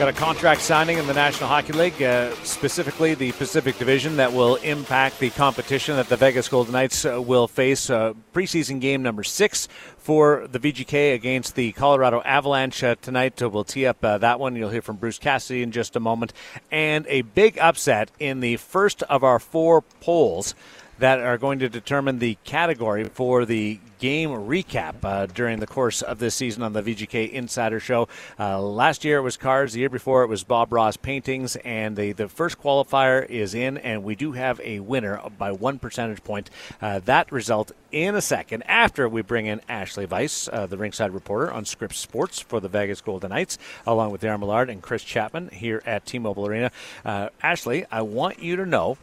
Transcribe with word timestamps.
Got 0.00 0.08
a 0.08 0.12
contract 0.14 0.62
signing 0.62 0.96
in 0.96 1.06
the 1.06 1.12
National 1.12 1.46
Hockey 1.46 1.74
League, 1.74 2.02
uh, 2.02 2.34
specifically 2.36 3.12
the 3.12 3.32
Pacific 3.32 3.76
Division, 3.76 4.16
that 4.16 4.32
will 4.32 4.56
impact 4.56 5.18
the 5.18 5.28
competition 5.28 5.96
that 5.96 6.08
the 6.08 6.16
Vegas 6.16 6.48
Golden 6.48 6.72
Knights 6.72 7.04
uh, 7.04 7.20
will 7.20 7.46
face. 7.46 7.90
Uh, 7.90 8.14
preseason 8.32 8.80
game 8.80 9.02
number 9.02 9.22
six 9.22 9.68
for 9.98 10.46
the 10.50 10.58
VGK 10.58 11.12
against 11.12 11.54
the 11.54 11.72
Colorado 11.72 12.22
Avalanche 12.22 12.82
uh, 12.82 12.94
tonight. 13.02 13.42
Uh, 13.42 13.50
we'll 13.50 13.62
tee 13.62 13.84
up 13.84 14.02
uh, 14.02 14.16
that 14.16 14.40
one. 14.40 14.56
You'll 14.56 14.70
hear 14.70 14.80
from 14.80 14.96
Bruce 14.96 15.18
Cassidy 15.18 15.62
in 15.62 15.70
just 15.70 15.94
a 15.94 16.00
moment. 16.00 16.32
And 16.70 17.06
a 17.06 17.20
big 17.20 17.58
upset 17.58 18.10
in 18.18 18.40
the 18.40 18.56
first 18.56 19.02
of 19.02 19.22
our 19.22 19.38
four 19.38 19.82
polls 19.82 20.54
that 21.00 21.18
are 21.18 21.38
going 21.38 21.58
to 21.58 21.68
determine 21.68 22.18
the 22.18 22.36
category 22.44 23.04
for 23.04 23.44
the 23.44 23.80
game 23.98 24.30
recap 24.30 24.94
uh, 25.02 25.26
during 25.26 25.58
the 25.58 25.66
course 25.66 26.02
of 26.02 26.18
this 26.18 26.34
season 26.34 26.62
on 26.62 26.72
the 26.72 26.82
VGK 26.82 27.30
Insider 27.30 27.80
Show. 27.80 28.08
Uh, 28.38 28.60
last 28.60 29.04
year 29.04 29.18
it 29.18 29.22
was 29.22 29.36
cars, 29.36 29.72
the 29.72 29.80
year 29.80 29.88
before 29.88 30.22
it 30.22 30.26
was 30.26 30.44
Bob 30.44 30.72
Ross 30.72 30.96
paintings, 30.96 31.56
and 31.56 31.96
the, 31.96 32.12
the 32.12 32.28
first 32.28 32.60
qualifier 32.60 33.26
is 33.28 33.54
in, 33.54 33.78
and 33.78 34.04
we 34.04 34.14
do 34.14 34.32
have 34.32 34.60
a 34.60 34.80
winner 34.80 35.20
by 35.38 35.52
one 35.52 35.78
percentage 35.78 36.22
point. 36.22 36.50
Uh, 36.80 36.98
that 37.00 37.32
result 37.32 37.72
in 37.92 38.14
a 38.14 38.22
second 38.22 38.62
after 38.64 39.08
we 39.08 39.22
bring 39.22 39.46
in 39.46 39.60
Ashley 39.68 40.06
Weiss, 40.06 40.48
uh, 40.52 40.66
the 40.66 40.76
ringside 40.76 41.12
reporter 41.12 41.50
on 41.50 41.64
Scripps 41.64 41.98
Sports 41.98 42.40
for 42.40 42.60
the 42.60 42.68
Vegas 42.68 43.00
Golden 43.00 43.30
Knights, 43.30 43.58
along 43.86 44.10
with 44.12 44.20
Daren 44.20 44.40
Millard 44.40 44.68
and 44.68 44.82
Chris 44.82 45.02
Chapman 45.02 45.48
here 45.48 45.82
at 45.86 46.04
T-Mobile 46.04 46.46
Arena. 46.46 46.70
Uh, 47.04 47.30
Ashley, 47.42 47.86
I 47.90 48.02
want 48.02 48.42
you 48.42 48.56
to 48.56 48.66
know 48.66 48.98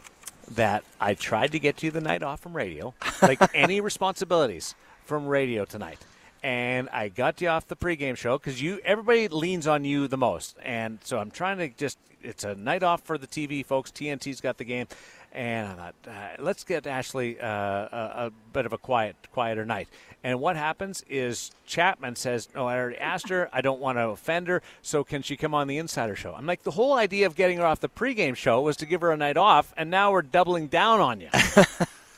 that 0.52 0.84
I 1.00 1.14
tried 1.14 1.52
to 1.52 1.58
get 1.58 1.82
you 1.82 1.90
the 1.90 2.00
night 2.00 2.22
off 2.22 2.40
from 2.40 2.56
radio, 2.56 2.94
like 3.22 3.38
any 3.54 3.80
responsibilities 3.80 4.74
from 5.04 5.26
radio 5.26 5.64
tonight. 5.64 5.98
And 6.42 6.88
I 6.90 7.08
got 7.08 7.40
you 7.40 7.48
off 7.48 7.66
the 7.66 7.76
pregame 7.76 8.16
show 8.16 8.38
because 8.38 8.62
you 8.62 8.80
everybody 8.84 9.28
leans 9.28 9.66
on 9.66 9.84
you 9.84 10.06
the 10.06 10.16
most, 10.16 10.56
and 10.62 10.98
so 11.02 11.18
I'm 11.18 11.32
trying 11.32 11.58
to 11.58 11.68
just 11.68 11.98
it's 12.22 12.44
a 12.44 12.54
night 12.54 12.82
off 12.82 13.02
for 13.02 13.18
the 13.18 13.26
TV 13.26 13.64
folks. 13.64 13.90
TNT's 13.90 14.40
got 14.40 14.58
the 14.58 14.64
game, 14.64 14.86
and 15.32 15.68
I 15.68 15.74
thought 15.74 15.94
uh, 16.06 16.42
let's 16.42 16.64
get 16.64 16.86
Ashley 16.86 17.40
uh, 17.40 17.46
a, 17.46 18.12
a, 18.26 18.32
bit 18.52 18.66
of 18.66 18.72
a 18.72 18.78
quiet, 18.78 19.16
quieter 19.32 19.64
night. 19.64 19.88
And 20.24 20.40
what 20.40 20.56
happens 20.56 21.04
is 21.08 21.50
Chapman 21.66 22.16
says, 22.16 22.48
"No, 22.54 22.66
I 22.66 22.76
already 22.76 22.98
asked 22.98 23.28
her. 23.28 23.48
I 23.52 23.60
don't 23.60 23.80
want 23.80 23.98
to 23.98 24.08
offend 24.08 24.48
her. 24.48 24.62
So 24.82 25.04
can 25.04 25.22
she 25.22 25.36
come 25.36 25.54
on 25.54 25.68
the 25.68 25.78
Insider 25.78 26.16
Show?" 26.16 26.34
I'm 26.34 26.46
like, 26.46 26.62
the 26.62 26.72
whole 26.72 26.94
idea 26.94 27.26
of 27.26 27.36
getting 27.36 27.58
her 27.58 27.66
off 27.66 27.80
the 27.80 27.88
pregame 27.88 28.34
show 28.34 28.60
was 28.60 28.76
to 28.78 28.86
give 28.86 29.00
her 29.00 29.12
a 29.12 29.16
night 29.16 29.36
off, 29.36 29.72
and 29.76 29.90
now 29.90 30.12
we're 30.12 30.22
doubling 30.22 30.66
down 30.66 31.00
on 31.00 31.20
you. 31.20 31.28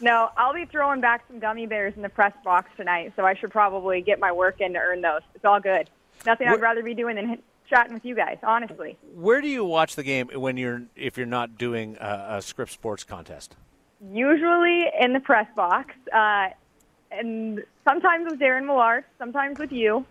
No, 0.01 0.31
I'll 0.37 0.55
be 0.55 0.65
throwing 0.65 1.01
back 1.01 1.25
some 1.29 1.41
gummy 1.41 1.67
bears 1.67 1.93
in 1.95 2.03
the 2.03 2.09
press 2.09 2.33
box 2.43 2.71
tonight, 2.77 3.13
so 3.17 3.25
I 3.25 3.35
should 3.35 3.51
probably 3.51 4.01
get 4.01 4.19
my 4.19 4.33
work 4.33 4.61
in 4.61 4.73
to 4.73 4.79
earn 4.79 5.03
those. 5.03 5.21
It's 5.35 5.45
all 5.45 5.61
good. 5.61 5.91
Nothing 6.25 6.49
I'd 6.49 6.61
rather 6.61 6.83
be 6.83 6.95
doing 6.95 7.17
than 7.17 7.39
chatting 7.71 7.95
with 7.95 8.05
you 8.05 8.15
guys, 8.15 8.37
honestly. 8.43 8.99
Where 9.15 9.41
do 9.41 9.49
you 9.49 9.65
watch 9.65 9.97
the 9.97 10.03
game 10.03 10.29
when 10.35 10.57
you're 10.57 10.83
if 10.97 11.17
you're 11.17 11.27
not 11.27 11.57
doing 11.57 11.97
a, 12.01 12.37
a 12.37 12.43
Scripps 12.43 12.73
Sports 12.73 13.05
contest? 13.05 13.57
Usually 14.13 14.87
in 15.01 15.13
the 15.13 15.21
press 15.21 15.47
box, 15.55 15.95
uh, 16.13 16.49
and 17.11 17.63
sometimes 17.85 18.31
with 18.31 18.41
Daren 18.41 18.67
Millard, 18.67 19.05
sometimes 19.19 19.59
with 19.59 19.73
you. 19.73 20.05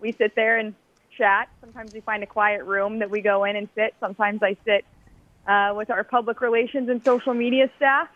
We 0.00 0.12
sit 0.12 0.34
there 0.34 0.58
and 0.58 0.74
chat. 1.18 1.48
Sometimes 1.60 1.92
we 1.92 2.00
find 2.00 2.22
a 2.22 2.26
quiet 2.26 2.64
room 2.64 3.00
that 3.00 3.10
we 3.10 3.20
go 3.20 3.44
in 3.44 3.56
and 3.56 3.68
sit. 3.74 3.94
Sometimes 4.00 4.42
I 4.42 4.56
sit 4.64 4.84
uh, 5.46 5.74
with 5.76 5.90
our 5.90 6.04
public 6.04 6.40
relations 6.40 6.88
and 6.88 7.04
social 7.04 7.34
media 7.34 7.70
staff 7.76 8.08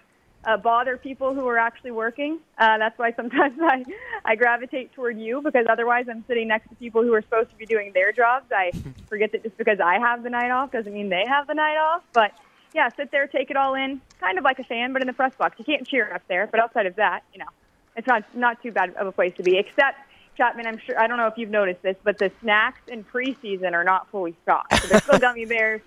uh, 0.45 0.57
bother 0.57 0.97
people 0.97 1.35
who 1.35 1.47
are 1.49 1.59
actually 1.59 1.91
working. 1.91 2.39
Uh, 2.59 2.79
that's 2.79 2.99
why 2.99 3.13
sometimes 3.13 3.59
I, 3.63 3.85
I 4.25 4.37
gravitate 4.37 4.93
toward 4.93 5.19
you 5.19 5.41
because 5.43 5.67
otherwise 5.69 6.07
I'm 6.09 6.25
sitting 6.27 6.49
next 6.49 6.69
to 6.69 6.75
people 6.77 7.03
who 7.03 7.13
are 7.15 7.23
supposed 7.23 7.51
to 7.51 7.57
be 7.57 7.67
doing 7.67 7.93
their 7.93 8.13
jobs. 8.13 8.47
I 8.53 8.73
forget 9.09 9.33
that 9.33 9.43
just 9.43 9.57
because 9.57 9.81
I 9.81 9.99
have 9.99 10.23
the 10.23 10.31
night 10.31 10.51
off 10.51 10.73
doesn't 10.73 10.93
mean 10.93 11.09
they 11.09 11.25
have 11.27 11.47
the 11.47 11.55
night 11.55 11.77
off. 11.77 12.03
But 12.13 12.33
yeah, 12.75 12.89
sit 12.97 13.11
there, 13.11 13.27
take 13.27 13.51
it 13.51 13.57
all 13.57 13.75
in, 13.75 14.01
kind 14.21 14.39
of 14.39 14.45
like 14.45 14.59
a 14.59 14.65
fan, 14.65 14.93
but 14.93 15.01
in 15.01 15.07
the 15.07 15.13
press 15.13 15.35
box. 15.37 15.59
You 15.59 15.65
can't 15.65 15.87
cheer 15.87 16.13
up 16.13 16.23
there, 16.29 16.47
but 16.47 16.61
outside 16.61 16.87
of 16.87 16.97
that, 16.97 17.23
you 17.33 17.39
know, 17.39 17.49
it's 17.97 18.07
not 18.07 18.25
not 18.35 18.63
too 18.63 18.73
bad 18.73 18.95
of 18.95 19.07
a 19.07 19.13
place 19.13 19.35
to 19.37 19.43
be. 19.43 19.57
Except 19.57 19.99
Chapman, 20.37 20.67
I'm 20.67 20.79
sure 20.79 20.99
I 20.99 21.07
don't 21.07 21.17
know 21.17 21.29
if 21.29 21.39
you've 21.39 21.51
noticed 21.51 21.83
this, 21.83 21.97
but 22.03 22.19
the 22.19 22.33
snacks 22.41 22.81
in 22.89 23.05
preseason 23.05 23.73
are 23.73 23.85
not 23.85 24.11
fully 24.11 24.35
stocked. 24.43 24.83
So 24.83 24.89
there's 24.89 25.05
still 25.05 25.19
gummy 25.21 25.45
bears, 25.45 25.81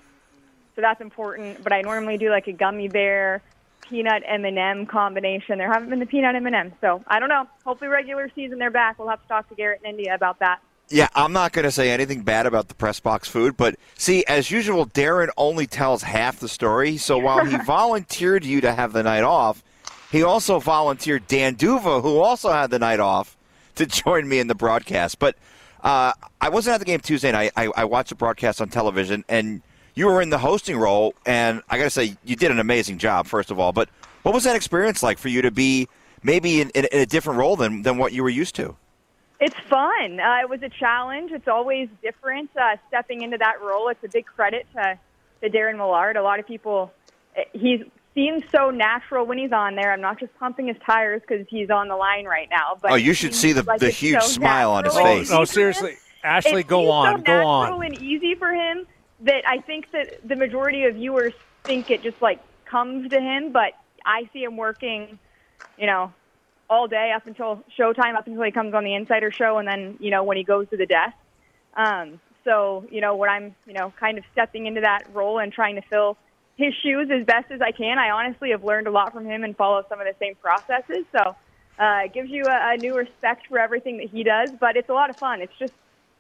so 0.75 0.81
that's 0.81 1.01
important. 1.01 1.61
But 1.61 1.73
I 1.73 1.81
normally 1.81 2.17
do 2.17 2.29
like 2.29 2.47
a 2.47 2.53
gummy 2.53 2.87
bear 2.87 3.41
peanut 3.89 4.23
M&M 4.25 4.85
combination. 4.85 5.57
There 5.57 5.71
haven't 5.71 5.89
been 5.89 5.99
the 5.99 6.05
peanut 6.05 6.35
M&M, 6.35 6.73
so 6.81 7.03
I 7.07 7.19
don't 7.19 7.29
know. 7.29 7.45
Hopefully, 7.65 7.89
regular 7.89 8.31
season 8.35 8.59
they're 8.59 8.71
back. 8.71 8.99
We'll 8.99 9.09
have 9.09 9.21
to 9.21 9.27
talk 9.27 9.49
to 9.49 9.55
Garrett 9.55 9.81
and 9.83 9.97
India 9.97 10.13
about 10.13 10.39
that. 10.39 10.59
Yeah, 10.89 11.09
I'm 11.15 11.33
not 11.33 11.51
going 11.51 11.65
to 11.65 11.71
say 11.71 11.91
anything 11.91 12.21
bad 12.21 12.45
about 12.45 12.69
the 12.69 12.73
press 12.73 12.99
box 13.01 13.27
food, 13.27 13.57
but 13.57 13.75
see, 13.97 14.23
as 14.25 14.49
usual, 14.49 14.85
Daren 14.85 15.27
only 15.35 15.67
tells 15.67 16.01
half 16.01 16.39
the 16.39 16.47
story. 16.47 16.95
So 16.95 17.17
while 17.17 17.43
he 17.43 17.57
volunteered 17.65 18.45
you 18.45 18.61
to 18.61 18.73
have 18.73 18.93
the 18.93 19.03
night 19.03 19.23
off, 19.23 19.63
he 20.11 20.23
also 20.23 20.59
volunteered 20.59 21.27
Dan 21.27 21.55
Duva, 21.55 22.01
who 22.01 22.19
also 22.19 22.51
had 22.51 22.69
the 22.69 22.79
night 22.79 23.01
off, 23.01 23.35
to 23.75 23.85
join 23.85 24.29
me 24.29 24.39
in 24.39 24.47
the 24.47 24.55
broadcast. 24.55 25.19
But 25.19 25.35
uh, 25.83 26.13
I 26.39 26.49
wasn't 26.49 26.75
at 26.75 26.79
the 26.79 26.85
game 26.85 27.01
Tuesday 27.01 27.33
night. 27.33 27.51
I, 27.57 27.69
I 27.75 27.83
watched 27.83 28.09
the 28.09 28.15
broadcast 28.15 28.61
on 28.61 28.69
television, 28.69 29.25
and 29.27 29.61
you 29.97 30.05
were 30.05 30.21
in 30.21 30.29
the 30.29 30.37
hosting 30.37 30.77
role, 30.77 31.15
and 31.25 31.63
I 31.69 31.77
got 31.79 31.85
to 31.85 31.89
say, 31.89 32.15
you 32.23 32.35
did 32.35 32.51
an 32.51 32.59
amazing 32.59 32.99
job, 32.99 33.25
first 33.25 33.49
of 33.49 33.59
all. 33.59 33.71
But 33.71 33.89
what 34.21 34.31
was 34.31 34.43
that 34.43 34.55
experience 34.55 35.01
like 35.01 35.17
for 35.17 35.27
you 35.27 35.41
to 35.41 35.49
be 35.49 35.87
maybe 36.21 36.61
in, 36.61 36.69
in, 36.69 36.85
in 36.91 36.99
a 36.99 37.05
different 37.07 37.39
role 37.39 37.55
than, 37.55 37.81
than 37.81 37.97
what 37.97 38.13
you 38.13 38.21
were 38.21 38.29
used 38.29 38.53
to? 38.55 38.75
It's 39.39 39.55
fun. 39.67 40.19
Uh, 40.19 40.37
it 40.41 40.49
was 40.49 40.61
a 40.61 40.69
challenge. 40.69 41.31
It's 41.31 41.47
always 41.47 41.89
different 42.03 42.51
uh, 42.55 42.77
stepping 42.87 43.23
into 43.23 43.39
that 43.39 43.59
role. 43.59 43.89
It's 43.89 44.03
a 44.03 44.07
big 44.07 44.27
credit 44.27 44.67
to, 44.75 44.99
to 45.41 45.49
Daren 45.49 45.77
Millard. 45.77 46.15
A 46.15 46.21
lot 46.21 46.39
of 46.39 46.45
people, 46.45 46.91
eh, 47.35 47.45
he 47.53 47.83
seems 48.13 48.43
so 48.51 48.69
natural 48.69 49.25
when 49.25 49.39
he's 49.39 49.51
on 49.51 49.75
there. 49.75 49.91
I'm 49.91 50.01
not 50.01 50.19
just 50.19 50.31
pumping 50.37 50.67
his 50.67 50.77
tires 50.85 51.23
because 51.27 51.47
he's 51.49 51.71
on 51.71 51.87
the 51.87 51.95
line 51.95 52.25
right 52.25 52.49
now. 52.51 52.77
But 52.79 52.91
oh, 52.91 52.95
you 52.95 53.13
should 53.13 53.33
see 53.33 53.51
the, 53.51 53.63
like 53.63 53.79
the 53.79 53.89
huge 53.89 54.21
so 54.21 54.27
smile 54.27 54.73
on 54.73 54.83
his 54.83 54.93
face. 54.93 55.31
Oh, 55.31 55.39
no, 55.39 55.45
seriously. 55.45 55.95
Ashley, 56.23 56.61
it 56.61 56.67
go 56.67 56.91
on. 56.91 57.17
So 57.17 57.23
go 57.23 57.45
on. 57.47 57.83
and 57.83 57.99
easy 57.99 58.35
for 58.35 58.53
him 58.53 58.85
that 59.21 59.47
I 59.47 59.59
think 59.59 59.91
that 59.91 60.27
the 60.27 60.35
majority 60.35 60.83
of 60.85 60.95
viewers 60.95 61.33
think 61.63 61.89
it 61.89 62.03
just 62.03 62.21
like 62.21 62.39
comes 62.65 63.09
to 63.09 63.19
him, 63.19 63.51
but 63.51 63.73
I 64.05 64.29
see 64.33 64.43
him 64.43 64.57
working, 64.57 65.19
you 65.77 65.87
know, 65.87 66.13
all 66.69 66.87
day 66.87 67.11
up 67.15 67.25
until 67.27 67.63
showtime, 67.77 68.15
up 68.15 68.27
until 68.27 68.43
he 68.43 68.51
comes 68.51 68.73
on 68.73 68.83
the 68.83 68.93
Insider 68.93 69.31
Show, 69.31 69.57
and 69.57 69.67
then 69.67 69.97
you 69.99 70.11
know 70.11 70.23
when 70.23 70.37
he 70.37 70.43
goes 70.43 70.69
to 70.69 70.77
the 70.77 70.85
desk. 70.85 71.15
Um, 71.75 72.19
so 72.43 72.85
you 72.91 73.01
know 73.01 73.15
when 73.15 73.29
I'm 73.29 73.55
you 73.65 73.73
know 73.73 73.93
kind 73.99 74.17
of 74.17 74.23
stepping 74.31 74.65
into 74.65 74.81
that 74.81 75.03
role 75.13 75.39
and 75.39 75.51
trying 75.51 75.75
to 75.75 75.81
fill 75.81 76.17
his 76.57 76.73
shoes 76.81 77.09
as 77.11 77.25
best 77.25 77.51
as 77.51 77.61
I 77.61 77.71
can. 77.71 77.99
I 77.99 78.09
honestly 78.09 78.49
have 78.51 78.63
learned 78.63 78.87
a 78.87 78.91
lot 78.91 79.13
from 79.13 79.25
him 79.25 79.43
and 79.43 79.55
follow 79.55 79.85
some 79.87 79.99
of 79.99 80.07
the 80.07 80.15
same 80.19 80.35
processes. 80.35 81.05
So 81.11 81.35
uh, 81.79 82.01
it 82.05 82.13
gives 82.13 82.29
you 82.29 82.43
a, 82.45 82.73
a 82.73 82.77
new 82.77 82.97
respect 82.97 83.47
for 83.47 83.59
everything 83.59 83.97
that 83.97 84.09
he 84.09 84.23
does, 84.23 84.51
but 84.59 84.75
it's 84.75 84.89
a 84.89 84.93
lot 84.93 85.09
of 85.09 85.17
fun. 85.17 85.41
It's 85.41 85.53
just 85.59 85.73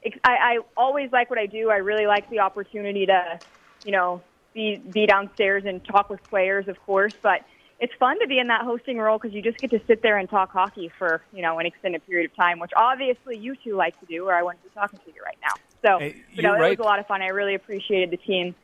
I, 0.05 0.31
I 0.31 0.59
always 0.75 1.11
like 1.11 1.29
what 1.29 1.39
I 1.39 1.45
do. 1.45 1.69
I 1.69 1.77
really 1.77 2.07
like 2.07 2.29
the 2.29 2.39
opportunity 2.39 3.05
to, 3.07 3.39
you 3.83 3.91
know, 3.91 4.21
be 4.53 4.77
be 4.77 5.05
downstairs 5.05 5.63
and 5.65 5.83
talk 5.85 6.09
with 6.09 6.23
players, 6.29 6.67
of 6.67 6.79
course. 6.85 7.13
But 7.21 7.41
it's 7.79 7.93
fun 7.99 8.19
to 8.19 8.27
be 8.27 8.39
in 8.39 8.47
that 8.47 8.61
hosting 8.61 8.97
role 8.97 9.17
because 9.17 9.33
you 9.33 9.41
just 9.41 9.59
get 9.59 9.69
to 9.71 9.81
sit 9.87 10.01
there 10.01 10.17
and 10.17 10.29
talk 10.29 10.51
hockey 10.51 10.91
for 10.97 11.21
you 11.33 11.41
know 11.41 11.59
an 11.59 11.65
extended 11.65 12.05
period 12.05 12.31
of 12.31 12.35
time, 12.35 12.59
which 12.59 12.71
obviously 12.75 13.37
you 13.37 13.55
two 13.63 13.75
like 13.75 13.99
to 13.99 14.05
do, 14.05 14.25
or 14.25 14.33
I 14.33 14.43
wouldn't 14.43 14.63
be 14.63 14.69
talking 14.73 14.99
to 14.99 15.13
you 15.13 15.21
right 15.23 15.37
now. 15.41 15.61
So, 15.83 15.99
Hey, 15.99 16.15
you 16.33 16.41
know, 16.41 16.55
you're 16.55 16.65
it 16.65 16.79
was 16.79 16.79
a 16.79 16.87
lot 16.87 16.99
of 16.99 17.07
fun. 17.07 17.21
I 17.21 17.27
really 17.27 17.55
appreciated 17.55 18.11
the 18.11 18.17
team 18.17 18.55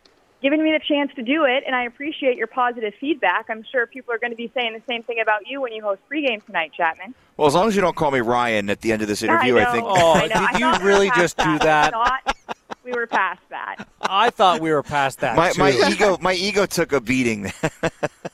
giving 0.43 0.61
me 0.61 0.71
the 0.73 0.79
chance 0.85 1.11
to 1.15 1.23
do 1.23 1.45
it, 1.45 1.63
and 1.65 1.75
I 1.75 1.85
appreciate 1.85 2.35
your 2.35 2.47
positive 2.47 2.93
feedback. 2.99 3.45
I'm 3.49 3.63
sure 3.71 3.87
people 3.87 4.13
are 4.13 4.19
going 4.19 4.31
to 4.31 4.37
be 4.37 4.51
saying 4.53 4.73
the 4.73 4.81
same 4.87 5.01
thing 5.01 5.21
about 5.21 5.47
you 5.47 5.61
when 5.61 5.71
you 5.71 5.81
host 5.81 6.01
pregame 6.11 6.45
tonight, 6.45 6.73
Chapman. 6.75 7.15
Well, 7.37 7.47
as 7.47 7.55
long 7.55 7.69
as 7.69 7.75
you 7.75 7.81
don't 7.81 7.95
call 7.95 8.11
me 8.11 8.19
Ryan 8.19 8.69
at 8.69 8.81
the 8.81 8.91
end 8.91 9.01
of 9.01 9.07
this 9.07 9.23
interview, 9.23 9.57
I, 9.57 9.69
I, 9.69 9.71
think. 9.71 9.85
Oh, 9.87 10.13
I 10.13 10.21
did 10.27 10.31
I 10.33 10.41
you 10.41 10.59
thought 10.59 10.79
we 10.79 10.83
were 10.83 10.89
really 10.89 11.09
past 11.09 11.19
just 11.21 11.37
do 11.37 11.43
I 11.43 11.57
that? 11.59 11.93
Thought 12.83 12.91
we 12.91 12.99
were 12.99 13.07
past 13.07 13.41
that. 13.49 13.87
I 14.01 14.29
thought 14.29 14.59
we 14.61 14.71
were 14.71 14.83
past 14.83 15.19
that. 15.21 15.37
My, 15.37 15.51
too. 15.51 15.59
my 15.59 15.71
ego, 15.89 16.17
my 16.19 16.33
ego 16.33 16.65
took 16.65 16.91
a 16.91 16.99
beating. 17.01 17.51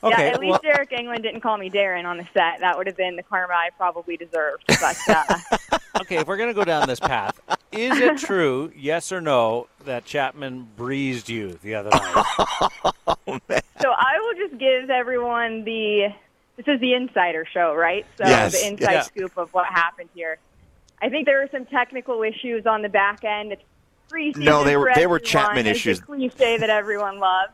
Okay, 0.01 0.27
yeah, 0.27 0.33
at 0.33 0.39
least 0.39 0.61
well- 0.63 0.77
Deryk 0.77 0.91
Engelland 0.97 1.23
didn't 1.23 1.41
call 1.41 1.57
me 1.57 1.69
Daren 1.69 2.05
on 2.05 2.15
the 2.15 2.23
set. 2.33 2.61
That 2.61 2.77
would 2.77 2.87
have 2.87 2.95
been 2.95 3.17
the 3.17 3.23
karma 3.23 3.53
I 3.53 3.69
probably 3.75 4.15
deserved. 4.15 4.63
But 4.67 4.97
uh, 5.09 5.77
okay, 6.01 6.17
if 6.19 6.27
we're 6.27 6.37
going 6.37 6.47
to 6.47 6.53
go 6.53 6.63
down 6.63 6.87
this 6.87 7.01
path, 7.01 7.37
is 7.73 7.97
it 7.99 8.17
true, 8.25 8.71
yes 8.77 9.11
or 9.11 9.19
no, 9.19 9.67
that 9.83 10.05
Chapman 10.05 10.69
breezed 10.77 11.27
you 11.27 11.59
the 11.63 11.75
other 11.75 11.89
night? 11.89 13.63
so 13.81 13.89
I 13.91 14.19
will 14.21 14.47
just 14.47 14.57
give 14.57 14.89
everyone 14.89 15.65
the. 15.65 16.13
This 16.55 16.67
is 16.69 16.79
the 16.79 16.93
insider 16.93 17.45
show, 17.53 17.75
right? 17.75 18.05
So 18.17 18.23
Yes, 18.25 18.53
the 18.53 18.67
inside 18.67 18.91
yeah. 18.93 19.01
scoop 19.01 19.37
of 19.37 19.53
what 19.53 19.65
happened 19.65 20.11
here. 20.13 20.37
I 21.01 21.09
think 21.09 21.25
there 21.25 21.39
were 21.41 21.49
some 21.51 21.65
technical 21.65 22.23
issues 22.23 22.65
on 22.65 22.83
the 22.83 22.89
back 22.89 23.25
end. 23.25 23.51
It's 23.51 23.63
No, 24.11 24.63
they 24.63 24.77
were- 24.77 24.91
they 24.95 25.07
were. 25.07 25.19
Chapman 25.19 25.67
issues. 25.67 25.99
Cliche 25.99 26.57
that 26.57 26.69
everyone 26.69 27.19
loves. 27.19 27.51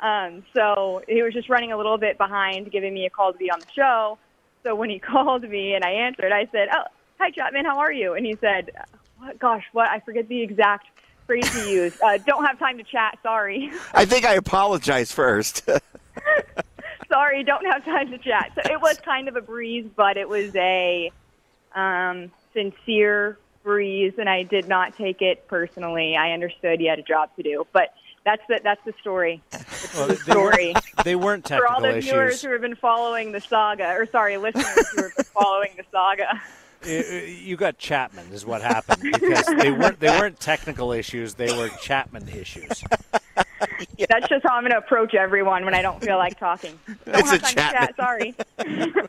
Um, 0.00 0.44
so 0.54 1.02
he 1.08 1.22
was 1.22 1.32
just 1.32 1.48
running 1.48 1.72
a 1.72 1.76
little 1.76 1.96
bit 1.96 2.18
behind, 2.18 2.70
giving 2.70 2.92
me 2.92 3.06
a 3.06 3.10
call 3.10 3.32
to 3.32 3.38
be 3.38 3.50
on 3.50 3.60
the 3.60 3.66
show. 3.74 4.18
So 4.62 4.74
when 4.74 4.90
he 4.90 4.98
called 5.12 5.48
me 5.48 5.74
and 5.74 5.84
I 5.84 5.90
answered, 5.90 6.32
I 6.32 6.46
said, 6.52 6.68
"Oh, 6.72 6.84
hi 7.18 7.30
Chapman, 7.30 7.64
how 7.64 7.78
are 7.78 7.92
you?" 7.92 8.14
And 8.14 8.26
he 8.26 8.36
said, 8.40 8.70
"What? 9.18 9.38
Gosh, 9.38 9.64
what? 9.72 9.88
I 9.88 10.00
forget 10.00 10.28
the 10.28 10.42
exact 10.42 10.86
phrase 11.26 11.48
he 11.54 11.72
used. 11.72 12.00
Uh, 12.02 12.18
don't 12.18 12.44
have 12.44 12.58
time 12.58 12.76
to 12.78 12.84
chat. 12.84 13.18
Sorry. 13.22 13.70
I 13.94 14.04
think 14.04 14.26
I 14.26 14.34
apologize 14.34 15.10
first. 15.12 15.66
sorry, 17.08 17.42
don't 17.44 17.64
have 17.64 17.84
time 17.84 18.10
to 18.10 18.18
chat. 18.18 18.52
So 18.54 18.72
it 18.72 18.80
was 18.80 18.98
kind 19.00 19.28
of 19.28 19.36
a 19.36 19.40
breeze, 19.40 19.86
but 19.96 20.16
it 20.16 20.28
was 20.28 20.54
a 20.56 21.10
um, 21.74 22.30
sincere 22.52 23.38
breeze, 23.64 24.12
and 24.18 24.28
I 24.28 24.44
did 24.44 24.68
not 24.68 24.96
take 24.96 25.22
it 25.22 25.48
personally. 25.48 26.16
I 26.16 26.32
understood 26.32 26.80
you 26.80 26.90
had 26.90 26.98
a 27.00 27.02
job 27.02 27.30
to 27.36 27.42
do, 27.42 27.66
but 27.72 27.94
that's 28.24 28.42
the 28.48 28.60
that's 28.62 28.84
the 28.84 28.94
story. 29.00 29.42
Well, 29.94 30.08
the 30.08 30.14
they, 30.14 30.32
story. 30.32 30.72
weren't, 30.74 30.84
they 31.04 31.16
weren't 31.16 31.48
For 31.48 31.66
all 31.66 31.80
the 31.80 32.00
viewers 32.00 32.34
issues. 32.34 32.42
who 32.42 32.52
have 32.52 32.60
been 32.60 32.76
following 32.76 33.32
the 33.32 33.40
saga, 33.40 33.88
or 33.92 34.06
sorry, 34.06 34.36
listeners 34.36 34.88
who 34.90 35.02
have 35.02 35.16
been 35.16 35.24
following 35.24 35.70
the 35.76 35.84
saga. 35.90 36.40
Y- 36.84 37.38
you 37.42 37.56
got 37.56 37.78
Chapman 37.78 38.26
is 38.32 38.44
what 38.46 38.62
happened 38.62 39.02
because 39.02 39.46
they 39.46 39.70
weren't 39.70 40.00
they 40.00 40.10
weren't 40.10 40.38
technical 40.40 40.92
issues. 40.92 41.34
They 41.34 41.56
were 41.56 41.68
Chapman 41.80 42.28
issues. 42.28 42.84
That's 44.08 44.28
just 44.28 44.44
how 44.44 44.54
I'm 44.54 44.62
going 44.62 44.72
to 44.72 44.78
approach 44.78 45.14
everyone 45.14 45.64
when 45.64 45.74
I 45.74 45.82
don't 45.82 46.02
feel 46.02 46.16
like 46.18 46.38
talking. 46.38 46.78
Don't 47.06 47.18
It's 47.20 47.32
a 47.32 47.38
time 47.38 47.54
chat. 47.54 47.94
Sorry. 47.96 48.34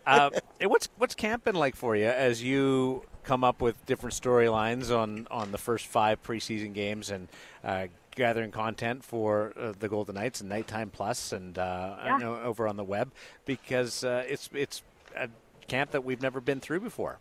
Uh, 0.06 0.30
what's 0.62 0.90
what's 0.98 1.16
camp 1.16 1.44
been 1.44 1.56
like 1.56 1.76
for 1.76 1.96
you 1.96 2.06
as 2.06 2.42
you 2.42 3.04
come 3.26 3.44
up 3.44 3.62
with 3.62 3.84
different 3.86 4.14
storylines 4.16 4.96
on 4.96 5.28
on 5.32 5.52
the 5.52 5.58
first 5.58 5.86
five 5.88 6.22
preseason 6.24 6.74
games 6.74 7.10
and 7.10 7.28
uh, 7.64 7.88
gathering 8.16 8.52
content 8.52 9.04
for 9.04 9.52
uh, 9.60 9.74
the 9.78 9.90
Golden 9.90 10.16
Knights 10.16 10.40
and 10.42 10.50
Nighttime 10.50 10.90
Plus 10.90 11.32
and 11.32 11.58
uh, 11.58 11.96
Yeah. 12.04 12.18
you 12.18 12.24
know, 12.24 12.40
over 12.42 12.68
on 12.68 12.78
the 12.78 12.84
web 12.84 13.12
because 13.46 14.04
uh, 14.04 14.24
it's 14.28 14.50
it's 14.54 14.82
a 15.18 15.30
camp 15.68 15.92
that 15.92 16.04
we've 16.04 16.22
never 16.22 16.40
been 16.40 16.60
through 16.60 16.80
before. 16.80 17.18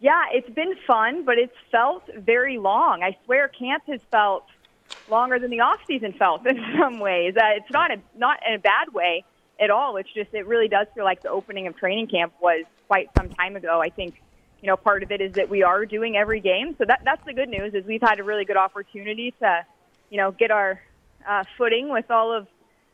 Yeah, 0.00 0.22
it's 0.32 0.50
been 0.50 0.74
fun, 0.86 1.24
but 1.24 1.38
it's 1.38 1.56
felt 1.70 2.04
very 2.16 2.58
long. 2.58 3.02
I 3.02 3.16
swear, 3.24 3.48
camp 3.48 3.84
has 3.88 4.00
felt 4.10 4.44
longer 5.10 5.38
than 5.38 5.50
the 5.50 5.60
off 5.60 5.80
season 5.86 6.12
felt 6.12 6.46
in 6.52 6.58
some 6.78 7.00
ways. 7.00 7.34
Uh, 7.36 7.56
it's 7.56 7.70
not 7.70 7.90
a 7.90 7.96
not 8.16 8.38
in 8.46 8.54
a 8.54 8.58
bad 8.58 8.92
way 8.92 9.24
at 9.60 9.70
all. 9.70 9.96
It's 9.96 10.12
just 10.12 10.32
it 10.32 10.46
really 10.46 10.68
does 10.68 10.86
feel 10.94 11.04
like 11.04 11.22
the 11.22 11.30
opening 11.30 11.66
of 11.66 11.76
training 11.76 12.06
camp 12.08 12.32
was 12.40 12.64
quite 12.86 13.08
some 13.16 13.28
time 13.30 13.56
ago. 13.56 13.80
I 13.80 13.88
think 13.90 14.20
you 14.64 14.70
know 14.70 14.78
part 14.78 15.02
of 15.02 15.12
it 15.12 15.20
is 15.20 15.34
that 15.34 15.50
we 15.50 15.62
are 15.62 15.84
doing 15.84 16.16
every 16.16 16.40
game, 16.40 16.74
so 16.78 16.86
that 16.86 17.02
that's 17.04 17.22
the 17.26 17.34
good 17.34 17.50
news. 17.50 17.74
Is 17.74 17.84
we've 17.84 18.00
had 18.00 18.18
a 18.18 18.24
really 18.24 18.46
good 18.46 18.56
opportunity 18.56 19.34
to 19.40 19.66
you 20.08 20.16
know 20.16 20.32
get 20.32 20.50
our 20.50 20.80
uh, 21.28 21.44
footing 21.58 21.90
with 21.90 22.10
all 22.10 22.32
of 22.32 22.46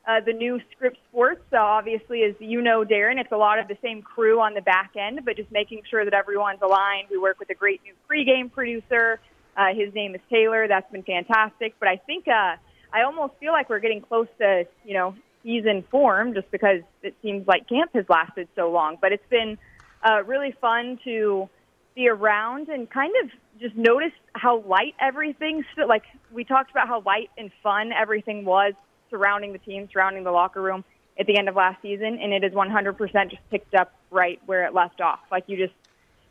uh, 0.05 0.19
the 0.27 0.33
new 0.33 0.61
Scripps 0.73 0.99
Sports. 1.09 1.43
So 1.53 1.59
obviously, 1.59 2.25
as 2.25 2.35
you 2.41 2.61
know, 2.61 2.85
Daren, 2.85 3.21
it's 3.21 3.31
a 3.31 3.37
lot 3.37 3.61
of 3.61 3.69
the 3.69 3.77
same 3.83 4.03
crew 4.03 4.41
on 4.41 4.55
the 4.55 4.63
back 4.63 4.95
end, 4.99 5.21
but 5.25 5.37
just 5.37 5.53
making 5.53 5.83
sure 5.89 6.05
that 6.05 6.13
everyone's 6.13 6.59
aligned. 6.61 7.07
We 7.09 7.19
work 7.19 7.39
with 7.39 7.51
a 7.51 7.55
great 7.55 7.81
new 7.85 7.95
pregame 8.11 8.51
producer. 8.51 9.21
Uh, 9.57 9.73
his 9.73 9.95
name 9.95 10.17
is 10.17 10.21
Taylor. 10.29 10.67
That's 10.67 10.91
been 10.91 11.05
fantastic. 11.05 11.75
But 11.79 11.89
I 11.89 11.99
think 11.99 12.27
uh, 12.27 12.57
I 12.93 13.03
almost 13.05 13.35
feel 13.39 13.53
like 13.53 13.71
we're 13.71 13.79
getting 13.79 14.01
close 14.01 14.27
to 14.39 14.67
you 14.85 14.95
know 14.95 15.15
season 15.45 15.85
form, 15.89 16.35
just 16.35 16.51
because 16.51 16.81
it 17.05 17.15
seems 17.23 17.47
like 17.47 17.69
camp 17.69 17.93
has 17.95 18.07
lasted 18.09 18.49
so 18.57 18.73
long. 18.73 18.99
But 19.01 19.13
it's 19.13 19.29
been 19.31 19.57
uh, 20.03 20.25
really 20.25 20.53
fun 20.61 20.99
to 21.05 21.49
be 21.95 22.09
around 22.09 22.69
and 22.69 22.89
kind 22.91 23.13
of 23.23 23.31
just 23.61 23.77
notice 23.77 24.13
how 24.35 24.61
light 24.61 24.95
everything's 25.01 25.65
like 25.87 26.05
we 26.33 26.45
talked 26.45 26.71
about 26.71 26.89
how 26.89 27.03
light 27.03 27.31
and 27.37 27.51
fun 27.63 27.93
everything 27.93 28.45
was 28.45 28.75
surrounding 29.11 29.53
the 29.53 29.59
team, 29.59 29.89
surrounding 29.93 30.25
the 30.25 30.31
locker 30.31 30.63
room 30.63 30.85
at 31.19 31.27
the 31.27 31.37
end 31.37 31.49
of 31.49 31.57
last 31.57 31.83
season, 31.83 32.19
and 32.23 32.33
it 32.33 32.45
is 32.45 32.53
100% 32.53 33.31
just 33.31 33.51
picked 33.51 33.75
up 33.75 33.93
right 34.11 34.41
where 34.47 34.65
it 34.65 34.73
left 34.73 35.01
off. 35.01 35.21
Like 35.31 35.45
you 35.49 35.57
just 35.57 35.75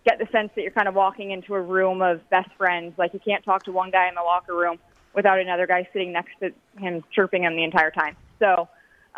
get 0.06 0.18
the 0.18 0.28
sense 0.32 0.50
that 0.56 0.62
you're 0.62 0.72
kind 0.72 0.88
of 0.88 0.96
walking 0.96 1.32
into 1.32 1.54
a 1.54 1.62
room 1.62 2.02
of 2.02 2.28
best 2.30 2.50
friends. 2.58 2.94
Like 2.98 3.14
you 3.14 3.20
can't 3.20 3.44
talk 3.44 3.64
to 3.66 3.72
one 3.72 3.92
guy 3.92 4.08
in 4.08 4.16
the 4.16 4.22
locker 4.22 4.56
room 4.56 4.80
without 5.14 5.40
another 5.40 5.68
guy 5.68 5.88
sitting 5.92 6.12
next 6.12 6.32
to 6.40 6.52
him 6.80 7.04
chirping 7.14 7.44
him 7.44 7.56
the 7.56 7.64
entire 7.64 7.92
time. 7.92 8.16
So 8.40 8.68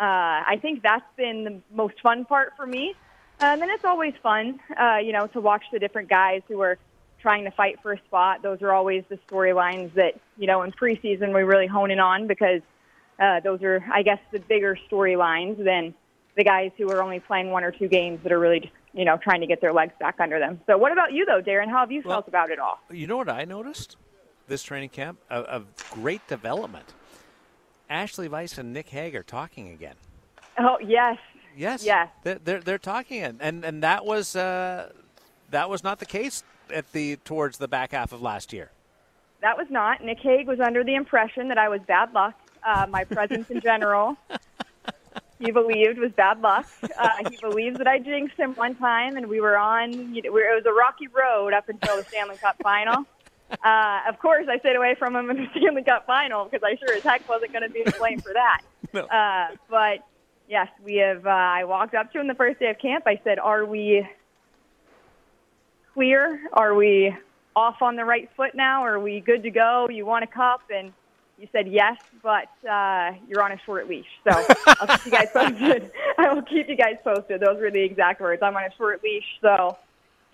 I 0.00 0.58
think 0.60 0.82
that's 0.82 1.04
been 1.16 1.44
the 1.44 1.60
most 1.74 1.94
fun 2.02 2.24
part 2.24 2.52
for 2.56 2.66
me. 2.66 2.94
Um, 3.42 3.60
and 3.60 3.70
it's 3.72 3.84
always 3.84 4.14
fun, 4.22 4.60
uh, 4.80 4.98
you 4.98 5.12
know, 5.12 5.26
to 5.28 5.40
watch 5.40 5.64
the 5.72 5.80
different 5.80 6.08
guys 6.08 6.42
who 6.46 6.60
are 6.60 6.78
trying 7.20 7.44
to 7.44 7.50
fight 7.50 7.80
for 7.82 7.92
a 7.92 7.98
spot. 7.98 8.40
Those 8.42 8.62
are 8.62 8.72
always 8.72 9.02
the 9.08 9.18
storylines 9.28 9.92
that, 9.94 10.20
you 10.36 10.46
know, 10.46 10.62
in 10.62 10.70
preseason 10.70 11.34
we 11.34 11.42
really 11.42 11.66
hone 11.66 11.90
in 11.90 11.98
on 11.98 12.28
because 12.28 12.60
uh, 13.18 13.40
those 13.40 13.62
are, 13.62 13.84
I 13.92 14.02
guess, 14.02 14.20
the 14.30 14.38
bigger 14.38 14.78
storylines 14.90 15.62
than 15.62 15.92
the 16.36 16.44
guys 16.44 16.70
who 16.78 16.88
are 16.90 17.02
only 17.02 17.18
playing 17.18 17.50
one 17.50 17.64
or 17.64 17.72
two 17.72 17.88
games 17.88 18.22
that 18.22 18.30
are 18.30 18.38
really 18.38 18.60
just, 18.60 18.72
you 18.92 19.04
know, 19.04 19.16
trying 19.16 19.40
to 19.40 19.46
get 19.46 19.60
their 19.60 19.72
legs 19.72 19.92
back 19.98 20.20
under 20.20 20.38
them. 20.38 20.60
So, 20.66 20.78
what 20.78 20.92
about 20.92 21.12
you, 21.12 21.26
though, 21.26 21.42
Daren? 21.42 21.68
How 21.68 21.80
have 21.80 21.90
you 21.92 22.02
Well- 22.04 22.18
felt 22.18 22.28
about 22.28 22.50
it 22.50 22.58
all? 22.60 22.78
You 22.90 23.06
know 23.08 23.16
what 23.16 23.28
I 23.28 23.44
noticed 23.44 23.96
this 24.46 24.62
training 24.62 24.90
camp? 24.90 25.18
A, 25.30 25.40
a 25.42 25.62
great 25.90 26.26
development. 26.28 26.94
Ashley 27.90 28.28
Weiss 28.28 28.56
and 28.56 28.72
Nick 28.72 28.88
Hague 28.90 29.26
talking 29.26 29.68
again. 29.70 29.96
Oh, 30.58 30.78
yes. 30.80 31.18
Yes. 31.56 31.84
Yes. 31.84 32.08
They're 32.22 32.38
they're, 32.42 32.60
they're 32.60 32.78
talking, 32.78 33.20
it, 33.22 33.36
and, 33.40 33.64
and 33.64 33.82
that 33.82 34.04
was 34.04 34.36
uh, 34.36 34.90
that 35.50 35.68
was 35.70 35.84
not 35.84 35.98
the 35.98 36.06
case 36.06 36.42
at 36.72 36.90
the 36.92 37.16
towards 37.16 37.58
the 37.58 37.68
back 37.68 37.92
half 37.92 38.12
of 38.12 38.22
last 38.22 38.52
year. 38.52 38.70
That 39.40 39.56
was 39.56 39.66
not. 39.70 40.04
Nick 40.04 40.20
Hague 40.20 40.46
was 40.46 40.60
under 40.60 40.84
the 40.84 40.94
impression 40.94 41.48
that 41.48 41.58
I 41.58 41.68
was 41.68 41.80
bad 41.86 42.12
luck. 42.12 42.34
Uh, 42.64 42.86
my 42.88 43.02
presence 43.02 43.50
in 43.50 43.60
general, 43.60 44.16
he 45.40 45.50
believed 45.50 45.98
was 45.98 46.12
bad 46.12 46.40
luck. 46.40 46.66
Uh, 46.96 47.08
he 47.28 47.36
believes 47.40 47.76
that 47.78 47.88
I 47.88 47.98
jinxed 47.98 48.36
him 48.36 48.54
one 48.54 48.76
time, 48.76 49.16
and 49.16 49.26
we 49.26 49.40
were 49.40 49.56
on. 49.56 50.14
You 50.14 50.22
know, 50.22 50.36
it 50.36 50.54
was 50.54 50.64
a 50.64 50.72
rocky 50.72 51.08
road 51.08 51.52
up 51.52 51.68
until 51.68 51.96
the 51.96 52.04
Stanley 52.04 52.36
Cup 52.36 52.56
final. 52.62 53.04
Uh, 53.64 54.00
of 54.08 54.18
course, 54.18 54.46
I 54.48 54.58
stayed 54.58 54.76
away 54.76 54.94
from 54.94 55.14
him 55.14 55.28
in 55.30 55.36
the 55.38 55.46
Stanley 55.56 55.82
Cup 55.82 56.06
final 56.06 56.44
because 56.44 56.62
I 56.62 56.76
sure 56.76 56.96
as 56.96 57.02
heck 57.02 57.28
wasn't 57.28 57.52
going 57.52 57.64
to 57.64 57.68
be 57.68 57.82
to 57.84 57.92
blame 57.98 58.20
for 58.20 58.32
that. 58.32 58.62
No. 58.94 59.06
Uh, 59.06 59.46
but 59.70 60.06
yes, 60.52 60.68
we 60.84 60.96
have. 60.96 61.26
Uh, 61.26 61.30
I 61.30 61.64
walked 61.64 61.94
up 61.94 62.12
to 62.12 62.20
him 62.20 62.28
the 62.28 62.34
first 62.34 62.60
day 62.60 62.68
of 62.68 62.78
camp. 62.78 63.04
I 63.06 63.18
said, 63.24 63.38
"Are 63.38 63.64
we 63.64 64.06
clear? 65.94 66.40
Are 66.52 66.74
we 66.74 67.16
off 67.56 67.80
on 67.80 67.96
the 67.96 68.04
right 68.04 68.28
foot 68.36 68.54
now? 68.54 68.84
Are 68.84 69.00
we 69.00 69.20
good 69.20 69.42
to 69.44 69.50
go? 69.50 69.88
You 69.88 70.04
want 70.04 70.24
a 70.24 70.26
cup?" 70.26 70.60
And 70.72 70.92
you 71.38 71.48
said 71.52 71.66
yes, 71.66 71.96
but 72.22 72.50
uh, 72.68 73.12
you're 73.26 73.42
on 73.42 73.52
a 73.52 73.58
short 73.64 73.88
leash. 73.88 74.06
So 74.28 74.44
I'll 74.66 74.98
keep 74.98 75.06
you 75.06 75.10
guys 75.10 75.28
posted. 75.34 75.90
I 76.18 76.32
will 76.32 76.42
keep 76.42 76.68
you 76.68 76.76
guys 76.76 76.96
posted. 77.02 77.40
Those 77.40 77.58
were 77.58 77.70
the 77.70 77.82
exact 77.82 78.20
words. 78.20 78.42
I'm 78.42 78.54
on 78.54 78.64
a 78.64 78.74
short 78.76 79.02
leash. 79.02 79.24
So 79.40 79.78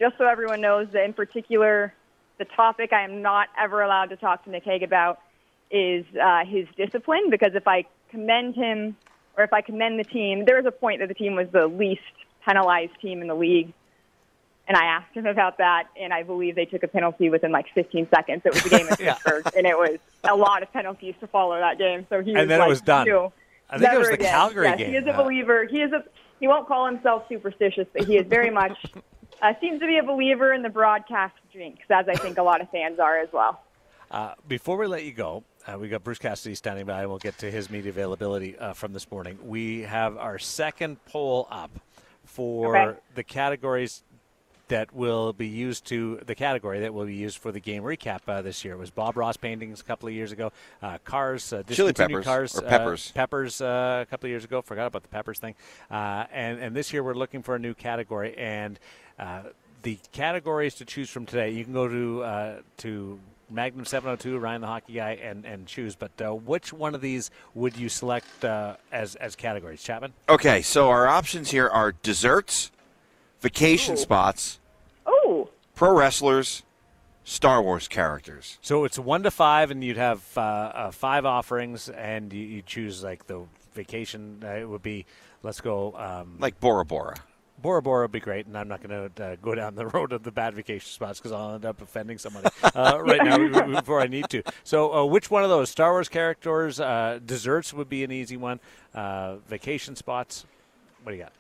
just 0.01 0.19
so 0.19 0.27
everyone 0.27 0.61
knows 0.61 0.89
that 0.93 1.05
in 1.05 1.13
particular, 1.13 1.95
the 2.39 2.45
topic 2.45 2.93
I 2.93 3.03
am 3.03 3.23
not 3.23 3.49
ever 3.59 3.83
allowed 3.83 4.11
to 4.11 4.17
talk 4.17 4.45
to 4.45 4.51
Nick 4.51 4.65
Hague 4.65 4.83
about 4.83 5.21
is 5.71 6.05
uh, 6.21 6.45
his 6.45 6.67
discipline 6.77 7.31
because 7.31 7.53
if 7.55 7.69
I 7.69 7.85
commend 8.11 8.57
him 8.57 8.97
or 9.39 9.45
if 9.45 9.53
I 9.53 9.61
commend 9.63 9.99
the 9.99 10.05
team, 10.05 10.45
there 10.45 10.57
was 10.57 10.67
a 10.67 10.73
point 10.73 10.99
that 11.01 11.07
the 11.09 11.15
team 11.15 11.37
was 11.37 11.47
the 11.53 11.69
least 11.69 12.03
penalized 12.47 13.01
team 13.01 13.23
in 13.23 13.29
the 13.29 13.35
league. 13.37 13.73
And 14.67 14.77
I 14.77 14.85
asked 14.85 15.15
him 15.15 15.25
about 15.25 15.59
that, 15.59 15.85
and 15.99 16.13
I 16.13 16.25
believe 16.25 16.55
they 16.55 16.67
took 16.67 16.83
a 16.83 16.89
penalty 16.89 17.31
within 17.31 17.53
like 17.53 17.67
15 17.73 18.09
seconds. 18.11 18.43
It 18.45 18.53
was 18.53 18.67
a 18.67 18.69
game 18.69 18.87
in 18.89 18.95
Yeah. 18.99 19.15
Pittsburgh, 19.15 19.47
and 19.57 19.67
it 19.67 19.79
was 19.79 19.99
a 20.25 20.37
lot 20.37 20.63
of 20.63 20.71
penalties 20.73 21.15
to 21.21 21.27
follow 21.29 21.59
that 21.59 21.79
game. 21.79 22.05
So 22.11 22.21
he 22.21 22.33
And 22.33 22.41
was 22.41 22.49
then 22.49 22.61
it 22.61 22.69
was 22.69 22.81
done. 22.83 23.07
"No, 23.09 23.33
I 23.71 23.79
think 23.79 23.93
it 23.95 23.99
was 23.99 24.09
the 24.09 24.15
again." 24.15 24.31
Calgary 24.31 24.67
yes, 24.67 24.79
game. 24.79 24.91
He 24.91 24.97
is 24.97 25.07
a 25.07 25.13
believer. 25.17 25.65
He 25.65 25.81
is 25.81 25.93
a. 25.93 26.05
He 26.41 26.49
won't 26.49 26.69
call 26.69 26.85
himself 26.87 27.25
superstitious, 27.31 27.87
but 27.95 28.05
he 28.05 28.17
is 28.17 28.27
very 28.27 28.51
much 28.51 28.77
uh, 29.43 29.55
seems 29.61 29.81
to 29.81 29.87
be 29.87 29.97
a 29.99 30.03
believer 30.03 30.53
in 30.53 30.63
the 30.63 30.69
broadcast 30.69 31.35
jinx, 31.53 31.79
as 31.89 32.07
I 32.09 32.15
think 32.17 32.37
a 32.37 32.43
lot 32.43 32.61
of 32.61 32.69
fans 32.71 32.99
are 32.99 33.19
as 33.19 33.29
well. 33.33 33.63
Uh, 34.11 34.35
before 34.47 34.77
we 34.77 34.87
let 34.87 35.05
you 35.05 35.13
go, 35.13 35.45
uh, 35.69 35.79
we 35.79 35.89
got 35.89 36.03
Bruce 36.05 36.19
Cassidy 36.19 36.55
standing 36.55 36.87
by, 36.87 37.01
and 37.01 37.09
we'll 37.09 37.19
get 37.19 37.37
to 37.39 37.51
his 37.51 37.71
media 37.71 37.91
availability 37.91 38.57
uh, 38.59 38.73
from 38.73 38.93
this 38.93 39.11
morning. 39.11 39.39
We 39.45 39.83
have 39.83 40.17
our 40.17 40.39
second 40.39 41.05
poll 41.07 41.47
up 41.51 41.71
for 42.25 42.77
Okay. 42.77 42.99
the 43.15 43.25
categories 43.25 44.03
that 44.69 44.93
will 44.95 45.33
be 45.33 45.49
used 45.49 45.87
to 45.87 46.21
the 46.27 46.35
category 46.35 46.81
that 46.81 46.93
will 46.93 47.07
be 47.07 47.15
used 47.15 47.39
for 47.39 47.51
the 47.53 47.61
game 47.61 47.83
recap 47.83 48.21
uh, 48.29 48.43
this 48.43 48.65
year. 48.65 48.75
It 48.75 48.79
was 48.79 48.91
Bob 48.91 49.17
Ross 49.17 49.37
paintings 49.37 49.81
a 49.81 49.85
couple 49.85 50.09
of 50.09 50.15
years 50.15 50.31
ago, 50.31 50.53
uh, 50.83 50.99
cars, 51.05 51.53
uh, 51.55 51.63
Chili 51.71 51.95
peppers, 51.95 52.25
cars, 52.25 52.59
or 52.59 52.63
peppers. 52.63 53.11
uh, 53.11 53.15
peppers 53.15 53.61
uh, 53.63 54.01
a 54.03 54.07
couple 54.11 54.27
of 54.27 54.31
years 54.31 54.45
ago. 54.45 54.61
Forgot 54.61 54.87
about 54.87 55.03
the 55.03 55.09
peppers 55.09 55.39
thing, 55.39 55.55
uh, 55.91 56.25
and 56.33 56.59
and 56.61 56.77
this 56.77 56.93
year 56.93 57.03
we're 57.03 57.15
looking 57.15 57.43
for 57.43 57.55
a 57.55 57.59
new 57.59 57.75
category 57.75 58.37
and. 58.37 58.79
Uh, 59.19 59.43
the 59.83 59.97
categories 60.11 60.75
to 60.75 60.85
choose 60.85 61.09
from 61.09 61.25
today, 61.25 61.51
you 61.51 61.63
can 61.63 61.73
go 61.73 61.87
to 61.87 62.23
uh, 62.25 62.57
to 62.79 63.19
Magnum 63.51 63.85
702, 63.85 64.39
Ryan 64.39 64.61
the 64.61 64.67
Hockey 64.67 64.95
Guy, 64.95 65.13
and, 65.23 65.45
and 65.45 65.67
choose. 65.67 65.95
But 65.95 66.13
uh, 66.21 66.35
which 66.35 66.73
one 66.73 66.95
of 66.95 67.01
these 67.01 67.31
would 67.55 67.77
you 67.77 67.89
select 67.89 68.45
uh, 68.45 68.77
as 68.93 69.15
as 69.17 69.37
categories, 69.37 69.83
Chapman? 69.83 70.13
Okay, 70.29 70.63
so 70.63 70.89
our 70.91 71.07
options 71.07 71.51
here 71.51 71.69
are 71.69 71.93
desserts, 72.03 72.71
vacation 73.41 73.95
Ooh. 73.95 73.99
spots, 73.99 74.61
Oh, 75.07 75.49
pro 75.75 75.97
wrestlers, 75.97 76.63
Star 77.25 77.63
Wars 77.63 77.89
characters. 77.89 78.59
So 78.63 78.85
it's 78.85 78.99
one 78.99 79.23
to 79.23 79.31
five, 79.31 79.71
and 79.71 79.83
you'd 79.83 79.97
have 79.97 80.23
uh, 80.37 80.41
uh, 80.41 80.91
five 80.91 81.25
offerings, 81.25 81.89
and 81.89 82.33
you, 82.33 82.45
you 82.45 82.63
choose 82.63 83.03
like 83.03 83.27
the 83.27 83.45
vacation. 83.75 84.43
Uh, 84.45 84.49
it 84.49 84.69
would 84.69 84.83
be 84.83 85.07
let's 85.43 85.61
go. 85.61 85.95
Um, 85.97 86.37
Like 86.39 86.61
Bora 86.61 86.85
Bora. 86.85 87.17
Bora 87.61 87.83
Bora 87.83 88.05
would 88.05 88.13
be 88.13 88.21
great, 88.21 88.47
and 88.47 88.57
I'm 88.57 88.69
not 88.69 88.83
going 88.83 89.11
to 89.11 89.25
uh, 89.25 89.37
go 89.43 89.55
down 89.55 89.75
the 89.75 89.87
road 89.95 90.13
of 90.13 90.23
the 90.23 90.31
bad 90.31 90.55
vacation 90.55 90.89
spots 90.89 91.19
because 91.19 91.33
I'll 91.33 91.55
end 91.55 91.65
up 91.65 91.83
offending 91.83 92.19
somebody 92.19 92.49
uh, 92.75 92.99
right 93.03 93.23
now 93.25 93.81
before 93.81 94.01
I 94.01 94.07
need 94.07 94.29
to. 94.31 94.43
So, 94.65 94.95
uh, 94.95 95.05
which 95.05 95.31
one 95.31 95.43
of 95.43 95.51
those 95.51 95.69
Star 95.71 95.93
Wars 95.93 96.09
characters, 96.09 96.79
uh, 96.79 97.19
desserts 97.25 97.75
would 97.75 97.89
be 97.89 98.05
an 98.05 98.13
easy 98.13 98.37
one, 98.37 98.61
uh, 98.95 99.37
vacation 99.49 99.97
spots? 99.97 100.47
What 101.03 101.13
do 101.13 101.19
you 101.19 101.25
got? 101.25 101.33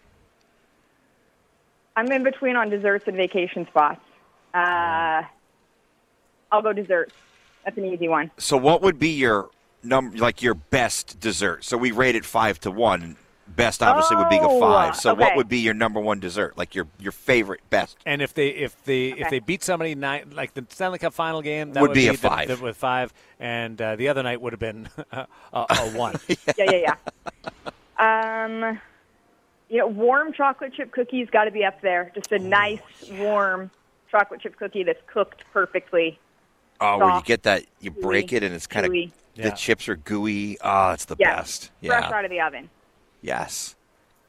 I'm 1.97 2.11
in 2.11 2.23
between 2.23 2.57
on 2.57 2.71
desserts 2.71 3.05
and 3.07 3.17
vacation 3.17 3.67
spots. 3.67 4.01
Uh, 4.55 5.23
I'll 6.51 6.63
go 6.63 6.73
desserts. 6.73 7.15
That's 7.65 7.77
an 7.77 7.85
easy 7.85 8.09
one. 8.09 8.31
So, 8.39 8.57
what 8.57 8.83
would 8.83 8.99
be 8.99 9.11
your 9.11 9.51
number, 9.83 10.17
like 10.17 10.43
your 10.43 10.55
best 10.55 11.21
dessert? 11.21 11.65
So 11.65 11.77
we 11.77 11.91
rate 11.91 12.17
it 12.17 12.25
five 12.25 12.59
to 12.61 12.71
one. 12.71 13.17
Best 13.57 13.83
obviously 13.83 14.17
would 14.17 14.29
be 14.29 14.37
a 14.37 14.61
five. 14.61 14.95
So, 14.97 15.15
what 15.15 15.35
would 15.37 15.49
be 15.49 15.59
your 15.59 15.75
number 15.75 15.99
one 16.01 16.21
dessert? 16.21 16.57
Like 16.57 16.75
your 16.75 16.87
your 17.01 17.13
favorite 17.13 17.61
best? 17.71 17.97
And 18.07 18.23
if 18.23 18.33
they 18.35 18.49
if 18.49 18.83
they 18.85 19.09
if 19.09 19.31
they 19.31 19.41
beat 19.41 19.65
somebody 19.65 19.95
nine, 19.95 20.31
like 20.35 20.55
the 20.55 20.65
Stanley 20.69 20.99
Cup 20.99 21.13
final 21.13 21.43
game, 21.43 21.73
that 21.73 21.81
Would 21.81 21.89
would, 21.91 21.95
be 21.95 22.07
a 22.09 22.13
the- 22.13 22.19
five. 22.19 22.49
the- 22.49 22.57
with 22.57 22.77
five, 22.77 23.13
and 23.41 23.81
uh, 23.83 23.97
the 23.97 24.09
other 24.09 24.23
night 24.23 24.41
would 24.41 24.53
have 24.53 24.61
been 24.61 24.89
a, 25.13 25.27
a 25.53 25.91
one. 25.97 26.15
Yeah, 26.57 26.71
yeah, 26.71 26.95
yeah. 27.99 28.45
um, 28.45 28.79
you 29.69 29.79
know, 29.79 29.87
warm 29.87 30.33
chocolate 30.33 30.73
chip 30.75 30.93
cookies 30.93 31.29
got 31.31 31.45
to 31.45 31.51
be 31.51 31.65
up 31.65 31.81
there. 31.81 32.11
Just 32.15 32.33
a 32.33 32.39
nice, 32.39 32.81
warm 33.13 33.71
chocolate 34.11 34.41
chip 34.41 34.57
cookie 34.57 34.83
that's 34.85 35.03
cooked 35.07 35.45
perfectly. 35.53 36.19
Oh, 36.81 36.99
where 36.99 37.15
you 37.17 37.23
get 37.23 37.43
that, 37.43 37.65
you 37.81 37.91
break 37.91 38.29
chewy, 38.29 38.33
it 38.35 38.43
and 38.45 38.55
it's 38.55 38.67
kind 38.69 38.87
of 38.87 38.93
chewy. 38.93 39.11
the 39.35 39.43
Yeah. 39.49 39.51
chips 39.51 39.89
are 39.89 39.97
gooey. 39.97 40.59
Oh, 40.63 40.93
it's 40.93 41.07
the 41.07 41.17
Yeah, 41.19 41.37
best. 41.37 41.71
fresh 41.85 42.13
out 42.13 42.25
of 42.25 42.31
the 42.31 42.41
oven, 42.41 42.71
Yes. 43.23 43.77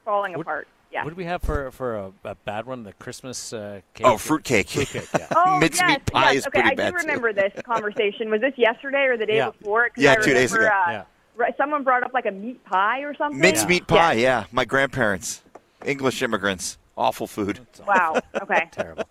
falling 0.06 0.34
What- 0.34 0.42
apart. 0.42 0.68
Yeah. 0.92 1.04
What 1.04 1.12
do 1.12 1.16
we 1.18 1.26
have 1.26 1.44
for 1.44 1.70
for 1.70 1.96
a, 1.98 2.12
a 2.24 2.34
bad 2.34 2.66
one? 2.66 2.82
The 2.82 2.94
Christmas 2.94 3.54
uh, 3.54 3.82
cake. 3.94 4.08
Oh, 4.08 4.18
fruitcake. 4.18 4.70
Fruitcake. 4.70 5.08
Yeah. 5.16 5.28
Oh, 5.36 5.60
Mincemeat 5.60 6.00
yes, 6.00 6.10
pie 6.12 6.32
yes. 6.32 6.36
is 6.38 6.48
okay, 6.48 6.62
pretty 6.62 6.72
I 6.72 6.76
bad, 6.76 6.94
do 6.94 6.98
too. 7.00 7.06
remember 7.06 7.32
this 7.32 7.54
conversation. 7.64 8.32
Was 8.32 8.42
this 8.42 8.54
yesterday 8.58 9.04
or 9.04 9.16
the 9.16 9.28
day 9.28 9.36
Yeah. 9.36 9.52
before? 9.52 9.90
'Cause 9.90 10.04
Yeah, 10.04 10.14
I 10.14 10.16
two 10.16 10.34
days 10.34 10.52
ago. 10.52 10.66
Uh, 10.66 10.90
Yeah. 10.90 11.04
right, 11.36 11.56
someone 11.58 11.84
brought 11.84 12.02
up 12.02 12.12
like 12.16 12.26
a 12.26 12.32
meat 12.32 12.66
pie 12.66 13.02
or 13.02 13.14
something. 13.14 13.40
Mincemeat 13.40 13.86
pie, 13.86 14.14
yeah. 14.14 14.46
My 14.52 14.66
grandparents, 14.66 15.44
English 15.86 16.24
immigrants. 16.24 16.80
Awful 16.98 17.28
food. 17.28 17.60
Wow. 17.88 18.20
Okay. 18.42 18.68
Terrible. 18.72 19.04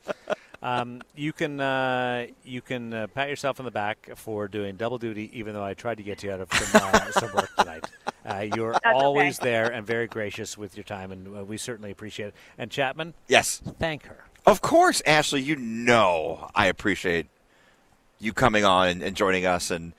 Um, 0.68 1.00
you 1.16 1.32
can 1.32 1.60
uh, 1.60 2.26
you 2.44 2.60
can 2.60 2.92
uh, 2.92 3.06
pat 3.06 3.28
yourself 3.30 3.58
on 3.58 3.64
the 3.64 3.70
back 3.70 4.10
for 4.16 4.48
doing 4.48 4.76
double 4.76 4.98
duty, 4.98 5.30
even 5.32 5.54
though 5.54 5.64
I 5.64 5.74
tried 5.74 5.96
to 5.96 6.02
get 6.02 6.22
you 6.22 6.30
out 6.30 6.40
of 6.40 6.52
some, 6.52 6.82
uh, 6.82 7.10
some 7.12 7.32
work 7.32 7.50
tonight. 7.56 7.86
Uh, 8.26 8.46
you're 8.54 8.74
okay. 8.74 8.90
always 8.92 9.38
there 9.38 9.72
and 9.72 9.86
very 9.86 10.06
gracious 10.06 10.58
with 10.58 10.76
your 10.76 10.84
time, 10.84 11.10
and 11.10 11.38
uh, 11.38 11.44
we 11.44 11.56
certainly 11.56 11.90
appreciate 11.90 12.28
it. 12.28 12.34
And 12.58 12.70
Chapman, 12.70 13.14
Yes. 13.28 13.62
thank 13.78 14.06
her. 14.06 14.24
Of 14.44 14.60
course, 14.60 15.00
Ashley, 15.06 15.40
you 15.40 15.56
know 15.56 16.50
I 16.54 16.66
appreciate 16.66 17.26
you 18.18 18.32
coming 18.32 18.64
on 18.64 18.88
and, 18.88 19.02
and 19.02 19.16
joining 19.16 19.46
us. 19.46 19.70
And, 19.70 19.92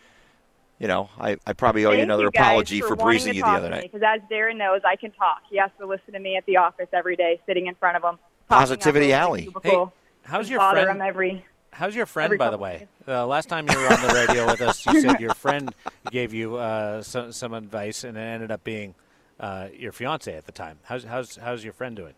you 0.77 0.87
know, 0.87 1.09
I, 1.19 1.37
I 1.47 1.53
probably 1.53 1.85
owe 1.85 1.91
you 1.91 2.01
another 2.01 2.23
you 2.23 2.29
apology 2.29 2.81
for, 2.81 2.89
wanting 2.89 3.05
breezing 3.05 3.33
you 3.35 3.41
the 3.43 3.47
other 3.47 3.69
night. 3.69 3.91
Because 3.91 4.03
as 4.05 4.21
Daren 4.29 4.57
knows, 4.57 4.81
I 4.85 4.95
can 4.95 5.11
talk. 5.11 5.41
He 5.49 5.57
has 5.57 5.71
to 5.79 5.87
listen 5.87 6.13
to 6.13 6.19
me 6.19 6.35
at 6.35 6.45
the 6.45 6.57
office 6.57 6.89
every 6.93 7.15
day, 7.15 7.39
sitting 7.45 7.67
in 7.67 7.75
front 7.75 7.97
of 7.97 8.03
him. 8.03 8.19
Positivity 8.47 9.13
Alley. 9.13 9.45
the 9.45 9.51
cubicle. 9.51 9.93
How's 10.23 10.49
your 10.49 10.59
bother 10.59 10.83
friend? 10.85 11.01
every. 11.01 11.45
How's 11.71 11.95
your 11.95 12.05
friend, 12.05 12.25
every 12.25 12.37
by 12.37 12.49
the 12.49 12.57
way? 12.57 12.87
Uh, 13.07 13.25
last 13.27 13.47
time 13.47 13.67
you 13.69 13.77
were 13.77 13.87
on 13.87 14.01
the 14.01 14.13
radio 14.13 14.45
with 14.47 14.61
us, 14.61 14.85
you 14.85 14.99
said 15.01 15.19
your 15.19 15.33
friend 15.35 15.73
gave 16.11 16.33
you 16.33 16.55
uh, 16.57 17.01
some, 17.01 17.31
some 17.31 17.53
advice, 17.53 18.03
and 18.03 18.17
it 18.17 18.21
ended 18.21 18.51
up 18.51 18.63
being 18.63 18.95
uh, 19.39 19.67
your 19.77 19.91
fiance 19.91 20.33
at 20.35 20.45
the 20.45 20.51
time. 20.51 20.79
How's 20.83 21.03
how's 21.03 21.35
how's 21.37 21.63
your 21.63 21.73
friend 21.73 21.95
doing? 21.95 22.13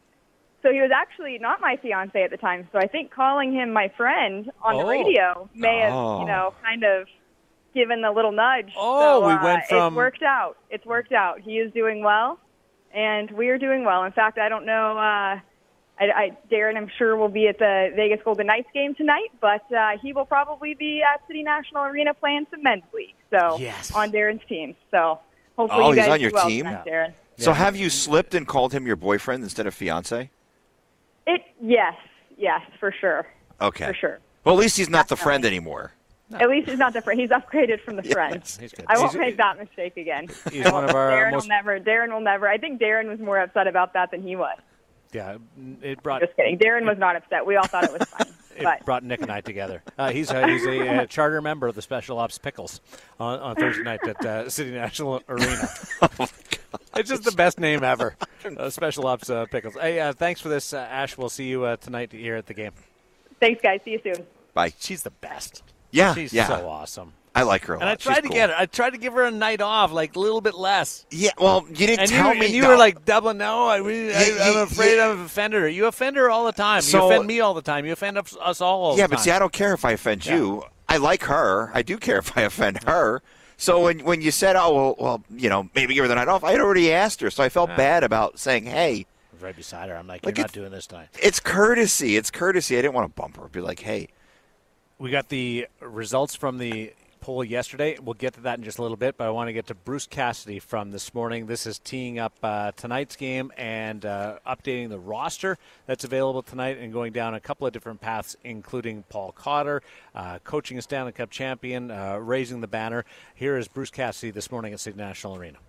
So 0.64 0.72
he 0.72 0.80
was 0.80 0.92
actually 0.96 1.38
not 1.40 1.60
my 1.60 1.78
fiance 1.82 2.22
at 2.24 2.30
the 2.32 2.38
time. 2.38 2.68
So 2.72 2.80
I 2.80 2.88
think 2.88 3.12
calling 3.12 3.52
him 3.54 3.72
my 3.74 3.90
friend 3.98 4.52
on 4.62 4.78
the 4.78 4.84
Oh. 4.84 4.88
radio 4.90 5.50
may 5.56 5.80
have, 5.80 5.94
Oh. 5.94 6.20
you 6.22 6.28
know, 6.28 6.54
kind 6.64 6.84
of 6.84 7.08
given 7.74 8.02
the 8.02 8.12
little 8.12 8.32
nudge. 8.32 8.72
Oh, 8.78 9.22
so, 9.22 9.28
we 9.28 9.34
uh, 9.34 9.44
went 9.44 9.66
from- 9.66 9.94
It's 9.94 9.96
worked 9.98 10.24
out. 10.24 10.58
It's 10.70 10.86
worked 10.86 11.14
out. 11.14 11.40
He 11.42 11.58
is 11.58 11.72
doing 11.74 12.04
well, 12.04 12.40
and 12.94 13.30
we 13.32 13.50
are 13.50 13.58
doing 13.58 13.84
well. 13.86 14.04
In 14.04 14.12
fact, 14.12 14.38
I 14.38 14.50
don't 14.50 14.66
know. 14.66 15.40
I, 16.02 16.06
I, 16.06 16.38
Daren, 16.52 16.76
I'm 16.78 16.90
sure, 16.98 17.16
will 17.16 17.30
be 17.30 17.48
at 17.48 17.60
the 17.60 17.92
Vegas 17.96 18.20
Golden 18.26 18.48
Knights 18.48 18.70
game 18.74 18.96
tonight, 18.96 19.30
but 19.40 19.72
uh, 19.72 19.92
he 20.02 20.14
will 20.14 20.26
probably 20.26 20.74
be 20.74 21.02
at 21.04 21.26
City 21.28 21.44
National 21.44 21.84
Arena 21.84 22.14
playing 22.16 22.48
some 22.50 22.64
men's 22.64 22.84
league. 22.94 23.14
So 23.30 23.58
Yes. 23.60 23.92
on 23.94 24.12
Daren's 24.12 24.42
team. 24.50 24.76
So 24.90 25.20
hopefully 25.58 25.84
Oh, 25.84 25.88
you 25.90 25.94
he's 25.94 26.06
guys 26.06 26.12
on 26.12 26.20
your 26.22 26.32
well 26.32 26.48
team? 26.48 26.66
tonight, 26.66 26.86
Daren. 26.86 27.14
So 27.38 27.54
have 27.54 27.76
you 27.76 27.90
slipped 27.90 28.34
and 28.36 28.48
called 28.48 28.74
him 28.74 28.86
your 28.88 28.96
boyfriend 28.96 29.44
instead 29.44 29.68
of 29.68 29.74
fiance? 29.74 30.30
It 31.28 31.42
yes, 31.62 31.94
yes, 32.38 32.62
for 32.80 32.92
sure, 32.92 33.28
Okay. 33.62 33.86
for 33.86 33.94
sure. 33.94 34.20
Well, 34.44 34.56
at 34.56 34.60
least 34.62 34.78
he's 34.78 34.90
not 34.90 35.08
the 35.08 35.16
friend 35.16 35.46
anymore. 35.46 35.92
At 36.34 36.50
least 36.50 36.70
he's 36.70 36.80
not 36.80 36.94
different. 36.94 37.20
He's 37.20 37.30
upgraded 37.30 37.82
from 37.84 37.98
the 37.98 38.04
friend. 38.04 38.42
He's 38.60 38.72
good. 38.72 38.86
I 38.88 38.98
won't 38.98 39.12
He's- 39.12 39.20
make 39.22 39.38
that 39.38 39.60
mistake 39.60 39.98
again. 39.98 40.30
He's 40.52 40.64
one 40.72 40.86
of 40.86 40.92
our 40.96 41.12
Daren 41.12 41.32
most- 41.34 41.44
will 41.44 41.50
never. 41.50 41.80
Daren 41.80 42.12
will 42.12 42.22
never. 42.22 42.48
I 42.48 42.58
think 42.58 42.80
Daren 42.82 43.08
was 43.10 43.20
more 43.20 43.38
upset 43.40 43.68
about 43.68 43.94
that 43.94 44.12
than 44.12 44.24
he 44.24 44.36
was. 44.36 44.58
Yeah, 45.14 45.38
it 45.82 46.02
brought 46.04 46.22
Just 46.22 46.36
kidding. 46.36 46.58
Daren 46.58 46.86
was 46.86 46.98
not 46.98 47.16
upset. 47.16 47.46
We 47.46 47.56
all 47.58 47.68
thought 47.68 47.84
it 47.84 47.92
was 47.92 48.08
funny. 48.18 48.32
it 48.56 48.64
But 48.64 48.86
brought 48.86 49.04
Nick 49.04 49.22
and 49.22 49.32
I 49.32 49.42
together. 49.42 49.84
Uh, 49.98 50.12
he's 50.12 50.32
a, 50.32 50.48
he's 50.48 50.66
a, 50.66 50.88
uh 50.88 51.06
charter 51.06 51.42
member 51.42 51.68
of 51.68 51.76
the 51.76 51.82
Special 51.82 52.18
Ops 52.18 52.38
Pickles 52.38 52.80
on, 53.20 53.40
on 53.40 53.56
Thursday 53.56 53.84
night 53.84 54.00
at 54.08 54.26
uh, 54.26 54.50
City 54.50 54.72
National 54.72 55.22
Arena. 55.28 55.68
It's 56.96 57.10
just 57.10 57.24
the 57.24 57.32
best 57.32 57.60
name 57.60 57.84
ever. 57.84 58.16
Uh, 58.58 58.70
Special 58.72 59.06
Ops 59.06 59.30
uh, 59.30 59.46
Pickles. 59.52 59.76
Hey, 59.76 60.00
uh, 60.00 60.14
thanks 60.14 60.42
for 60.42 60.50
this, 60.50 60.74
uh, 60.74 60.78
Ash. 60.80 61.16
We'll 61.16 61.30
see 61.30 61.46
you 61.48 61.64
uh, 61.64 61.76
tonight 61.76 62.12
here 62.12 62.36
at 62.36 62.48
the 62.48 62.56
game. 62.56 62.72
thanks, 63.40 63.62
guys. 63.62 63.82
See 63.86 63.92
you 63.92 64.00
soon. 64.04 64.26
Bye. 64.56 64.74
She's 64.80 65.04
the 65.04 65.12
best. 65.12 65.62
Yeah, 65.92 66.16
She's 66.16 66.34
yeah. 66.34 66.48
so 66.48 66.68
awesome. 66.68 67.14
I 67.34 67.44
like 67.44 67.64
her 67.66 67.76
a 67.76 67.78
lot. 67.78 67.84
And 67.84 67.90
I 67.90 67.94
She's 67.96 68.04
tried 68.04 68.16
to 68.16 68.22
cool. 68.24 68.32
get 68.32 68.50
her. 68.50 68.56
I 68.58 68.66
tried 68.66 68.90
to 68.90 68.98
give 68.98 69.14
her 69.14 69.24
a 69.24 69.32
night 69.32 69.62
off, 69.62 69.92
like 69.94 70.16
a 70.18 70.20
little 70.20 70.42
bit 70.42 70.54
less. 70.56 71.06
Yeah, 71.12 71.32
well, 71.40 71.66
you 71.70 71.88
didn't 71.88 72.02
And 72.02 72.10
tell 72.10 72.34
you, 72.34 72.40
me. 72.42 72.46
and 72.48 72.56
you 72.56 72.62
no. 72.64 72.70
were 72.70 72.78
like 72.78 73.06
doubling. 73.06 73.38
No, 73.38 73.68
I, 73.68 73.78
really, 73.78 74.14
I, 74.14 74.26
Yeah, 74.26 74.50
I'm 74.52 74.58
afraid 74.68 74.98
yeah. 74.98 75.08
I've 75.08 75.20
offended 75.20 75.62
her. 75.62 75.70
You 75.70 75.86
offend 75.86 76.18
her 76.18 76.30
all 76.30 76.46
the 76.46 76.52
time. 76.52 76.82
So- 76.82 76.98
you 77.08 77.14
offend 77.14 77.28
me 77.28 77.40
all 77.40 77.54
the 77.54 77.62
time. 77.62 77.86
You 77.86 77.94
offend 77.94 78.18
us, 78.18 78.36
all. 78.62 78.84
all 78.84 78.98
Yeah, 78.98 79.08
but 79.08 79.16
time. 79.18 79.24
see, 79.24 79.32
I 79.32 79.40
don't 79.40 79.54
care 79.54 79.74
if 79.74 79.86
I 79.86 79.92
offend 79.92 80.26
you. 80.26 80.64
I 80.90 80.98
like 80.98 81.24
her. 81.24 81.72
I 81.74 81.84
do 81.84 81.98
care 81.98 82.18
if 82.20 82.38
I 82.38 82.42
offend 82.42 82.84
her. 82.84 83.22
So 83.56 83.84
when 83.84 84.00
when 84.04 84.22
you 84.22 84.32
said, 84.32 84.56
"Oh 84.58 84.74
well, 84.74 84.96
well, 85.00 85.24
you 85.30 85.48
know, 85.48 85.70
maybe 85.76 85.94
give 85.94 86.04
her 86.04 86.08
the 86.10 86.16
night 86.16 86.28
off," 86.28 86.44
I 86.44 86.52
had 86.52 86.60
already 86.60 86.92
asked 86.92 87.22
her, 87.22 87.30
so 87.30 87.44
I 87.44 87.50
felt 87.50 87.70
Yeah. 87.70 87.78
bad 87.78 88.04
about 88.04 88.40
saying, 88.40 88.66
"Hey, 88.66 89.06
right 89.40 89.56
beside 89.56 89.88
her. 89.90 89.96
I'm 89.96 90.08
like, 90.08 90.26
Like 90.26 90.36
you're 90.38 90.46
not 90.46 90.52
doing 90.52 90.72
this 90.72 90.88
tonight. 90.88 91.10
it's 91.22 91.40
courtesy. 91.40 92.18
It's 92.18 92.32
courtesy." 92.32 92.78
I 92.78 92.82
didn't 92.82 92.96
want 92.96 93.16
to 93.16 93.22
bump 93.22 93.38
her. 93.38 93.48
Be 93.48 93.62
like, 93.62 93.80
"Hey, 93.80 94.08
We 94.98 95.12
got 95.12 95.30
the 95.30 95.68
results 95.80 96.36
from 96.36 96.58
the 96.58 96.92
poll 97.22 97.44
yesterday. 97.44 97.98
We'll 98.02 98.16
get 98.16 98.34
to 98.34 98.42
that 98.42 98.58
in 98.58 98.64
just 98.66 98.80
a 98.80 98.82
little 98.82 98.98
bit, 98.98 99.16
but 99.16 99.28
I 99.28 99.30
want 99.30 99.48
to 99.48 99.54
get 99.54 99.68
to 99.68 99.76
Bruce 99.76 100.08
Cassidy 100.08 100.60
from 100.60 100.92
this 100.92 101.14
morning. 101.14 101.46
This 101.46 101.66
is 101.66 101.80
teeing 101.80 102.20
up 102.20 102.34
uh, 102.44 102.72
tonight's 102.76 103.16
game 103.16 103.52
and 103.58 104.06
uh, 104.06 104.40
updating 104.46 104.90
the 104.90 105.00
roster 105.00 105.58
that's 105.86 106.04
available 106.04 106.42
tonight 106.42 106.80
and 106.80 106.92
going 106.92 107.14
down 107.14 107.36
a 107.36 107.40
couple 107.40 107.66
of 107.68 107.74
different 107.74 108.02
paths, 108.02 108.36
including 108.44 109.04
Paul 109.08 109.32
Cotter, 109.32 109.82
uh, 110.16 110.40
coaching 110.44 110.78
a 110.78 110.82
Stanley 110.82 111.12
Cup 111.12 111.30
champion, 111.30 111.92
uh, 111.92 112.18
raising 112.18 112.60
the 112.60 112.68
banner. 112.68 113.06
Here 113.36 113.56
is 113.56 113.68
Bruce 113.68 113.92
Cassidy 113.92 114.32
this 114.32 114.52
morning 114.52 114.74
at 114.74 114.80
City 114.80 114.98
National 114.98 115.38
Arena. 115.38 115.60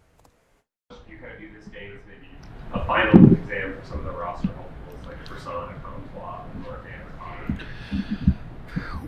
you 1.09 1.19
kind 1.19 1.33
of 1.33 1.39
view 1.39 1.51
this 1.57 1.69
game 1.69 1.93
as 1.93 2.01
maybe 2.09 2.29
a 2.73 2.85
final 2.87 3.33
exam 3.33 3.77
for 3.79 3.87
some 3.87 3.99
of 3.99 4.05
the 4.07 4.13
roster 4.13 4.49
hopefuls 4.49 5.07
like 5.07 5.25
Persona, 5.27 5.67
Comtois, 5.67 5.82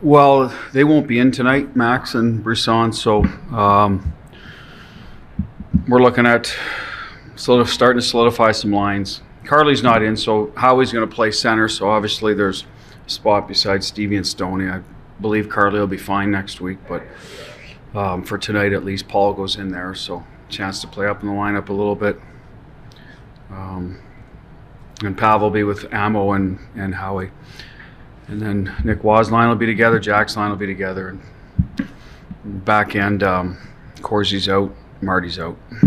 Well, 0.04 0.52
they 0.74 0.84
won't 0.84 1.06
be 1.06 1.18
in 1.18 1.30
tonight, 1.30 1.74
Max 1.74 2.14
and 2.14 2.44
Brisson, 2.44 2.92
so 2.92 3.24
um, 3.50 4.12
we're 5.88 6.02
looking 6.02 6.26
at 6.26 6.54
sort 7.36 7.62
of 7.62 7.70
starting 7.70 8.02
to 8.02 8.06
solidify 8.06 8.52
some 8.52 8.70
lines. 8.70 9.22
Carly's 9.44 9.82
not 9.82 10.02
in, 10.02 10.14
so 10.14 10.52
Howie's 10.58 10.92
going 10.92 11.08
to 11.08 11.14
play 11.14 11.30
center, 11.30 11.70
so 11.70 11.88
obviously 11.88 12.34
there's 12.34 12.66
a 13.06 13.08
spot 13.08 13.48
beside 13.48 13.82
Stevie 13.82 14.16
and 14.16 14.26
Stoney. 14.26 14.68
I 14.68 14.82
believe 15.22 15.48
Carly 15.48 15.80
will 15.80 15.86
be 15.86 15.96
fine 15.96 16.30
next 16.30 16.60
week, 16.60 16.80
but 16.86 17.02
um, 17.94 18.24
for 18.24 18.36
tonight 18.36 18.74
at 18.74 18.84
least, 18.84 19.08
Paul 19.08 19.32
goes 19.32 19.56
in 19.56 19.70
there, 19.70 19.94
so 19.94 20.22
chance 20.50 20.82
to 20.82 20.86
play 20.86 21.06
up 21.06 21.22
in 21.22 21.28
the 21.28 21.34
lineup 21.34 21.70
a 21.70 21.72
little 21.72 21.96
bit. 21.96 22.20
Um, 23.48 24.02
and 25.02 25.16
Pav 25.16 25.40
will 25.40 25.48
be 25.48 25.64
with 25.64 25.90
Ammo 25.94 26.32
and, 26.32 26.58
and 26.76 26.94
Howie. 26.94 27.30
And 28.28 28.40
then 28.40 28.74
Nic 28.84 29.04
Roy's 29.04 29.30
line 29.30 29.48
will 29.48 29.56
be 29.56 29.66
together, 29.66 29.98
Jack's 29.98 30.36
line 30.36 30.50
will 30.50 30.56
be 30.56 30.66
together. 30.66 31.08
And 32.44 32.64
back 32.64 32.96
end, 32.96 33.22
um, 33.22 33.58
Corsi's 34.00 34.48
out, 34.48 34.74
Marty's 35.02 35.38
out. 35.38 35.56
Is 35.72 35.80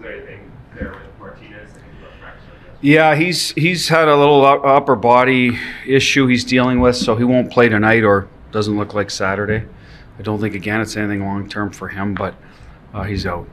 there 0.00 0.12
anything 0.12 0.52
there 0.76 0.90
with 0.92 1.18
Martinez 1.18 1.72
that 1.72 1.80
can 1.80 2.00
go 2.00 2.06
practice? 2.20 2.44
I 2.48 2.66
guess? 2.66 2.78
Yeah, 2.80 3.14
he's 3.16 3.50
he's 3.52 3.88
had 3.88 4.08
a 4.08 4.16
little 4.16 4.44
upper 4.44 4.94
body 4.94 5.58
issue 5.86 6.26
he's 6.28 6.44
dealing 6.44 6.80
with, 6.80 6.96
so 6.96 7.16
he 7.16 7.24
won't 7.24 7.50
play 7.50 7.68
tonight 7.68 8.04
or 8.04 8.28
doesn't 8.52 8.76
look 8.76 8.94
like 8.94 9.10
Saturday. 9.10 9.66
I 10.18 10.22
don't 10.22 10.40
think 10.40 10.54
again 10.54 10.80
it's 10.80 10.96
anything 10.96 11.24
long 11.24 11.48
term 11.48 11.70
for 11.70 11.88
him, 11.88 12.14
but 12.14 12.34
uh, 12.92 13.02
he's 13.02 13.26
out. 13.26 13.48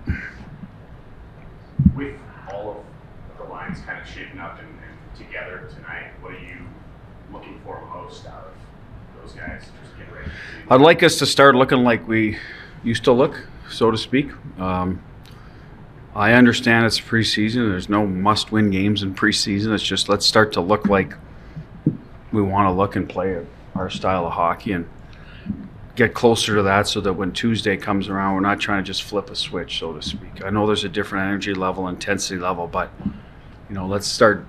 With 1.96 2.16
all 2.52 2.70
of 2.70 3.38
the 3.48 3.52
lines 3.52 3.80
kind 3.82 4.00
of 4.00 4.08
shaping 4.08 4.40
up 4.40 4.60
and, 4.60 4.68
and 4.68 5.18
together 5.18 5.68
tonight, 5.74 6.12
what 6.22 6.34
are 6.34 6.40
you 6.40 6.58
looking 7.34 7.60
for 7.66 7.82
most 7.94 8.28
out 8.28 8.52
of 8.54 9.22
those 9.22 9.32
guys? 9.36 9.64
Just 9.84 9.98
get 9.98 10.12
ready. 10.14 10.30
to- 10.30 10.61
I'd 10.72 10.80
like 10.80 11.04
us 11.04 11.20
to 11.20 11.26
start 11.26 11.56
looking 11.56 11.84
like 11.84 12.08
we 12.08 12.38
used 12.82 13.04
to 13.04 13.12
look, 13.12 13.46
so 13.70 13.92
to 13.92 13.98
speak. 13.98 14.32
Um, 14.58 15.04
I 16.16 16.32
understand 16.32 16.86
it's 16.86 16.98
preseason. 16.98 17.70
There's 17.70 17.90
no 17.90 18.08
must-win 18.08 18.72
games 18.72 19.04
in 19.04 19.14
preseason. 19.14 19.74
It's 19.74 19.84
just 19.84 20.08
let's 20.08 20.26
start 20.26 20.54
to 20.54 20.62
look 20.62 20.88
like 20.88 21.14
we 22.32 22.42
want 22.42 22.68
to 22.68 22.72
look 22.72 22.96
and 22.96 23.10
play 23.10 23.46
our 23.76 23.90
style 23.90 24.26
of 24.26 24.32
hockey 24.32 24.72
and 24.72 24.88
get 25.98 26.14
closer 26.14 26.56
to 26.56 26.64
that, 26.64 26.88
so 26.88 27.02
that 27.02 27.12
when 27.12 27.34
Tuesday 27.34 27.76
comes 27.76 28.08
around, 28.08 28.36
we're 28.36 28.40
not 28.40 28.62
trying 28.62 28.82
to 28.82 28.88
just 28.88 29.04
flip 29.04 29.30
a 29.30 29.36
switch, 29.36 29.78
so 29.78 29.92
to 29.92 30.02
speak. 30.02 30.42
I 30.42 30.52
know 30.52 30.66
there's 30.66 30.86
a 30.86 30.90
different 30.90 31.26
energy 31.26 31.54
level, 31.54 31.90
intensity 31.90 32.40
level, 32.40 32.68
but 32.68 32.92
you 33.68 33.76
know, 33.76 33.88
let's 33.88 34.08
start 34.08 34.46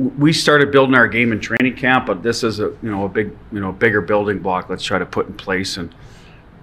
we 0.00 0.32
started 0.32 0.72
building 0.72 0.94
our 0.94 1.08
game 1.08 1.32
in 1.32 1.40
training 1.40 1.76
camp, 1.76 2.06
but 2.06 2.22
this 2.22 2.42
is 2.42 2.60
a 2.60 2.74
you 2.82 2.90
know 2.90 3.04
a 3.04 3.08
big 3.08 3.36
you 3.52 3.60
know 3.60 3.72
bigger 3.72 4.00
building 4.00 4.38
block. 4.38 4.68
Let's 4.68 4.84
try 4.84 4.98
to 4.98 5.06
put 5.06 5.26
in 5.26 5.34
place 5.34 5.76
and 5.76 5.94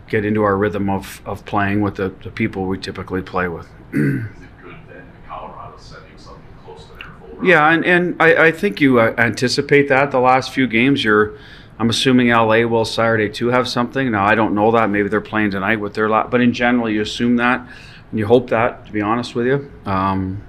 get 0.07 0.25
into 0.25 0.43
our 0.43 0.57
rhythm 0.57 0.89
of, 0.89 1.21
of 1.25 1.45
playing 1.45 1.81
with 1.81 1.95
the, 1.95 2.09
the 2.23 2.31
people 2.31 2.65
we 2.65 2.77
typically 2.77 3.21
play 3.21 3.47
with. 3.47 3.65
Is 3.65 3.99
it 3.99 4.63
good 4.63 4.75
that 4.87 5.03
Colorado's 5.27 5.81
setting 5.81 6.17
something 6.17 6.43
close 6.63 6.85
to 6.85 6.93
their 6.93 7.13
full 7.19 7.37
run? 7.37 7.45
Yeah, 7.45 7.69
and, 7.69 7.85
and 7.85 8.21
I, 8.21 8.47
I 8.47 8.51
think 8.51 8.79
you 8.81 8.99
uh, 8.99 9.13
anticipate 9.17 9.89
that 9.89 10.11
the 10.11 10.19
last 10.19 10.53
few 10.53 10.67
games. 10.67 11.03
You're, 11.03 11.37
I'm 11.79 11.89
assuming 11.89 12.29
LA 12.29 12.65
will 12.65 12.85
Saturday 12.85 13.29
too 13.29 13.47
have 13.47 13.67
something. 13.67 14.11
Now 14.11 14.25
I 14.25 14.35
don't 14.35 14.55
know 14.55 14.71
that. 14.71 14.89
Maybe 14.89 15.09
they're 15.09 15.21
playing 15.21 15.51
tonight 15.51 15.79
with 15.79 15.93
their 15.93 16.09
lot, 16.09 16.31
but 16.31 16.41
in 16.41 16.53
general 16.53 16.89
you 16.89 17.01
assume 17.01 17.35
that 17.35 17.67
and 18.09 18.19
you 18.19 18.25
hope 18.25 18.49
that. 18.49 18.85
To 18.85 18.91
be 18.91 19.01
honest 19.01 19.35
with 19.35 19.45
you, 19.45 19.71
um, 19.85 20.41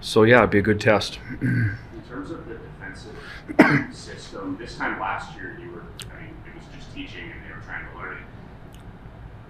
so 0.00 0.22
yeah, 0.24 0.38
it'd 0.38 0.50
be 0.50 0.58
a 0.58 0.62
good 0.62 0.80
test. 0.80 1.18
In 1.40 1.76
terms 2.08 2.30
of 2.30 2.46
the 2.46 2.54
defensive 2.54 3.16
system, 3.92 4.56
this 4.58 4.76
time 4.76 5.00
last 5.00 5.34
year, 5.36 5.58
you 5.60 5.70
were, 5.70 5.82
I 6.12 6.22
mean, 6.22 6.34
it 6.46 6.54
was 6.54 6.64
just 6.74 6.94
teaching 6.94 7.30
and 7.30 7.44
they 7.44 7.54
were 7.54 7.62
trying 7.62 7.86
to 7.90 7.98
learn 7.98 8.18
it. 8.18 8.22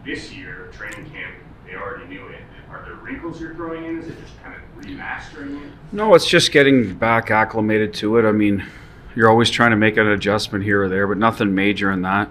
This 0.04 0.32
year, 0.32 0.70
training 0.72 1.10
camp, 1.10 1.34
they 1.66 1.74
already 1.74 2.06
knew 2.06 2.26
it. 2.28 2.40
Are 2.70 2.84
there 2.84 2.94
wrinkles 2.94 3.40
you're 3.40 3.54
throwing 3.54 3.84
in? 3.84 3.98
Is 3.98 4.08
it 4.08 4.18
just 4.20 4.42
kind 4.42 4.54
of 4.54 4.84
remastering 4.84 5.64
it? 5.64 5.72
No, 5.92 6.14
it's 6.14 6.28
just 6.28 6.52
getting 6.52 6.94
back 6.94 7.30
acclimated 7.30 7.94
to 7.94 8.18
it. 8.18 8.28
I 8.28 8.32
mean, 8.32 8.64
you're 9.14 9.28
always 9.28 9.50
trying 9.50 9.70
to 9.70 9.76
make 9.76 9.96
an 9.96 10.06
adjustment 10.06 10.64
here 10.64 10.82
or 10.82 10.88
there, 10.88 11.06
but 11.06 11.18
nothing 11.18 11.54
major 11.54 11.90
in 11.90 12.02
that. 12.02 12.30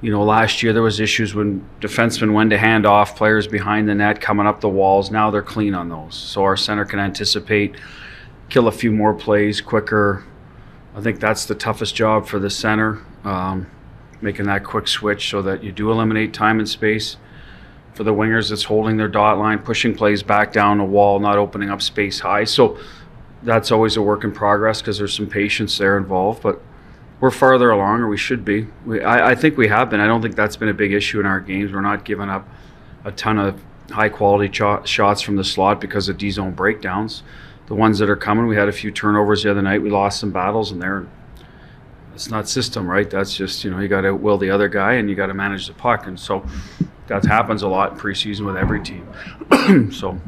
You 0.00 0.10
know, 0.10 0.24
last 0.24 0.62
year 0.62 0.72
there 0.72 0.82
was 0.82 0.98
issues 0.98 1.34
when 1.34 1.64
defensemen 1.80 2.32
went 2.34 2.50
to 2.50 2.58
hand 2.58 2.86
off 2.86 3.16
players 3.16 3.46
behind 3.46 3.88
the 3.88 3.94
net, 3.94 4.20
coming 4.20 4.46
up 4.46 4.60
the 4.60 4.68
walls. 4.68 5.12
Now 5.12 5.30
they're 5.30 5.42
clean 5.42 5.74
on 5.74 5.88
those, 5.88 6.16
so 6.16 6.42
our 6.42 6.56
center 6.56 6.84
can 6.84 6.98
anticipate, 6.98 7.76
kill 8.48 8.66
a 8.66 8.72
few 8.72 8.90
more 8.90 9.14
plays 9.14 9.60
quicker. 9.60 10.24
I 10.94 11.00
think 11.00 11.20
that's 11.20 11.46
the 11.46 11.54
toughest 11.54 11.94
job 11.94 12.26
for 12.26 12.38
the 12.38 12.50
center, 12.50 13.02
um, 13.24 13.66
making 14.20 14.46
that 14.46 14.64
quick 14.64 14.86
switch 14.88 15.30
so 15.30 15.40
that 15.42 15.64
you 15.64 15.72
do 15.72 15.90
eliminate 15.90 16.34
time 16.34 16.58
and 16.58 16.68
space. 16.68 17.16
For 17.94 18.04
the 18.04 18.12
wingers, 18.12 18.50
it's 18.50 18.64
holding 18.64 18.96
their 18.96 19.08
dot 19.08 19.38
line, 19.38 19.58
pushing 19.58 19.94
plays 19.94 20.22
back 20.22 20.52
down 20.52 20.78
the 20.78 20.84
wall, 20.84 21.18
not 21.18 21.36
opening 21.38 21.70
up 21.70 21.82
space 21.82 22.20
high. 22.20 22.44
So 22.44 22.78
that's 23.42 23.70
always 23.70 23.96
a 23.96 24.02
work 24.02 24.24
in 24.24 24.32
progress 24.32 24.80
because 24.80 24.98
there's 24.98 25.14
some 25.14 25.26
patience 25.26 25.76
there 25.78 25.96
involved. 25.98 26.42
But 26.42 26.60
we're 27.20 27.30
farther 27.30 27.70
along, 27.70 28.00
or 28.00 28.08
we 28.08 28.16
should 28.16 28.44
be. 28.44 28.66
We, 28.84 29.00
I, 29.02 29.30
I 29.30 29.34
think 29.34 29.56
we 29.56 29.68
have 29.68 29.90
been. 29.90 30.00
I 30.00 30.06
don't 30.06 30.22
think 30.22 30.36
that's 30.36 30.56
been 30.56 30.68
a 30.68 30.74
big 30.74 30.92
issue 30.92 31.20
in 31.20 31.26
our 31.26 31.40
games. 31.40 31.72
We're 31.72 31.80
not 31.80 32.04
giving 32.04 32.28
up 32.28 32.48
a 33.04 33.12
ton 33.12 33.38
of 33.38 33.60
high 33.90 34.08
quality 34.08 34.48
cho- 34.48 34.84
shots 34.84 35.20
from 35.20 35.36
the 35.36 35.44
slot 35.44 35.80
because 35.80 36.08
of 36.08 36.18
D 36.18 36.30
zone 36.30 36.52
breakdowns. 36.52 37.22
The 37.66 37.74
ones 37.74 37.98
that 38.00 38.10
are 38.10 38.16
coming, 38.16 38.46
we 38.46 38.56
had 38.56 38.68
a 38.68 38.72
few 38.72 38.90
turnovers 38.90 39.42
the 39.42 39.50
other 39.50 39.62
night. 39.62 39.82
We 39.82 39.90
lost 39.90 40.20
some 40.20 40.30
battles, 40.30 40.72
and 40.72 40.82
they're 40.82 41.06
it's 42.14 42.28
not 42.28 42.48
system, 42.48 42.86
right? 42.86 43.08
That's 43.08 43.34
just 43.34 43.64
you 43.64 43.70
know 43.70 43.78
you 43.78 43.88
got 43.88 44.02
to 44.02 44.14
will 44.14 44.38
the 44.38 44.50
other 44.50 44.68
guy, 44.68 44.94
and 44.94 45.08
you 45.08 45.16
got 45.16 45.26
to 45.26 45.34
manage 45.34 45.66
the 45.66 45.72
puck, 45.72 46.06
and 46.06 46.18
so 46.18 46.44
that 47.06 47.24
happens 47.24 47.62
a 47.62 47.68
lot 47.68 47.92
in 47.92 47.98
preseason 47.98 48.46
with 48.46 48.56
every 48.56 48.82
team. 48.82 49.06
so 49.92 50.20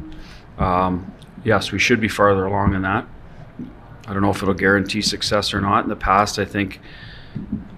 um, 0.59 1.13
yes, 1.45 1.73
we 1.73 1.79
should 1.79 2.01
be 2.01 2.09
farther 2.09 2.47
along 2.47 2.75
in 2.75 2.83
that. 2.83 3.07
I 4.07 4.13
don't 4.13 4.23
know 4.23 4.31
if 4.31 4.43
it'll 4.43 4.55
guarantee 4.55 5.03
success 5.03 5.55
or 5.55 5.61
not. 5.61 5.85
In 5.85 5.89
the 5.89 5.97
past, 5.97 6.39
I 6.39 6.45
think 6.45 6.81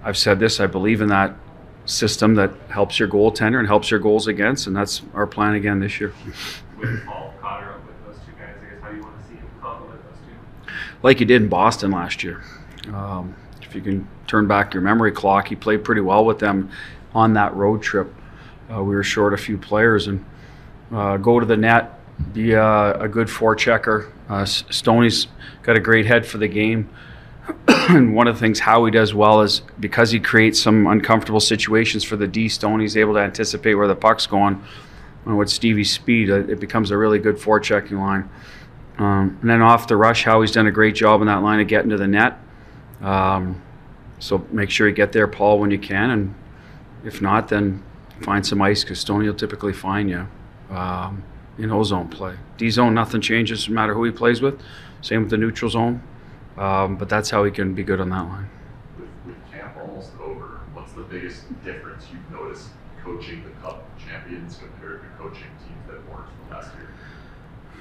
I've 0.03 0.17
said 0.17 0.39
this. 0.39 0.59
I 0.59 0.67
believe 0.67 1.01
in 1.01 1.09
that 1.09 1.35
system 1.85 2.35
that 2.35 2.51
helps 2.69 2.99
your 2.99 3.07
goaltender 3.07 3.59
and 3.59 3.67
helps 3.67 3.89
your 3.89 3.99
goals 3.99 4.27
against, 4.27 4.67
and 4.67 4.75
that's 4.75 5.01
our 5.13 5.25
plan 5.25 5.53
again 5.55 5.79
this 5.79 5.99
year. 5.99 6.13
With 6.77 7.05
Paul 7.05 7.33
Cotter 7.41 7.71
up 7.71 7.85
with 7.87 8.05
those 8.05 8.25
two 8.25 8.33
guys, 8.33 8.55
I 8.61 8.73
guess, 8.73 8.81
how 8.81 8.89
do 8.89 8.97
you 8.97 9.01
want 9.01 9.21
to 9.21 9.27
see 9.29 9.35
him 9.35 9.49
complement 9.61 10.01
those 10.03 10.19
two? 10.27 10.73
Like 11.03 11.19
he 11.19 11.25
did 11.25 11.41
in 11.41 11.49
Boston 11.49 11.91
last 11.91 12.23
year. 12.23 12.43
Um, 12.87 13.35
if 13.61 13.75
you 13.75 13.81
can 13.81 14.07
turn 14.27 14.47
back 14.47 14.73
your 14.73 14.81
memory 14.81 15.11
clock, 15.11 15.47
he 15.47 15.55
played 15.55 15.83
pretty 15.83 16.01
well 16.01 16.25
with 16.25 16.39
them 16.39 16.69
on 17.13 17.33
that 17.33 17.55
road 17.55 17.81
trip. 17.81 18.13
Uh, 18.71 18.83
we 18.83 18.95
were 18.95 19.03
short 19.03 19.33
a 19.33 19.37
few 19.37 19.57
players 19.57 20.07
and 20.07 20.23
uh, 20.91 21.17
go 21.17 21.39
to 21.39 21.45
the 21.45 21.57
net, 21.57 21.99
be 22.33 22.53
a, 22.53 22.93
a 23.01 23.07
good 23.07 23.27
forechecker. 23.27 24.11
Uh, 24.29 24.41
S- 24.41 24.63
Stoney's 24.69 25.27
got 25.63 25.75
a 25.75 25.79
great 25.79 26.05
head 26.05 26.25
for 26.25 26.37
the 26.37 26.47
game. 26.47 26.89
and 27.67 28.13
one 28.13 28.27
of 28.27 28.35
the 28.35 28.39
things 28.39 28.59
Howie 28.59 28.91
does 28.91 29.13
well 29.13 29.41
is 29.41 29.61
because 29.79 30.11
he 30.11 30.19
creates 30.19 30.61
some 30.61 30.87
uncomfortable 30.87 31.39
situations 31.39 32.03
for 32.03 32.17
the 32.17 32.27
D, 32.27 32.49
Stoney's 32.49 32.97
able 32.97 33.13
to 33.13 33.19
anticipate 33.19 33.75
where 33.75 33.87
the 33.87 33.95
puck's 33.95 34.27
going. 34.27 34.61
And 35.25 35.37
with 35.37 35.49
Stevie's 35.49 35.91
speed, 35.91 36.29
uh, 36.29 36.39
it 36.47 36.59
becomes 36.59 36.91
a 36.91 36.97
really 36.97 37.19
good 37.19 37.35
forechecking 37.35 37.97
line. 37.97 38.29
Um, 38.97 39.37
and 39.41 39.49
then 39.49 39.61
off 39.61 39.87
the 39.87 39.95
rush, 39.95 40.23
Howie's 40.23 40.51
done 40.51 40.67
a 40.67 40.71
great 40.71 40.95
job 40.95 41.21
in 41.21 41.27
that 41.27 41.43
line 41.43 41.59
of 41.59 41.67
getting 41.67 41.89
to 41.91 41.97
the 41.97 42.07
net. 42.07 42.39
Um, 43.01 43.61
so 44.19 44.45
make 44.51 44.69
sure 44.69 44.87
you 44.87 44.95
get 44.95 45.11
there, 45.11 45.27
Paul, 45.27 45.59
when 45.59 45.69
you 45.69 45.77
can, 45.77 46.09
and 46.09 46.35
if 47.03 47.21
not, 47.21 47.47
then 47.49 47.83
find 48.21 48.45
some 48.45 48.61
ice 48.61 48.83
because 48.83 48.99
Stoney 48.99 49.27
will 49.27 49.35
typically 49.35 49.73
find 49.73 50.09
you 50.09 50.27
um, 50.71 51.23
in 51.57 51.71
O 51.71 51.83
zone 51.83 52.07
play. 52.07 52.35
D 52.57 52.69
zone, 52.69 52.95
nothing 52.95 53.21
changes 53.21 53.69
no 53.69 53.75
matter 53.75 53.93
who 53.93 54.03
he 54.03 54.11
plays 54.11 54.41
with. 54.41 54.59
Same 55.01 55.21
with 55.21 55.29
the 55.29 55.37
neutral 55.37 55.69
zone, 55.69 56.01
um, 56.57 56.97
but 56.97 57.07
that's 57.07 57.29
how 57.29 57.43
he 57.43 57.51
can 57.51 57.75
be 57.75 57.83
good 57.83 58.01
on 58.01 58.09
that 58.09 58.23
line. 58.23 58.49
With, 58.97 59.09
with 59.27 59.51
camp 59.51 59.77
almost 59.77 60.11
over, 60.19 60.61
what's 60.73 60.93
the 60.93 61.03
biggest 61.03 61.43
difference 61.63 62.05
you've 62.11 62.31
noticed 62.31 62.69
coaching 63.03 63.43
the 63.43 63.51
Cup 63.61 63.85
champions 63.99 64.57
compared 64.57 65.01
to 65.01 65.07
coaching 65.21 65.47
teams 65.65 65.87
that 65.87 66.09
weren't 66.09 66.27
last 66.49 66.73
year? 66.75 66.89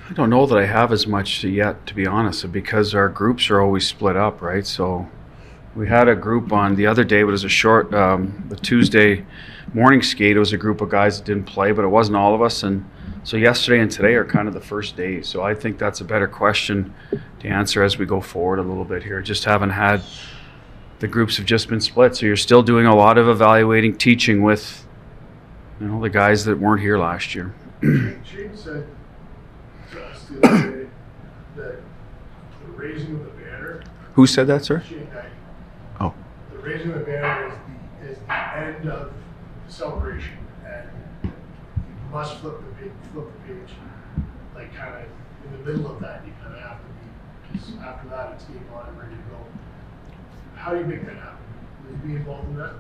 I 0.09 0.12
don't 0.12 0.31
know 0.31 0.47
that 0.47 0.57
I 0.57 0.66
have 0.66 0.92
as 0.92 1.07
much 1.07 1.42
yet, 1.42 1.85
to 1.87 1.95
be 1.95 2.07
honest, 2.07 2.53
because 2.53 2.95
our 2.95 3.09
groups 3.09 3.51
are 3.51 3.61
always 3.61 3.88
split 3.88 4.16
up, 4.16 4.40
right? 4.40 4.64
So 4.64 5.09
we 5.75 5.88
had 5.88 6.09
a 6.09 6.14
group 6.14 6.53
on 6.53 6.77
the 6.77 6.87
other 6.87 7.03
day, 7.03 7.25
but 7.25 7.31
it 7.31 7.33
was 7.33 7.42
a 7.42 7.49
short, 7.49 7.92
um, 7.92 8.45
the 8.49 8.55
Tuesday 8.55 9.27
morning 9.75 10.03
skate. 10.03 10.37
It 10.37 10.38
was 10.38 10.53
a 10.53 10.57
group 10.57 10.81
of 10.81 10.90
guys 10.90 11.19
that 11.19 11.27
didn't 11.27 11.47
play, 11.47 11.73
but 11.73 11.85
it 11.85 11.88
wasn't 11.88 12.16
all 12.16 12.37
of 12.37 12.40
us. 12.40 12.62
And 12.62 12.88
so 13.25 13.37
yesterday 13.37 13.81
and 13.81 13.90
today 13.90 14.14
are 14.14 14.25
kind 14.25 14.47
of 14.47 14.55
the 14.55 14.61
first 14.61 14.97
days. 14.97 15.29
So 15.29 15.42
I 15.42 15.55
think 15.55 15.77
that's 15.77 16.01
a 16.01 16.05
better 16.05 16.29
question 16.29 16.95
to 17.40 17.49
answer 17.49 17.83
as 17.83 17.99
we 17.99 18.07
go 18.07 18.21
forward 18.21 18.61
a 18.61 18.62
little 18.62 18.85
bit 18.85 19.03
here. 19.03 19.21
Just 19.23 19.45
haven't 19.45 19.71
had 19.71 20.03
the 21.01 21.09
groups 21.09 21.37
have 21.37 21.47
just 21.47 21.69
been 21.69 21.81
split. 21.81 22.14
So 22.14 22.27
you're 22.27 22.37
still 22.37 22.62
doing 22.62 22.87
a 22.87 22.95
lot 22.95 23.19
of 23.19 23.29
evaluating, 23.29 23.99
teaching 23.99 24.42
with, 24.42 24.87
you 25.81 25.88
know, 25.88 26.01
the 26.01 26.11
guys 26.11 26.45
that 26.45 26.61
weren't 26.61 26.81
here 26.81 26.97
last 26.97 27.35
year. 27.35 27.53
Said 28.55 28.87
to 30.27 30.33
the 30.35 30.47
other 30.49 30.71
day 30.85 30.89
that 31.57 31.77
the 32.65 32.73
raising 32.73 33.15
of 33.17 33.25
the 33.25 33.31
banner, 33.43 33.83
Who 34.15 34.27
said 34.27 34.47
that, 34.49 34.65
sir? 34.65 34.83
Shane 34.89 35.09
Knight, 35.15 35.31
Oh. 36.01 36.15
the 36.53 36.59
raising 36.59 36.93
of 36.93 36.99
the 37.01 37.05
banner 37.05 37.47
is 37.49 37.55
the, 38.03 38.11
is 38.12 38.19
the 38.19 38.57
end 38.57 38.89
of 38.89 39.12
the 39.67 39.73
celebration. 39.73 40.37
And 40.67 40.89
you 41.25 41.31
must 42.12 42.37
flip 42.39 42.55
the 42.59 42.83
page, 42.85 42.93
flip 43.12 43.27
the 43.27 43.53
page, 43.55 43.71
like 44.55 44.75
kind 44.75 44.95
of 44.95 45.03
in 45.53 45.65
the 45.65 45.71
middle 45.73 45.91
of 45.93 46.01
that, 46.01 46.23
you 46.27 46.33
kind 46.43 46.55
of 46.55 46.61
have 46.61 46.79
to 46.79 46.87
be, 46.87 47.53
because 47.53 47.75
after 47.85 48.09
that, 48.09 48.33
it's 48.35 48.45
game 48.45 48.65
on 48.75 48.89
and 48.89 48.99
ready 48.99 49.15
to 49.15 49.21
go. 49.31 49.37
How 50.57 50.73
do 50.73 50.81
you 50.81 50.87
make 50.87 51.05
that 51.07 51.17
happen? 51.17 51.37
Will 51.85 51.93
you 51.93 51.99
be 52.15 52.17
involved 52.17 52.49
in 52.49 52.57
that? 52.57 52.73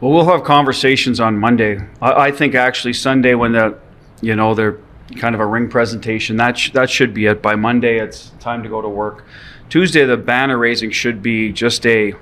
Well, 0.00 0.10
we'll 0.12 0.26
have 0.26 0.42
conversations 0.44 1.20
on 1.20 1.38
Monday. 1.38 1.78
I, 2.02 2.12
I 2.26 2.30
think 2.32 2.54
actually 2.54 2.92
Sunday 2.94 3.34
when 3.34 3.52
the, 3.52 3.78
you 4.20 4.34
know, 4.34 4.54
they're 4.54 4.78
kind 5.16 5.34
of 5.34 5.40
a 5.40 5.46
ring 5.46 5.68
presentation. 5.68 6.36
That 6.36 6.58
sh- 6.58 6.72
that 6.72 6.90
should 6.90 7.14
be 7.14 7.26
it. 7.26 7.42
By 7.42 7.54
Monday, 7.54 7.98
it's 7.98 8.30
time 8.40 8.62
to 8.62 8.68
go 8.68 8.80
to 8.80 8.88
work. 8.88 9.24
Tuesday, 9.68 10.04
the 10.04 10.16
banner 10.16 10.58
raising 10.58 10.90
should 10.90 11.22
be 11.22 11.52
just 11.52 11.86
a. 11.86 12.14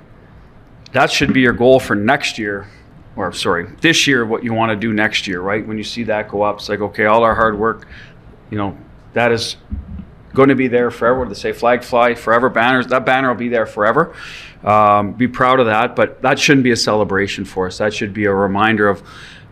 That 0.91 1.11
should 1.11 1.33
be 1.33 1.41
your 1.41 1.53
goal 1.53 1.79
for 1.79 1.95
next 1.95 2.37
year, 2.37 2.67
or 3.15 3.31
sorry, 3.33 3.67
this 3.81 4.05
year. 4.05 4.25
What 4.25 4.43
you 4.43 4.53
want 4.53 4.69
to 4.71 4.75
do 4.75 4.93
next 4.93 5.27
year, 5.27 5.41
right? 5.41 5.65
When 5.65 5.77
you 5.77 5.83
see 5.83 6.03
that 6.03 6.29
go 6.29 6.43
up, 6.43 6.57
it's 6.57 6.69
like 6.69 6.81
okay, 6.81 7.05
all 7.05 7.23
our 7.23 7.35
hard 7.35 7.57
work, 7.57 7.87
you 8.49 8.57
know, 8.57 8.77
that 9.13 9.31
is 9.31 9.57
going 10.33 10.49
to 10.49 10.55
be 10.55 10.67
there 10.67 10.91
forever. 10.91 11.25
To 11.25 11.35
say? 11.35 11.51
Flag 11.51 11.83
fly 11.83 12.15
forever. 12.15 12.49
Banners. 12.49 12.87
That 12.87 13.05
banner 13.05 13.29
will 13.29 13.35
be 13.35 13.49
there 13.49 13.65
forever. 13.65 14.15
Um, 14.63 15.13
be 15.13 15.27
proud 15.27 15.59
of 15.59 15.65
that, 15.65 15.95
but 15.95 16.21
that 16.21 16.39
shouldn't 16.39 16.63
be 16.63 16.71
a 16.71 16.77
celebration 16.77 17.43
for 17.43 17.67
us. 17.67 17.79
That 17.79 17.93
should 17.93 18.13
be 18.13 18.25
a 18.25 18.33
reminder 18.33 18.87
of 18.87 19.03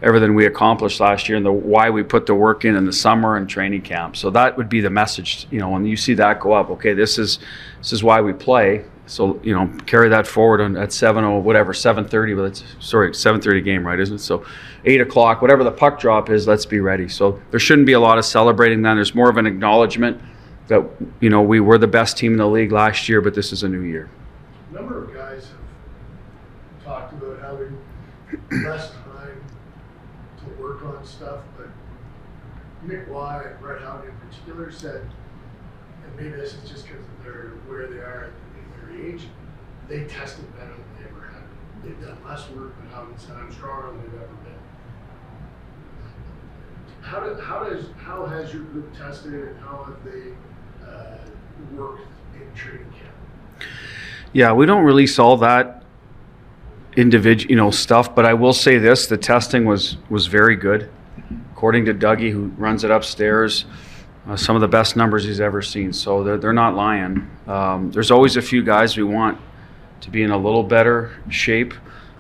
everything 0.02 0.34
we 0.34 0.46
accomplished 0.46 1.00
last 1.00 1.30
year 1.30 1.38
and 1.38 1.46
the 1.46 1.52
why 1.52 1.90
we 1.90 2.04
put 2.04 2.26
the 2.26 2.34
work 2.34 2.66
in 2.66 2.76
in 2.76 2.86
the 2.86 2.94
summer 2.94 3.38
and 3.38 3.48
training 3.48 3.82
camp. 3.82 4.16
So 4.16 4.30
that 4.32 4.58
would 4.58 4.70
be 4.70 4.82
the 4.82 4.90
message. 4.90 5.48
You 5.52 5.60
know, 5.60 5.70
when 5.70 5.86
you 5.86 5.96
see 5.96 6.14
that 6.16 6.40
go 6.40 6.54
up, 6.54 6.70
okay, 6.72 6.94
this 6.94 7.18
is 7.18 7.40
this 7.80 7.94
is 7.94 8.04
why 8.04 8.22
we 8.22 8.34
play. 8.34 8.86
So 9.06 9.40
you 9.44 9.54
know, 9.54 9.68
carry 9.86 10.10
that 10.10 10.26
forward 10.26 10.62
on, 10.62 10.78
at 10.78 10.94
seven 10.94 11.24
or 11.24 11.42
whatever 11.42 11.74
seven 11.74 12.06
thirty. 12.06 12.34
But 12.34 12.44
it's 12.44 12.64
sorry, 12.80 13.14
seven 13.14 13.42
thirty 13.42 13.62
game, 13.62 13.86
right? 13.86 14.00
Isn't 14.00 14.16
it? 14.16 14.20
So 14.20 14.46
eight 14.86 15.02
o'clock, 15.02 15.42
whatever 15.42 15.64
the 15.64 15.72
puck 15.72 16.00
drop 16.00 16.30
is, 16.30 16.48
let's 16.48 16.66
be 16.66 16.80
ready. 16.80 17.08
So 17.08 17.40
there 17.52 17.60
shouldn't 17.60 17.86
be 17.86 17.94
a 17.94 18.00
lot 18.00 18.18
of 18.18 18.26
celebrating. 18.26 18.82
Then 18.82 18.96
there's 18.98 19.14
more 19.14 19.30
of 19.30 19.38
an 19.38 19.46
acknowledgement 19.46 20.22
that 20.68 20.84
you 21.20 21.30
know 21.30 21.42
we 21.42 21.60
were 21.60 21.78
the 21.78 21.88
best 21.88 22.18
team 22.18 22.32
in 22.32 22.38
the 22.38 22.48
league 22.48 22.72
last 22.72 23.10
year, 23.10 23.22
but 23.22 23.36
this 23.36 23.52
is 23.52 23.64
a 23.64 23.70
new 23.70 23.82
year. 23.82 24.10
A 24.72 24.74
number 24.74 25.04
of 25.04 25.14
guys 25.14 25.50
have 25.50 26.86
talked 26.86 27.14
about 27.14 27.32
less 28.52 28.92
time 28.92 28.96
to 28.96 28.98
work 28.98 29.01
on 31.02 31.08
stuff, 31.08 31.40
but 31.58 31.68
Nic 32.84 33.08
Roy 33.08 33.44
and 33.46 33.60
Brett 33.60 33.82
Howden 33.82 34.10
in 34.10 34.18
particular 34.18 34.72
said, 34.72 35.08
and 36.06 36.16
maybe 36.16 36.36
this 36.36 36.54
is 36.54 36.70
just 36.70 36.86
because 36.88 37.04
their 37.24 37.54
where 37.68 37.88
they 37.88 37.98
are 37.98 38.32
in 38.56 38.96
their 38.96 39.08
age, 39.08 39.24
they 39.88 40.04
tested 40.06 40.52
better 40.56 40.72
than 40.72 40.84
they 40.98 41.10
ever 41.10 41.28
have. 41.28 41.44
They've 41.84 42.02
done 42.02 42.18
less 42.26 42.50
work, 42.52 42.74
but 42.80 42.92
Howden 42.94 43.18
said, 43.18 43.36
I'm 43.36 43.52
stronger 43.52 43.88
than 43.88 44.02
they've 44.02 44.22
ever 44.22 44.36
been. 44.44 44.54
How, 47.02 47.20
did, 47.22 47.40
how 47.40 47.64
does 47.64 47.86
how 47.98 48.26
has 48.28 48.54
your 48.54 48.64
group 48.64 48.96
tested 48.96 49.34
and 49.34 49.60
how 49.60 49.84
have 49.84 50.04
they 50.06 50.34
uh, 50.88 51.18
worked 51.76 52.08
in 52.36 52.56
training 52.56 52.92
camp? 52.92 53.68
Yeah, 54.34 54.54
we 54.54 54.66
don't 54.68 54.84
release 54.84 55.18
all 55.18 55.38
that 55.38 55.81
individual, 56.96 57.50
you 57.50 57.58
know, 57.58 57.72
stuff. 57.72 58.14
But 58.14 58.26
I 58.26 58.34
will 58.34 58.54
say 58.54 58.78
this: 58.78 59.08
the 59.08 59.18
testing 59.18 59.66
was 59.66 59.98
was 60.10 60.28
very 60.28 60.56
good, 60.56 60.90
according 61.52 61.86
to 61.86 61.94
Dougie, 61.94 62.32
who 62.32 62.48
runs 62.58 62.84
it 62.84 62.92
upstairs. 62.92 63.66
Uh, 64.28 64.36
some 64.36 64.56
of 64.56 64.62
the 64.62 64.68
best 64.68 64.96
numbers 64.96 65.24
he's 65.24 65.42
ever 65.42 65.62
seen. 65.62 65.92
So 65.94 66.24
they're 66.24 66.38
they're 66.38 66.54
not 66.54 66.76
lying. 66.76 67.30
Um, 67.48 67.92
there's 67.92 68.12
always 68.12 68.38
a 68.38 68.42
few 68.42 68.64
guys 68.64 68.96
we 68.96 69.04
want 69.04 69.40
to 70.02 70.10
be 70.10 70.24
in 70.24 70.32
a 70.32 70.38
little 70.38 70.64
better 70.64 71.12
shape. 71.30 71.74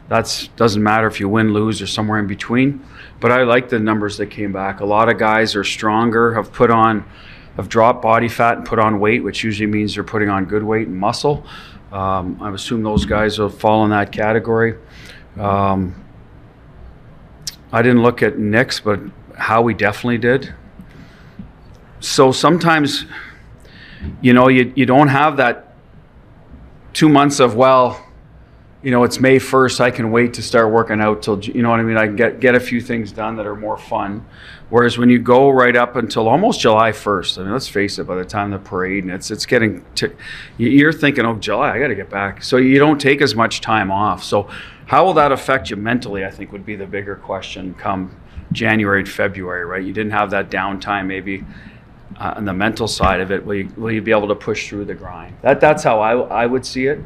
That's 0.09 0.47
doesn't 0.49 0.81
matter 0.81 1.07
if 1.07 1.19
you 1.19 1.29
win, 1.29 1.53
lose, 1.53 1.81
or 1.81 1.87
somewhere 1.87 2.19
in 2.19 2.27
between. 2.27 2.85
But 3.19 3.31
I 3.31 3.43
like 3.43 3.69
the 3.69 3.79
numbers 3.79 4.17
that 4.17 4.27
came 4.27 4.51
back. 4.51 4.79
A 4.79 4.85
lot 4.85 5.09
of 5.09 5.17
guys 5.17 5.55
are 5.55 5.63
stronger, 5.63 6.33
have 6.33 6.51
put 6.51 6.71
on, 6.71 7.05
have 7.57 7.69
dropped 7.69 8.01
body 8.01 8.27
fat 8.27 8.57
and 8.57 8.65
put 8.65 8.79
on 8.79 8.99
weight, 8.99 9.23
which 9.23 9.43
usually 9.43 9.67
means 9.67 9.95
they're 9.95 10.03
putting 10.03 10.29
on 10.29 10.45
good 10.45 10.63
weight 10.63 10.87
and 10.87 10.97
muscle. 10.97 11.45
Um, 11.91 12.37
I 12.41 12.49
assume 12.51 12.83
those 12.83 13.05
guys 13.05 13.37
will 13.37 13.49
fall 13.49 13.83
in 13.83 13.91
that 13.91 14.11
category. 14.11 14.77
Um, 15.37 15.95
I 17.73 17.81
didn't 17.81 18.01
look 18.03 18.23
at 18.23 18.37
Nick's, 18.37 18.79
but 18.79 18.99
Howie 19.35 19.73
definitely 19.73 20.17
did. 20.17 20.53
So 21.99 22.31
sometimes, 22.31 23.05
you 24.21 24.33
know, 24.33 24.47
you, 24.47 24.71
you 24.75 24.85
don't 24.85 25.09
have 25.09 25.37
that 25.37 25.75
two 26.93 27.09
months 27.09 27.39
of, 27.39 27.55
well, 27.55 28.05
you 28.83 28.89
know, 28.89 29.03
it's 29.03 29.19
May 29.19 29.37
1st. 29.37 29.79
I 29.79 29.91
can 29.91 30.11
wait 30.11 30.33
to 30.35 30.41
start 30.41 30.71
working 30.71 31.01
out 31.01 31.21
till, 31.21 31.39
you 31.39 31.61
know 31.61 31.69
what 31.69 31.79
I 31.79 31.83
mean? 31.83 31.97
I 31.97 32.07
can 32.07 32.15
get, 32.15 32.39
get 32.39 32.55
a 32.55 32.59
few 32.59 32.81
things 32.81 33.11
done 33.11 33.35
that 33.35 33.45
are 33.45 33.55
more 33.55 33.77
fun. 33.77 34.25
Whereas 34.69 34.97
when 34.97 35.09
you 35.09 35.19
go 35.19 35.49
right 35.49 35.75
up 35.75 35.95
until 35.95 36.27
almost 36.27 36.61
July 36.61 36.91
1st, 36.91 37.37
I 37.37 37.43
mean, 37.43 37.53
let's 37.53 37.67
face 37.67 37.99
it, 37.99 38.07
by 38.07 38.15
the 38.15 38.25
time 38.25 38.49
the 38.51 38.57
parade 38.57 39.03
and 39.03 39.13
it's, 39.13 39.29
it's 39.29 39.45
getting 39.45 39.85
to, 39.95 40.15
you're 40.57 40.93
thinking, 40.93 41.25
oh, 41.25 41.35
July, 41.35 41.75
I 41.75 41.79
got 41.79 41.89
to 41.89 41.95
get 41.95 42.09
back. 42.09 42.43
So 42.43 42.57
you 42.57 42.79
don't 42.79 42.99
take 42.99 43.21
as 43.21 43.35
much 43.35 43.61
time 43.61 43.91
off. 43.91 44.23
So 44.23 44.49
how 44.87 45.05
will 45.05 45.13
that 45.13 45.31
affect 45.31 45.69
you 45.69 45.75
mentally? 45.75 46.25
I 46.25 46.31
think 46.31 46.51
would 46.51 46.65
be 46.65 46.75
the 46.75 46.87
bigger 46.87 47.15
question 47.15 47.75
come 47.75 48.15
January 48.51 49.01
and 49.01 49.09
February, 49.09 49.65
right? 49.65 49.83
You 49.83 49.93
didn't 49.93 50.11
have 50.11 50.31
that 50.31 50.49
downtime 50.49 51.05
maybe 51.05 51.43
uh, 52.17 52.33
on 52.35 52.45
the 52.45 52.53
mental 52.53 52.87
side 52.87 53.21
of 53.21 53.31
it. 53.31 53.45
Will 53.45 53.55
you, 53.55 53.69
will 53.77 53.91
you 53.91 54.01
be 54.01 54.11
able 54.11 54.27
to 54.27 54.35
push 54.35 54.69
through 54.69 54.85
the 54.85 54.95
grind? 54.95 55.35
That, 55.43 55.61
that's 55.61 55.83
how 55.83 55.99
I, 55.99 56.17
I 56.17 56.45
would 56.45 56.65
see 56.65 56.87
it. 56.87 56.99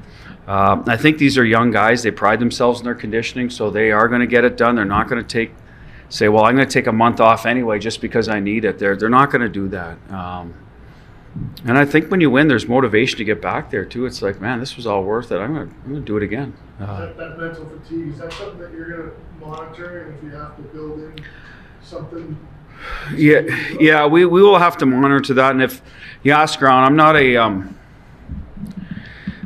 Um, 0.47 0.84
I 0.88 0.95
think 0.97 1.17
these 1.17 1.38
are 1.38 1.45
young 1.45 1.71
guys. 1.71 2.03
They 2.03 2.12
pride 2.12 2.39
themselves 2.39 2.79
in 2.79 2.86
their 2.86 2.95
conditioning, 2.95 3.49
so 3.49 3.69
they 3.69 3.91
are 3.91 4.08
going 4.08 4.21
to 4.21 4.27
get 4.27 4.45
it 4.45 4.58
done. 4.58 4.75
They're 4.75 4.86
not 4.86 5.10
going 5.10 5.21
to 5.21 5.27
take, 5.27 5.53
say, 6.10 6.29
well, 6.29 6.45
I'm 6.45 6.55
going 6.55 6.67
to 6.67 6.73
take 6.73 6.88
a 6.88 6.93
month 6.93 7.19
off 7.19 7.45
anyway 7.45 7.79
just 7.79 7.99
because 7.99 8.29
I 8.29 8.39
need 8.39 8.63
it. 8.63 8.77
They're 8.77 8.95
they're 8.95 9.10
not 9.10 9.31
going 9.31 9.41
to 9.41 9.49
do 9.49 9.67
that. 9.69 9.97
Um, 10.12 10.53
and 11.65 11.77
I 11.77 11.86
think 11.86 12.12
when 12.12 12.21
you 12.21 12.29
win, 12.29 12.47
there's 12.47 12.67
motivation 12.67 13.17
to 13.17 13.25
get 13.25 13.41
back 13.41 13.69
there 13.69 13.84
too. 13.84 14.05
It's 14.05 14.21
like, 14.21 14.39
man, 14.39 14.60
this 14.60 14.77
was 14.77 14.88
all 14.88 15.03
worth 15.03 15.31
it. 15.31 15.38
I'm 15.38 15.53
going 15.53 15.69
to, 15.69 15.75
I'm 15.86 15.95
to 15.95 15.99
do 16.01 16.17
it 16.17 16.23
again. 16.23 16.55
Uh, 16.79 17.08
that, 17.08 17.17
that 17.17 17.38
mental 17.38 17.65
fatigue 17.67 18.10
is 18.10 18.19
that 18.19 18.31
something 18.34 18.60
that 18.60 18.71
you're 18.71 18.89
going 18.89 19.10
to 19.10 19.45
monitor, 19.45 20.03
and 20.03 20.15
if 20.15 20.23
you 20.23 20.29
have 20.29 20.55
to 20.55 20.62
build 20.62 20.99
in 20.99 21.25
something. 21.81 22.38
Yeah, 23.15 23.41
yeah, 23.79 24.05
we, 24.05 24.25
we 24.25 24.41
will 24.41 24.60
have 24.60 24.77
to 24.77 24.86
monitor 24.86 25.34
that. 25.34 25.51
And 25.51 25.62
if 25.62 25.81
you 26.23 26.31
ask 26.34 26.62
around, 26.62 26.84
I'm 26.84 26.95
not 26.95 27.15
a 27.15 27.38
um, 27.38 27.77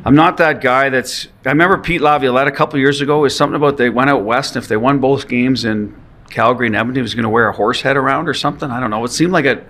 I'm 0.04 0.14
not 0.14 0.38
that 0.38 0.60
guy 0.60 0.88
that's. 0.88 1.28
I 1.44 1.50
remember 1.50 1.76
Pete 1.78 2.00
Laviolette 2.00 2.46
a 2.46 2.52
couple 2.52 2.78
years 2.78 3.00
ago 3.00 3.20
was 3.20 3.36
something 3.36 3.56
about 3.56 3.76
they 3.76 3.90
went 3.90 4.08
out 4.08 4.24
west 4.24 4.56
and 4.56 4.62
if 4.62 4.68
they 4.68 4.76
won 4.76 4.98
both 4.98 5.28
games 5.28 5.64
in 5.64 5.94
Calgary 6.30 6.68
and 6.68 6.76
Edmonton, 6.76 7.00
he 7.00 7.02
was 7.02 7.14
going 7.14 7.24
to 7.24 7.30
wear 7.30 7.48
a 7.48 7.52
horse 7.52 7.82
head 7.82 7.96
around 7.96 8.28
or 8.28 8.34
something. 8.34 8.70
I 8.70 8.80
don't 8.80 8.90
know. 8.90 9.04
It 9.04 9.10
seemed 9.10 9.32
like 9.32 9.44
a, 9.44 9.62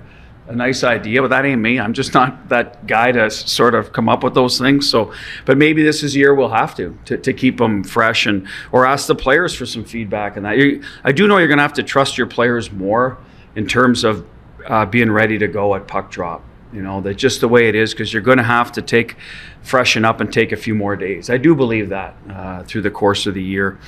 a 0.46 0.54
nice 0.54 0.84
idea, 0.84 1.20
but 1.20 1.28
that 1.28 1.44
ain't 1.44 1.60
me. 1.60 1.80
I'm 1.80 1.94
just 1.94 2.14
not 2.14 2.48
that 2.48 2.86
guy 2.86 3.10
to 3.10 3.28
sort 3.28 3.74
of 3.74 3.92
come 3.92 4.08
up 4.08 4.22
with 4.22 4.34
those 4.34 4.56
things. 4.56 4.88
So, 4.88 5.12
but 5.46 5.58
maybe 5.58 5.82
this 5.82 6.04
is 6.04 6.14
year 6.14 6.32
we'll 6.34 6.50
have 6.50 6.76
to, 6.76 6.96
to 7.06 7.16
to 7.16 7.32
keep 7.32 7.58
them 7.58 7.82
fresh 7.82 8.26
and 8.26 8.46
or 8.70 8.86
ask 8.86 9.08
the 9.08 9.16
players 9.16 9.54
for 9.54 9.66
some 9.66 9.84
feedback 9.84 10.36
and 10.36 10.46
that. 10.46 10.56
You, 10.58 10.82
I 11.02 11.10
do 11.10 11.26
know 11.26 11.38
you're 11.38 11.48
going 11.48 11.58
to 11.58 11.62
have 11.62 11.74
to 11.74 11.82
trust 11.82 12.16
your 12.16 12.28
players 12.28 12.70
more 12.70 13.18
in 13.56 13.66
terms 13.66 14.04
of 14.04 14.24
uh, 14.66 14.86
being 14.86 15.10
ready 15.10 15.38
to 15.38 15.48
go 15.48 15.74
at 15.74 15.88
puck 15.88 16.10
drop. 16.10 16.44
You 16.72 16.82
know, 16.82 17.00
that 17.00 17.14
just 17.14 17.40
the 17.40 17.48
way 17.48 17.68
it 17.68 17.74
is 17.74 17.92
because 17.92 18.12
you're 18.12 18.22
going 18.22 18.38
to 18.38 18.44
have 18.44 18.70
to 18.72 18.82
take 18.82 19.16
freshen 19.62 20.04
up 20.04 20.20
and 20.20 20.32
take 20.32 20.52
a 20.52 20.56
few 20.56 20.74
more 20.74 20.94
days. 20.94 21.28
I 21.28 21.36
do 21.36 21.54
believe 21.54 21.88
that 21.88 22.14
uh, 22.28 22.62
through 22.62 22.82
the 22.82 22.90
course 22.90 23.26
of 23.26 23.34
the 23.34 23.42
year, 23.42 23.78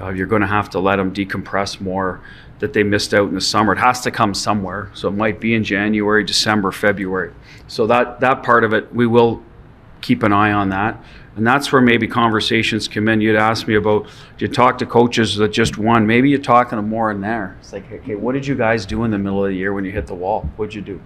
uh, 0.00 0.08
you're 0.08 0.26
going 0.26 0.42
to 0.42 0.48
have 0.48 0.68
to 0.70 0.80
let 0.80 0.96
them 0.96 1.14
decompress 1.14 1.80
more 1.80 2.20
that 2.58 2.72
they 2.72 2.82
missed 2.82 3.14
out 3.14 3.28
in 3.28 3.34
the 3.34 3.40
summer. 3.40 3.72
It 3.72 3.78
has 3.78 4.00
to 4.02 4.10
come 4.10 4.34
somewhere, 4.34 4.90
so 4.94 5.08
it 5.08 5.12
might 5.12 5.38
be 5.40 5.54
in 5.54 5.62
January, 5.62 6.24
December, 6.24 6.72
February. 6.72 7.32
So 7.68 7.86
that 7.86 8.20
that 8.20 8.42
part 8.42 8.64
of 8.64 8.72
it, 8.72 8.92
we 8.92 9.06
will 9.06 9.42
keep 10.00 10.22
an 10.22 10.32
eye 10.32 10.52
on 10.52 10.68
that. 10.70 11.02
And 11.36 11.46
that's 11.46 11.72
where 11.72 11.82
maybe 11.82 12.06
conversations 12.06 12.86
come 12.86 13.08
in. 13.08 13.20
You'd 13.20 13.36
ask 13.36 13.66
me 13.66 13.74
about, 13.74 14.08
you 14.38 14.46
talk 14.46 14.78
to 14.78 14.86
coaches 14.86 15.34
that 15.36 15.52
just 15.52 15.78
won. 15.78 16.06
Maybe 16.06 16.30
you're 16.30 16.38
talking 16.38 16.76
to 16.76 16.82
more 16.82 17.10
in 17.10 17.20
there. 17.20 17.56
It's 17.58 17.72
like, 17.72 17.90
okay, 17.90 18.14
what 18.14 18.34
did 18.34 18.46
you 18.46 18.54
guys 18.54 18.86
do 18.86 19.02
in 19.02 19.10
the 19.10 19.18
middle 19.18 19.44
of 19.44 19.50
the 19.50 19.56
year 19.56 19.72
when 19.72 19.84
you 19.84 19.90
hit 19.90 20.06
the 20.06 20.14
wall? 20.14 20.48
What'd 20.56 20.74
you 20.74 20.82
do? 20.82 21.00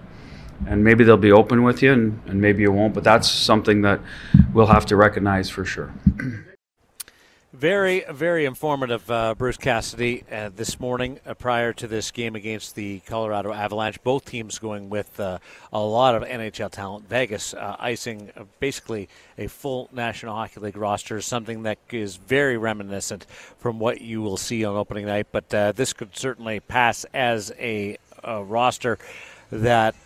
And 0.67 0.83
maybe 0.83 1.05
they'll 1.05 1.17
be 1.17 1.33
open 1.33 1.63
with 1.63 1.83
you 1.83 1.93
and, 1.93 2.21
and 2.27 2.41
maybe 2.41 2.63
you 2.63 2.73
won't 2.73 2.95
but 2.95 3.05
that's 3.05 3.31
something 3.31 3.83
that 3.83 4.01
we'll 4.53 4.67
have 4.67 4.87
to 4.87 4.97
recognize 4.97 5.49
for 5.51 5.65
sure. 5.65 5.93
Very 7.59 8.05
very 8.09 8.45
informative 8.45 9.11
uh, 9.11 9.35
bruce 9.35 9.57
cassidy 9.57 10.23
uh, 10.31 10.49
this 10.55 10.79
morning 10.79 11.19
uh, 11.27 11.35
prior 11.35 11.73
to 11.73 11.89
this 11.89 12.13
game 12.13 12.37
against 12.37 12.77
the 12.77 13.01
colorado 13.01 13.53
avalanche. 13.53 14.01
Both 14.05 14.27
teams 14.27 14.61
going 14.61 14.91
with 14.91 15.19
uh, 15.19 15.39
a 15.73 15.81
lot 15.81 16.15
of 16.15 16.23
nhl 16.23 16.71
talent. 16.71 17.09
Vegas 17.09 17.55
uh, 17.55 17.75
icing 17.81 18.31
uh, 18.37 18.45
basically 18.61 19.09
a 19.39 19.49
full 19.49 19.89
national 19.93 20.37
hockey 20.37 20.61
league 20.61 20.77
roster 20.77 21.21
something 21.21 21.65
that 21.65 21.79
is 21.91 22.15
very 22.15 22.57
reminiscent 22.57 23.27
from 23.59 23.81
what 23.81 24.03
you 24.03 24.23
will 24.23 24.37
see 24.37 24.65
on 24.65 24.77
opening 24.77 25.07
night. 25.07 25.27
But 25.33 25.49
this 25.49 25.93
could 25.93 26.17
certainly 26.17 26.61
pass 26.61 27.07
as 27.13 27.51
a, 27.59 27.97
a 28.23 28.41
roster 28.45 28.99
that 29.51 29.97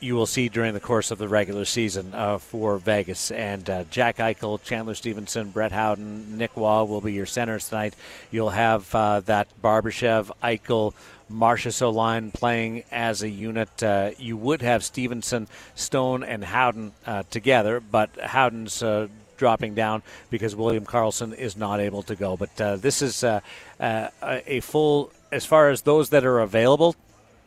you 0.00 0.14
will 0.14 0.26
see 0.26 0.48
during 0.48 0.74
the 0.74 0.80
course 0.80 1.10
of 1.10 1.18
the 1.18 1.28
regular 1.28 1.64
season 1.64 2.12
uh, 2.14 2.38
for 2.38 2.78
Vegas. 2.78 3.30
And 3.30 3.68
uh, 3.68 3.84
Jack 3.90 4.16
Eichel, 4.16 4.62
Chandler 4.62 4.94
Stephenson, 4.94 5.50
Brett 5.50 5.72
Howden, 5.72 6.38
Nic 6.38 6.56
Roy 6.56 6.84
will 6.84 7.00
be 7.00 7.12
your 7.12 7.26
centers 7.26 7.68
tonight. 7.68 7.94
You'll 8.30 8.50
have 8.50 8.92
uh, 8.94 9.20
that 9.20 9.48
Barbashev, 9.62 10.30
Eichel, 10.42 10.94
Marchessault 11.30 11.94
line 11.94 12.30
playing 12.30 12.84
as 12.90 13.22
a 13.22 13.28
unit. 13.28 13.82
Uh, 13.82 14.10
you 14.18 14.36
would 14.36 14.62
have 14.62 14.82
Stephenson, 14.82 15.46
Stone, 15.74 16.24
and 16.24 16.42
Howden 16.42 16.92
uh, 17.06 17.22
together, 17.30 17.80
but 17.80 18.10
Howden's 18.20 18.82
uh, 18.82 19.08
dropping 19.36 19.74
down 19.74 20.02
because 20.30 20.56
William 20.56 20.84
Karlsson 20.84 21.34
is 21.34 21.56
not 21.56 21.78
able 21.78 22.02
to 22.04 22.16
go. 22.16 22.36
But 22.36 22.56
this 22.82 23.00
is 23.00 23.22
a 23.22 23.42
full, 24.62 25.12
as 25.30 25.46
far 25.46 25.70
as 25.70 25.82
those 25.82 26.10
that 26.10 26.24
are 26.24 26.40
available 26.40 26.96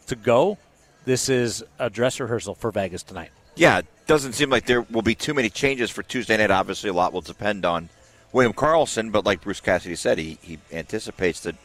to 0.07 0.15
go, 0.15 0.57
this 1.05 1.29
is 1.29 1.63
a 1.79 1.89
dress 1.89 2.19
rehearsal 2.19 2.55
for 2.55 2.71
Vegas 2.71 3.03
tonight. 3.03 3.29
Yeah, 3.55 3.79
it 3.79 3.85
doesn't 4.07 4.33
seem 4.33 4.49
like 4.49 4.65
there 4.65 4.81
will 4.81 5.01
be 5.01 5.15
too 5.15 5.33
many 5.33 5.49
changes 5.49 5.91
for 5.91 6.03
Tuesday 6.03 6.37
night. 6.37 6.51
Obviously, 6.51 6.89
a 6.89 6.93
lot 6.93 7.13
will 7.13 7.21
depend 7.21 7.65
on 7.65 7.89
William 8.31 8.53
Karlsson, 8.53 9.11
but 9.11 9.25
like 9.25 9.41
Bruce 9.41 9.61
Cassidy 9.61 9.95
said, 9.95 10.17
he, 10.17 10.39
he 10.41 10.57
anticipates 10.71 11.41
that 11.41 11.55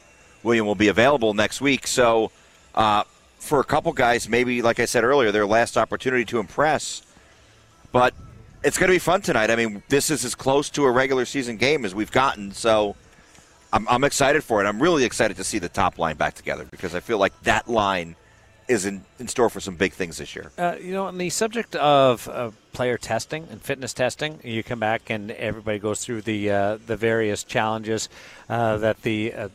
William 0.42 0.66
will 0.66 0.74
be 0.74 0.88
available 0.88 1.35
next 1.35 1.61
week. 1.61 1.87
So, 1.87 2.31
uh, 2.74 3.05
for 3.38 3.61
a 3.61 3.64
couple 3.64 3.92
guys, 3.92 4.29
maybe, 4.29 4.61
like 4.62 4.81
I 4.81 4.85
said 4.85 5.05
earlier, 5.05 5.33
their 5.33 5.46
last 5.46 5.77
opportunity 5.79 6.24
to 6.27 6.40
impress. 6.40 7.03
But 7.92 8.12
it's 8.62 8.77
going 8.77 8.88
to 8.88 8.94
be 8.94 8.98
fun 8.98 9.22
tonight. 9.22 9.51
I 9.51 9.57
mean, 9.57 9.83
this 9.88 10.11
is 10.11 10.24
as 10.24 10.35
close 10.35 10.68
to 10.70 10.85
a 10.85 10.90
regular 10.90 11.24
season 11.24 11.57
game 11.57 11.85
as 11.85 11.94
we've 11.94 12.12
gotten. 12.12 12.53
So, 12.53 12.96
I'm, 13.72 13.88
I'm 13.88 14.05
excited 14.05 14.44
for 14.44 14.62
it. 14.62 14.66
I'm 14.66 14.83
really 14.83 15.05
excited 15.05 15.37
to 15.38 15.44
see 15.44 15.59
the 15.59 15.68
top 15.68 15.98
line 15.98 16.16
back 16.16 16.35
together 16.35 16.66
because 16.70 16.94
I 16.94 17.01
feel 17.01 17.18
like 17.18 17.38
that 17.42 17.68
line 17.68 18.16
is 18.69 18.85
in, 18.85 19.03
in 19.19 19.27
store 19.27 19.49
for 19.49 19.61
some 19.61 19.75
big 19.75 19.93
things 19.95 20.19
this 20.19 20.37
year. 20.37 20.53
Uh, 20.59 20.77
you 20.81 20.93
know, 20.93 21.07
on 21.07 21.19
the 21.19 21.31
subject 21.31 21.75
of 21.77 22.29
uh, 22.29 22.51
player 22.73 22.99
testing 22.99 23.49
and 23.51 23.61
fitness 23.63 23.95
testing, 23.95 24.39
you 24.45 24.63
come 24.63 24.79
back 24.79 25.09
and 25.11 25.31
everybody 25.33 25.79
goes 25.79 26.05
through 26.05 26.23
the 26.23 26.51
uh, 26.51 26.79
the 26.87 26.97
various 26.97 27.43
challenges 27.45 28.09
uh, 28.49 28.77
that 28.77 29.03
the 29.03 29.33
uh, 29.33 29.49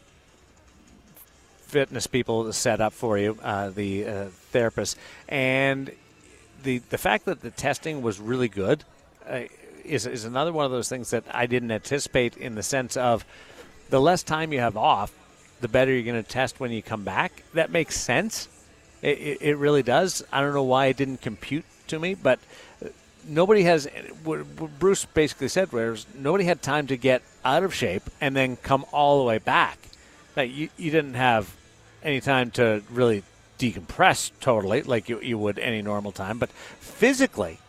fitness 1.62 2.08
people 2.08 2.52
set 2.52 2.82
up 2.82 2.92
for 2.92 3.18
you, 3.18 3.38
uh, 3.44 3.70
the 3.70 4.04
therapists, 4.52 4.96
and 5.30 5.92
the 6.64 6.80
the 6.90 6.98
fact 6.98 7.26
that 7.26 7.42
the 7.42 7.52
testing 7.52 8.02
was 8.02 8.20
really 8.20 8.50
good 8.50 8.84
is 9.86 10.08
is 10.08 10.26
another 10.26 10.52
one 10.52 10.66
of 10.66 10.72
those 10.72 10.90
things 10.90 11.12
that 11.12 11.24
I 11.32 11.46
didn't 11.46 11.72
anticipate 11.72 12.36
in 12.36 12.56
the 12.56 12.64
sense 12.64 12.98
of 12.98 13.26
the 13.90 14.02
less 14.02 14.24
time 14.24 14.52
you 14.52 14.60
have 14.60 14.76
off, 14.76 15.14
the 15.62 15.68
better 15.68 15.92
you're 15.92 16.04
going 16.04 16.22
to 16.22 16.28
test 16.28 16.60
when 16.60 16.72
you 16.72 16.82
come 16.82 17.04
back. 17.04 17.44
That 17.54 17.70
makes 17.70 18.00
sense 18.00 18.48
it, 19.04 19.42
it, 19.42 19.58
really 19.58 19.84
does. 19.84 20.24
I 20.32 20.42
don't 20.42 20.54
know 20.54 20.64
why 20.64 20.86
it 20.88 20.98
didn't 20.98 21.22
compute 21.22 21.66
to 21.88 22.00
me, 22.00 22.16
but 22.16 22.40
nobody 23.28 23.64
has. 23.64 23.88
What 24.24 24.80
Bruce 24.80 25.06
basically 25.06 25.50
said 25.50 25.72
was 25.72 26.06
nobody 26.16 26.46
had 26.46 26.62
time 26.62 26.88
to 26.88 26.98
get 26.98 27.22
out 27.44 27.64
of 27.64 27.74
shape 27.74 28.04
and 28.22 28.36
then 28.36 28.56
come 28.56 28.86
all 28.92 29.20
the 29.20 29.26
way 29.26 29.40
back. 29.40 29.78
Like 30.36 30.56
you, 30.56 30.70
you 30.78 30.90
didn't 30.90 31.16
have 31.16 31.54
any 32.02 32.22
time 32.22 32.52
to 32.52 32.82
really 32.90 33.24
decompress 33.60 34.32
totally 34.40 34.82
like 34.82 35.10
you, 35.10 35.20
you 35.22 35.38
would 35.38 35.60
any 35.60 35.82
normal 35.82 36.12
time. 36.12 36.38
But 36.38 36.50
physically, 36.50 37.60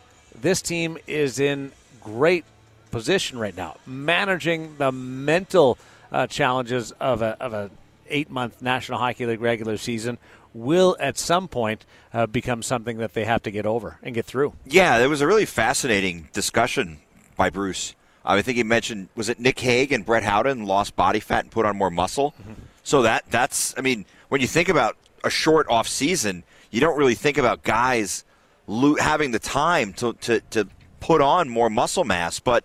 this 0.41 0.63
team 0.63 0.99
is 1.07 1.41
in 1.41 1.73
great 2.01 2.45
position 2.91 3.39
right 3.39 3.57
now, 3.57 3.77
managing 3.87 4.77
the 4.79 4.93
mental 4.93 5.79
uh, 6.13 6.29
challenges 6.29 6.93
of 6.93 7.23
a, 7.23 7.37
of 7.41 7.53
a 7.53 7.71
eight 8.09 8.31
month 8.31 8.63
National 8.63 8.99
Hockey 8.99 9.27
League 9.27 9.41
regular 9.41 9.77
season 9.77 10.19
will 10.55 10.97
at 11.01 11.19
some 11.19 11.49
point 11.49 11.85
uh, 12.13 12.27
become 12.27 12.63
something 12.63 12.97
that 12.99 13.13
they 13.13 13.25
have 13.25 13.43
to 13.43 13.51
get 13.51 13.67
over 13.67 13.99
and 14.03 14.15
get 14.15 14.25
through. 14.25 14.55
Yeah, 14.65 14.99
it 14.99 15.09
was 15.09 15.21
a 15.21 15.27
really 15.27 15.45
fascinating 15.45 16.29
discussion 16.33 16.99
by 17.37 17.51
Bruce. 17.51 17.95
I 18.25 18.41
think 18.41 18.57
he 18.57 18.63
mentioned 18.63 19.09
was 19.15 19.29
it 19.29 19.39
Nick 19.39 19.59
Hague 19.61 19.93
and 19.93 20.07
Brett 20.07 20.23
Howden 20.23 20.65
lost 20.65 20.97
body 20.97 21.21
fat 21.21 21.45
and 21.45 21.51
put 21.51 21.67
on 21.67 21.77
more 21.77 21.91
muscle. 21.91 22.35
Mm-hmm. 22.41 22.53
So 22.83 23.03
that 23.03 23.25
that's 23.31 23.75
I 23.77 23.83
mean 23.83 24.07
when 24.29 24.41
you 24.41 24.47
think 24.47 24.69
about 24.69 24.97
a 25.23 25.31
short 25.31 25.69
off 25.69 25.87
season, 25.87 26.45
you 26.71 26.81
don't 26.81 26.97
really 26.97 27.15
think 27.15 27.37
about 27.37 27.63
guys 27.63 28.25
lo- 28.67 28.97
having 28.97 29.33
the 29.33 29.39
time 29.39 29.93
to, 29.95 30.15
to 30.15 30.41
to 30.51 30.69
put 31.01 31.21
on 31.21 31.51
more 31.51 31.69
muscle 31.69 32.05
mass. 32.05 32.41
But 32.41 32.65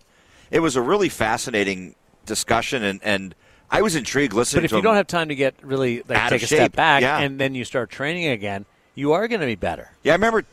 it 0.50 0.62
was 0.62 0.78
a 0.78 0.82
really 0.82 1.10
fascinating 1.10 1.96
discussion 2.26 2.84
and 2.84 3.02
and 3.04 3.36
I 3.72 3.82
was 3.82 3.96
intrigued 3.96 4.34
listening. 4.34 4.64
But 4.64 4.66
if 4.66 4.72
you 4.72 4.82
don't 4.82 4.96
have 4.96 5.08
time 5.08 5.30
to 5.30 5.36
get 5.36 5.56
really 5.62 6.04
like, 6.08 6.30
take 6.30 6.44
a 6.44 6.48
shape, 6.48 6.58
step 6.58 6.76
back 6.76 7.02
yeah. 7.02 7.20
and 7.20 7.40
then 7.40 7.56
you 7.56 7.66
start 7.66 7.90
training 7.90 8.28
again, 8.28 8.66
you 8.96 9.14
are 9.14 9.28
going 9.28 9.42
to 9.42 9.48
be 9.48 9.56
better. 9.56 9.92
Yeah, 10.04 10.14
I 10.14 10.16
remember 10.16 10.46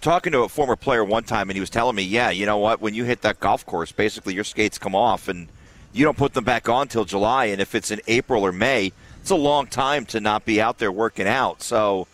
talking 0.00 0.32
to 0.32 0.40
a 0.40 0.48
former 0.48 0.76
player 0.76 1.04
one 1.04 1.24
time, 1.24 1.50
and 1.50 1.56
he 1.56 1.60
was 1.60 1.70
telling 1.70 1.96
me, 1.96 2.02
"Yeah, 2.02 2.30
you 2.30 2.46
know 2.46 2.58
what? 2.58 2.80
When 2.80 2.94
you 2.94 3.04
hit 3.04 3.22
that 3.22 3.40
golf 3.40 3.66
course, 3.66 3.92
basically 3.92 4.34
your 4.34 4.44
skates 4.44 4.78
come 4.78 4.94
off, 4.94 5.28
and 5.28 5.48
you 5.92 6.04
don't 6.04 6.16
put 6.16 6.34
them 6.34 6.44
back 6.44 6.68
on 6.68 6.88
till 6.88 7.04
July. 7.04 7.46
And 7.46 7.60
if 7.60 7.74
it's 7.74 7.90
in 7.90 8.00
April 8.06 8.44
or 8.44 8.52
May, 8.52 8.92
it's 9.20 9.30
a 9.30 9.36
long 9.36 9.66
time 9.66 10.06
to 10.06 10.20
not 10.20 10.44
be 10.44 10.60
out 10.60 10.78
there 10.78 10.92
working 10.92 11.26
out. 11.26 11.62
So." 11.62 12.06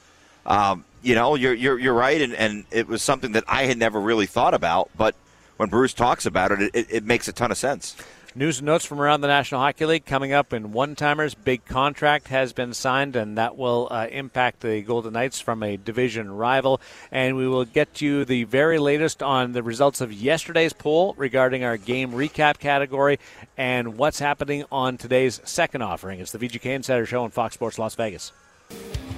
Um, 0.46 0.86
you 1.02 1.14
know, 1.14 1.34
you're, 1.34 1.54
you're, 1.54 1.78
you're 1.78 1.94
right, 1.94 2.20
and, 2.20 2.34
and 2.34 2.64
it 2.70 2.88
was 2.88 3.02
something 3.02 3.32
that 3.32 3.44
I 3.46 3.64
had 3.64 3.78
never 3.78 4.00
really 4.00 4.26
thought 4.26 4.54
about. 4.54 4.90
But 4.96 5.14
when 5.56 5.68
Bruce 5.68 5.94
talks 5.94 6.26
about 6.26 6.52
it, 6.52 6.70
it, 6.74 6.86
it 6.90 7.04
makes 7.04 7.28
a 7.28 7.32
ton 7.32 7.50
of 7.50 7.58
sense. 7.58 7.96
News 8.38 8.58
and 8.58 8.66
notes 8.66 8.84
from 8.84 9.00
around 9.00 9.22
the 9.22 9.26
National 9.26 9.60
Hockey 9.60 9.84
League 9.84 10.04
coming 10.04 10.32
up 10.32 10.52
in 10.52 10.70
one 10.70 10.94
timers. 10.94 11.34
Big 11.34 11.64
contract 11.64 12.28
has 12.28 12.52
been 12.52 12.72
signed, 12.72 13.16
and 13.16 13.36
that 13.36 13.56
will 13.56 13.88
uh, 13.90 14.06
impact 14.12 14.60
the 14.60 14.80
Golden 14.80 15.14
Knights 15.14 15.40
from 15.40 15.60
a 15.64 15.76
division 15.76 16.30
rival. 16.30 16.80
And 17.10 17.36
we 17.36 17.48
will 17.48 17.64
get 17.64 18.00
you 18.00 18.24
the 18.24 18.44
very 18.44 18.78
latest 18.78 19.24
on 19.24 19.54
the 19.54 19.62
results 19.64 20.00
of 20.00 20.12
yesterday's 20.12 20.72
poll 20.72 21.16
regarding 21.18 21.64
our 21.64 21.76
game 21.76 22.12
recap 22.12 22.60
category 22.60 23.18
and 23.56 23.98
what's 23.98 24.20
happening 24.20 24.64
on 24.70 24.98
today's 24.98 25.40
second 25.42 25.82
offering. 25.82 26.20
It's 26.20 26.30
the 26.30 26.38
VGK 26.38 26.66
Insider 26.66 27.06
Show 27.06 27.24
on 27.24 27.30
Fox 27.30 27.54
Sports 27.54 27.76
Las 27.76 27.96
Vegas. 27.96 28.30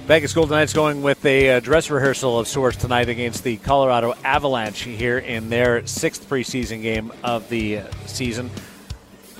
Vegas 0.07 0.33
Golden 0.33 0.57
Knights 0.57 0.73
going 0.73 1.03
with 1.03 1.23
a 1.27 1.57
uh, 1.57 1.59
dress 1.59 1.91
rehearsal 1.91 2.39
of 2.39 2.47
sorts 2.47 2.75
tonight 2.75 3.07
against 3.07 3.43
the 3.43 3.57
Colorado 3.57 4.15
Avalanche 4.23 4.81
here 4.81 5.19
in 5.19 5.51
their 5.51 5.85
sixth 5.85 6.27
preseason 6.27 6.81
game 6.81 7.13
of 7.23 7.47
the 7.49 7.77
uh, 7.77 7.91
season 8.07 8.49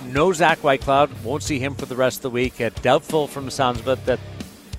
no 0.06 0.32
Zach 0.32 0.58
Whitecloud. 0.58 1.22
Won't 1.24 1.42
see 1.42 1.58
him 1.58 1.74
for 1.74 1.86
the 1.86 1.96
rest 1.96 2.18
of 2.18 2.22
the 2.22 2.30
week. 2.30 2.60
Uh, 2.60 2.70
doubtful 2.82 3.26
from 3.26 3.44
the 3.44 3.50
sounds 3.50 3.80
of 3.80 3.88
it 3.88 4.04
that 4.06 4.20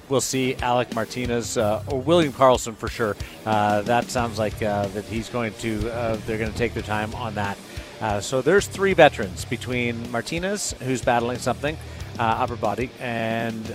we'll 0.10 0.22
see 0.22 0.56
Alec 0.56 0.94
Martinez 0.94 1.58
uh, 1.58 1.84
or 1.88 2.02
William 2.02 2.34
Karlsson 2.34 2.76
for 2.76 2.88
sure. 2.88 3.16
Uh, 3.46 3.82
that 3.82 4.10
sounds 4.10 4.38
like 4.38 4.62
uh, 4.62 4.88
that 4.88 5.06
he's 5.06 5.30
going 5.30 5.54
to. 5.56 5.90
Uh, 5.92 6.18
they're 6.26 6.38
going 6.38 6.52
to 6.52 6.58
take 6.58 6.74
their 6.74 6.84
time 6.84 7.14
on 7.16 7.36
that. 7.36 7.58
Uh, 8.02 8.20
so 8.20 8.42
there's 8.42 8.68
three 8.68 8.94
veterans 8.94 9.46
between 9.46 10.12
Martinez, 10.12 10.74
who's 10.82 11.02
battling 11.02 11.38
something. 11.40 11.78
upper 12.20 12.56
body 12.56 12.90
and 13.00 13.66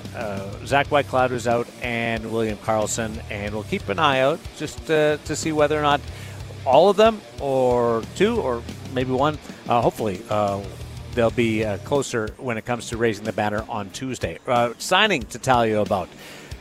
Zach 0.64 0.86
Whitecloud 0.88 1.30
who's 1.30 1.46
out 1.46 1.66
and 1.82 2.30
William 2.30 2.58
Karlsson. 2.58 3.22
and 3.30 3.54
we'll 3.54 3.64
keep 3.64 3.88
an 3.88 3.98
eye 3.98 4.20
out 4.20 4.38
just 4.56 4.86
to 4.86 5.18
see 5.36 5.52
whether 5.52 5.78
or 5.78 5.82
not 5.82 6.00
all 6.66 6.90
of 6.90 6.96
them 6.96 7.20
or 7.40 8.02
two 8.16 8.38
or 8.40 8.62
maybe 8.92 9.12
one 9.12 9.38
hopefully 9.66 10.22
they'll 11.14 11.30
be 11.30 11.64
uh, 11.64 11.78
closer 11.78 12.28
when 12.38 12.58
it 12.58 12.64
comes 12.64 12.88
to 12.88 12.96
raising 12.96 13.24
the 13.24 13.32
banner 13.32 13.64
on 13.68 13.90
Tuesday. 13.90 14.38
Uh, 14.46 14.72
signing 14.78 15.22
to 15.24 15.38
tell 15.38 15.66
you 15.66 15.80
about. 15.80 16.08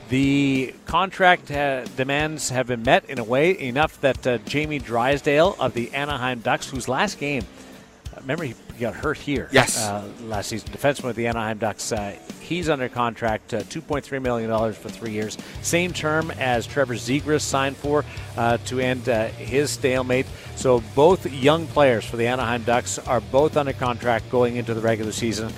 The 0.09 0.73
contract 0.85 1.51
uh, 1.51 1.83
demands 1.97 2.49
have 2.49 2.67
been 2.67 2.83
met 2.83 3.09
in 3.09 3.19
a 3.19 3.23
way 3.23 3.59
enough 3.59 3.99
that 4.01 4.25
uh, 4.25 4.37
Jamie 4.39 4.79
Drysdale 4.79 5.57
of 5.59 5.73
the 5.73 5.93
Anaheim 5.93 6.39
Ducks, 6.39 6.69
whose 6.69 6.87
last 6.87 7.19
game, 7.19 7.43
remember 8.21 8.43
he 8.43 8.55
got 8.79 8.93
hurt 8.93 9.17
here 9.17 9.49
yes. 9.51 9.83
Uh, 9.83 10.07
last 10.21 10.49
season, 10.49 10.69
defenseman 10.69 11.05
with 11.05 11.15
the 11.15 11.27
Anaheim 11.27 11.57
Ducks, 11.57 11.93
he's 12.39 12.69
under 12.69 12.89
contract, 12.89 13.51
$2.3 13.51 14.21
million 14.21 14.73
for 14.73 14.89
three 14.89 15.11
years. 15.11 15.37
Same 15.61 15.93
term 15.93 16.31
as 16.31 16.67
Trevor 16.67 16.95
Zegras 16.95 17.41
signed 17.41 17.75
for 17.77 18.05
to 18.35 18.79
end 18.79 19.05
his 19.05 19.71
stalemate. 19.71 20.25
So 20.55 20.81
both 20.95 21.31
young 21.31 21.67
players 21.67 22.05
for 22.05 22.17
the 22.17 22.27
Anaheim 22.27 22.63
Ducks 22.63 22.99
are 22.99 23.21
both 23.21 23.57
under 23.57 23.73
contract 23.73 24.29
going 24.29 24.55
into 24.55 24.73
the 24.73 24.81
regular 24.81 25.11
season. 25.11 25.51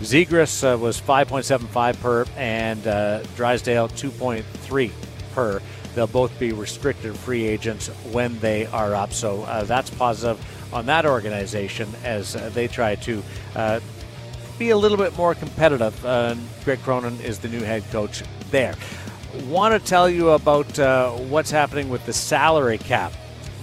Zegras 0.00 0.62
uh, 0.62 0.76
was 0.76 1.00
5.75 1.00 2.00
per, 2.00 2.26
and 2.36 2.86
uh, 2.86 3.22
Drysdale 3.34 3.88
2.3 3.88 4.90
per. 5.32 5.62
They'll 5.94 6.06
both 6.06 6.38
be 6.38 6.52
restricted 6.52 7.16
free 7.16 7.44
agents 7.44 7.88
when 8.12 8.38
they 8.40 8.66
are 8.66 8.94
up. 8.94 9.14
So 9.14 9.42
uh, 9.44 9.64
that's 9.64 9.88
positive 9.88 10.38
on 10.72 10.86
that 10.86 11.06
organization 11.06 11.88
as 12.04 12.36
uh, 12.36 12.50
they 12.52 12.68
try 12.68 12.94
to 12.96 13.22
uh, 13.54 13.80
be 14.58 14.70
a 14.70 14.76
little 14.76 14.98
bit 14.98 15.16
more 15.16 15.34
competitive. 15.34 16.04
Uh, 16.04 16.34
Greg 16.64 16.80
Cronin 16.80 17.20
is 17.20 17.38
the 17.38 17.48
new 17.48 17.60
head 17.60 17.84
coach 17.90 18.22
there. 18.50 18.74
Want 19.48 19.74
to 19.74 19.88
tell 19.88 20.08
you 20.08 20.30
about 20.30 20.78
what's 21.28 21.50
happening 21.50 21.88
with 21.88 22.06
the 22.06 22.12
salary 22.12 22.78
cap 22.78 23.12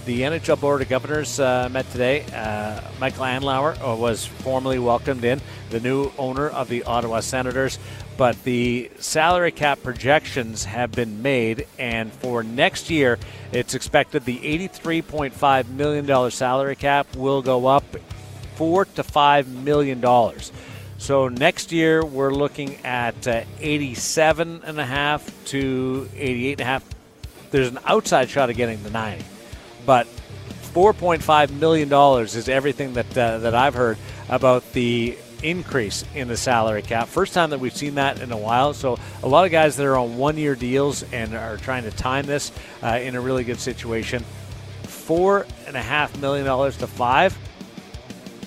the 0.04 0.20
NHL 0.20 0.60
Board 0.60 0.82
of 0.82 0.88
Governors 0.88 1.40
uh, 1.40 1.68
met 1.70 1.90
today. 1.90 2.24
Uh, 2.34 2.80
Michael 3.00 3.24
Andlauer 3.24 3.76
uh, 3.80 3.96
was 3.96 4.26
formally 4.26 4.78
welcomed 4.78 5.24
in, 5.24 5.40
the 5.70 5.80
new 5.80 6.12
owner 6.18 6.48
of 6.48 6.68
the 6.68 6.82
Ottawa 6.84 7.20
Senators. 7.20 7.78
But 8.16 8.42
the 8.44 8.90
salary 8.98 9.50
cap 9.50 9.82
projections 9.82 10.64
have 10.64 10.92
been 10.92 11.22
made, 11.22 11.66
and 11.78 12.12
for 12.12 12.42
next 12.42 12.90
year, 12.90 13.18
it's 13.52 13.74
expected 13.74 14.24
the 14.24 14.38
$83.5 14.38 15.68
million 15.70 16.30
salary 16.30 16.76
cap 16.76 17.16
will 17.16 17.42
go 17.42 17.66
up 17.66 17.84
four 18.56 18.84
to 18.84 19.02
five 19.02 19.48
million 19.48 20.00
dollars. 20.00 20.52
So 20.98 21.28
next 21.28 21.72
year 21.72 22.04
we're 22.04 22.32
looking 22.32 22.76
at 22.84 23.26
uh, 23.26 23.42
87 23.58 24.62
and 24.64 24.78
a 24.78 24.86
half 24.86 25.28
to 25.46 26.08
88 26.14 26.52
and 26.52 26.60
a 26.60 26.64
half. 26.64 26.88
There's 27.50 27.68
an 27.68 27.78
outside 27.84 28.30
shot 28.30 28.48
of 28.48 28.56
getting 28.56 28.82
the 28.82 28.90
90. 28.90 29.24
But 29.86 30.06
$4.5 30.72 31.50
million 31.52 31.92
is 32.24 32.48
everything 32.48 32.94
that, 32.94 33.16
uh, 33.16 33.38
that 33.38 33.54
I've 33.54 33.74
heard 33.74 33.98
about 34.28 34.72
the 34.72 35.16
increase 35.44 36.04
in 36.14 36.26
the 36.26 36.36
salary 36.36 36.82
cap. 36.82 37.06
First 37.06 37.34
time 37.34 37.50
that 37.50 37.60
we've 37.60 37.76
seen 37.76 37.94
that 37.96 38.20
in 38.20 38.32
a 38.32 38.36
while. 38.36 38.72
So 38.74 38.98
a 39.22 39.28
lot 39.28 39.44
of 39.44 39.52
guys 39.52 39.76
that 39.76 39.86
are 39.86 39.96
on 39.96 40.16
one-year 40.16 40.56
deals 40.56 41.02
and 41.12 41.34
are 41.34 41.58
trying 41.58 41.84
to 41.84 41.90
time 41.90 42.26
this 42.26 42.50
uh, 42.82 42.98
in 43.00 43.14
a 43.14 43.20
really 43.20 43.44
good 43.44 43.60
situation. 43.60 44.24
Four 44.82 45.46
and 45.66 45.76
a 45.76 45.82
half 45.82 46.18
million 46.18 46.46
dollars 46.46 46.76
to 46.78 46.86
five. 46.86 47.36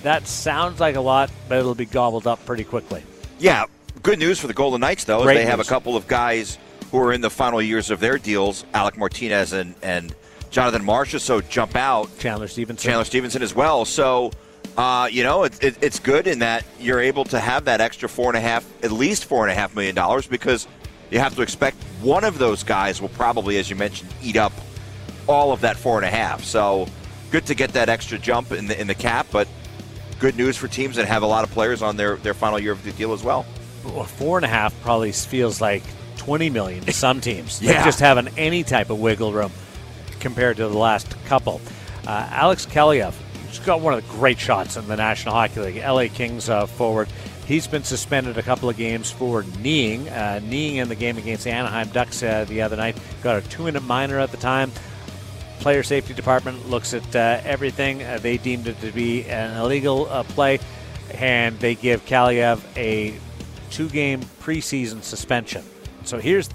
That 0.02 0.26
sounds 0.26 0.80
like 0.80 0.96
a 0.96 1.00
lot, 1.00 1.30
but 1.48 1.58
it'll 1.58 1.74
be 1.74 1.86
gobbled 1.86 2.26
up 2.26 2.44
pretty 2.44 2.64
quickly. 2.64 3.02
Yeah, 3.38 3.64
good 4.02 4.18
news 4.18 4.40
for 4.40 4.48
the 4.48 4.54
Golden 4.54 4.80
Knights 4.80 5.04
though. 5.04 5.24
They 5.24 5.36
news. 5.36 5.44
have 5.48 5.60
a 5.60 5.64
couple 5.64 5.96
of 5.96 6.06
guys 6.08 6.58
who 6.90 6.98
are 6.98 7.12
in 7.12 7.20
the 7.20 7.30
final 7.30 7.62
years 7.62 7.90
of 7.90 8.00
their 8.00 8.18
deals. 8.18 8.64
Alec 8.74 8.96
Martinez 8.96 9.52
and 9.52 9.74
and 9.82 10.14
Jonathan 10.50 10.82
Marchessault 10.82 11.48
jump 11.48 11.76
out. 11.76 12.08
Chandler 12.18 12.48
Stephenson. 12.48 12.88
Chandler 12.88 13.04
Stephenson 13.04 13.42
as 13.42 13.54
well. 13.54 13.84
So 13.84 14.30
Uh, 14.76 15.08
you 15.10 15.24
know, 15.24 15.42
it, 15.42 15.60
it, 15.62 15.76
it's 15.82 15.98
good 15.98 16.28
in 16.28 16.38
that 16.38 16.64
you're 16.78 17.00
able 17.00 17.24
to 17.24 17.40
have 17.40 17.64
that 17.64 17.80
extra 17.80 18.08
four 18.08 18.28
and 18.28 18.36
a 18.36 18.40
half, 18.40 18.64
at 18.84 18.92
least 18.92 19.24
four 19.24 19.42
and 19.44 19.50
a 19.50 19.54
half 19.54 19.74
million 19.74 19.92
dollars, 19.92 20.24
because 20.28 20.68
you 21.10 21.18
have 21.18 21.34
to 21.34 21.42
expect 21.42 21.76
one 22.00 22.22
of 22.22 22.38
those 22.38 22.62
guys 22.62 23.00
will 23.02 23.08
probably, 23.08 23.58
as 23.58 23.68
you 23.68 23.74
mentioned, 23.74 24.08
eat 24.22 24.36
up 24.36 24.52
all 25.26 25.50
of 25.50 25.62
that 25.62 25.76
four 25.76 25.96
and 25.96 26.04
a 26.04 26.10
half. 26.10 26.44
So 26.44 26.86
good 27.32 27.44
to 27.46 27.56
get 27.56 27.72
that 27.72 27.88
extra 27.88 28.18
jump 28.18 28.52
in 28.52 28.68
the 28.68 28.80
in 28.80 28.86
the 28.86 28.94
cap, 28.94 29.26
but 29.32 29.48
good 30.20 30.36
news 30.36 30.56
for 30.56 30.68
teams 30.68 30.94
that 30.94 31.06
have 31.08 31.22
a 31.24 31.26
lot 31.26 31.42
of 31.42 31.50
players 31.50 31.82
on 31.82 31.96
their, 31.96 32.14
their 32.16 32.34
final 32.34 32.60
year 32.60 32.72
of 32.72 32.82
the 32.84 32.92
deal 32.92 33.12
as 33.12 33.24
well. 33.24 33.46
Well, 33.84 34.04
four 34.04 34.38
and 34.38 34.44
a 34.44 34.48
half 34.48 34.80
probably 34.82 35.10
feels 35.10 35.60
like 35.60 35.82
20 36.18 36.50
million 36.50 36.84
to 36.84 36.92
some 36.92 37.20
teams. 37.20 37.60
Yeah. 37.60 37.78
They 37.78 37.84
just 37.84 37.98
having 38.00 38.28
any 38.36 38.62
type 38.62 38.90
of 38.90 39.00
wiggle 39.00 39.32
room 39.32 39.50
compared 40.20 40.56
to 40.58 40.68
the 40.68 40.78
last 40.78 41.16
couple. 41.26 41.60
Uh, 42.06 42.26
Alex 42.30 42.66
Kaliyev, 42.66 43.14
he's 43.48 43.58
got 43.60 43.80
one 43.80 43.94
of 43.94 44.06
the 44.06 44.12
great 44.16 44.38
shots 44.38 44.76
in 44.76 44.86
the 44.88 44.96
National 44.96 45.34
Hockey 45.34 45.60
League. 45.60 45.76
LA 45.76 46.06
Kings 46.08 46.48
uh, 46.48 46.66
forward. 46.66 47.08
He's 47.46 47.66
been 47.66 47.82
suspended 47.82 48.36
a 48.36 48.42
couple 48.42 48.68
of 48.68 48.76
games 48.76 49.10
for 49.10 49.42
kneeing. 49.60 50.06
Uh, 50.08 50.40
kneeing 50.44 50.76
in 50.76 50.88
the 50.88 50.94
game 50.94 51.16
against 51.16 51.44
the 51.44 51.50
Anaheim 51.50 51.88
Ducks 51.88 52.22
uh, 52.22 52.44
the 52.44 52.60
other 52.60 52.76
night. 52.76 52.98
Got 53.22 53.42
a 53.42 53.48
two-minute 53.48 53.84
minor 53.84 54.18
at 54.18 54.30
the 54.30 54.36
time. 54.36 54.70
Player 55.60 55.82
safety 55.82 56.12
department 56.12 56.68
looks 56.68 56.92
at 56.92 57.16
uh, 57.16 57.40
everything. 57.44 58.02
Uh, 58.02 58.18
they 58.20 58.36
deemed 58.36 58.68
it 58.68 58.78
to 58.82 58.92
be 58.92 59.24
an 59.24 59.56
illegal 59.56 60.08
uh, 60.10 60.24
play, 60.24 60.60
and 61.14 61.58
they 61.58 61.74
give 61.74 62.04
Kaliyev 62.04 62.60
a 62.76 63.18
two-game 63.70 64.20
preseason 64.42 65.02
suspension. 65.02 65.64
So 66.04 66.18
here's, 66.18 66.50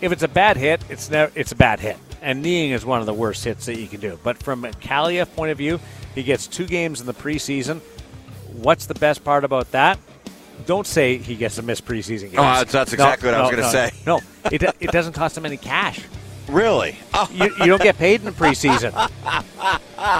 if 0.00 0.12
it's 0.12 0.22
a 0.22 0.28
bad 0.28 0.56
hit, 0.56 0.82
it's 0.88 1.10
never, 1.10 1.32
it's 1.34 1.52
a 1.52 1.56
bad 1.56 1.80
hit, 1.80 1.96
and 2.22 2.42
kneeing 2.42 2.72
is 2.72 2.84
one 2.84 3.00
of 3.00 3.06
the 3.06 3.14
worst 3.14 3.44
hits 3.44 3.66
that 3.66 3.78
you 3.78 3.86
can 3.86 4.00
do. 4.00 4.18
But 4.22 4.42
from 4.42 4.64
a 4.64 4.72
point 4.72 5.50
of 5.50 5.58
view, 5.58 5.80
he 6.14 6.22
gets 6.22 6.46
two 6.46 6.66
games 6.66 7.00
in 7.00 7.06
the 7.06 7.14
preseason. 7.14 7.80
What's 8.52 8.86
the 8.86 8.94
best 8.94 9.24
part 9.24 9.44
about 9.44 9.70
that? 9.72 9.98
Don't 10.66 10.86
say 10.86 11.18
he 11.18 11.36
gets 11.36 11.58
a 11.58 11.62
miss 11.62 11.80
preseason 11.80 12.30
game. 12.30 12.40
Oh, 12.40 12.64
that's- 12.64 12.92
exactly 12.92 13.28
what 13.28 13.34
I 13.34 13.42
was 13.42 13.50
gonna 13.50 13.62
no, 13.62 13.70
say. 13.70 13.90
No, 14.06 14.20
it, 14.50 14.62
it 14.80 14.90
doesn't 14.90 15.12
cost 15.12 15.36
him 15.36 15.46
any 15.46 15.56
cash 15.56 16.00
Really? 16.48 16.96
Oh, 17.12 17.28
you, 17.30 17.44
you 17.60 17.66
don't 17.66 17.82
get 17.82 17.98
paid 17.98 18.20
in 18.20 18.24
the 18.24 18.32
preseason. 18.32 18.92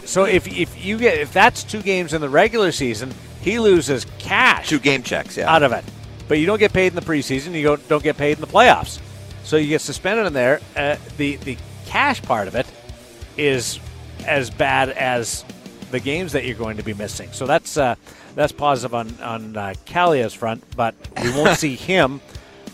So 0.05 0.25
if 0.25 0.47
if 0.49 0.85
you 0.85 0.99
get 0.99 1.19
if 1.19 1.33
that's 1.33 1.63
two 1.63 1.83
games 1.83 2.13
in 2.13 2.21
the 2.21 2.29
regular 2.29 2.73
season, 2.73 3.15
he 3.41 3.59
loses 3.59 4.07
cash 4.19 4.69
two 4.69 4.79
game 4.79 5.03
checks, 5.03 5.37
yeah. 5.37 5.53
out 5.53 5.63
of 5.63 5.73
it. 5.73 5.85
But 6.27 6.39
you 6.39 6.47
don't 6.47 6.59
get 6.59 6.73
paid 6.73 6.89
in 6.89 6.95
the 6.95 7.01
preseason. 7.01 7.55
You 7.55 7.63
don't, 7.63 7.89
don't 7.89 8.03
get 8.03 8.17
paid 8.17 8.33
in 8.33 8.41
the 8.41 8.49
playoffs. 8.49 9.01
So 9.49 9.57
you 9.57 9.69
get 9.69 9.81
suspended 9.81 10.27
in 10.27 10.35
there. 10.35 10.61
Uh, 10.77 10.97
the 11.17 11.37
the 11.37 11.57
cash 11.87 12.21
part 12.21 12.49
of 12.49 12.55
it 12.55 12.67
is 13.39 13.81
as 14.27 14.51
bad 14.51 14.91
as 14.91 15.43
the 15.91 16.01
games 16.01 16.33
that 16.33 16.45
you're 16.45 16.55
going 16.55 16.77
to 16.77 16.83
be 16.83 16.93
missing. 16.93 17.31
So 17.33 17.47
that's 17.47 17.79
uh, 17.79 17.95
that's 18.35 18.53
positive 18.53 18.95
on 18.95 19.09
on 19.23 19.57
uh, 19.57 19.73
front, 20.29 20.63
but 20.77 20.95
we 21.23 21.31
won't 21.31 21.57
see 21.65 21.77
him 21.77 22.21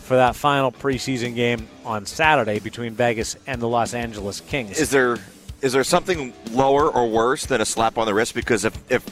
for 0.01 0.17
that 0.17 0.35
final 0.35 0.69
preseason 0.69 1.33
game 1.33 1.65
on 1.85 2.05
Saturday 2.05 2.59
between 2.59 2.93
Vegas 2.93 3.37
and 3.47 3.61
the 3.61 3.69
Los 3.69 3.93
Angeles 3.93 4.41
Kings. 4.41 4.77
is 4.77 4.89
there 4.89 5.17
is 5.61 5.71
there 5.71 5.85
something 5.85 6.33
lower 6.51 6.89
or 6.89 7.07
worse 7.09 7.45
than 7.45 7.61
a 7.61 7.65
slap 7.65 7.97
on 7.97 8.05
the 8.05 8.13
wrist? 8.13 8.35
Because 8.35 8.65
if, 8.65 8.77
if 8.91 9.05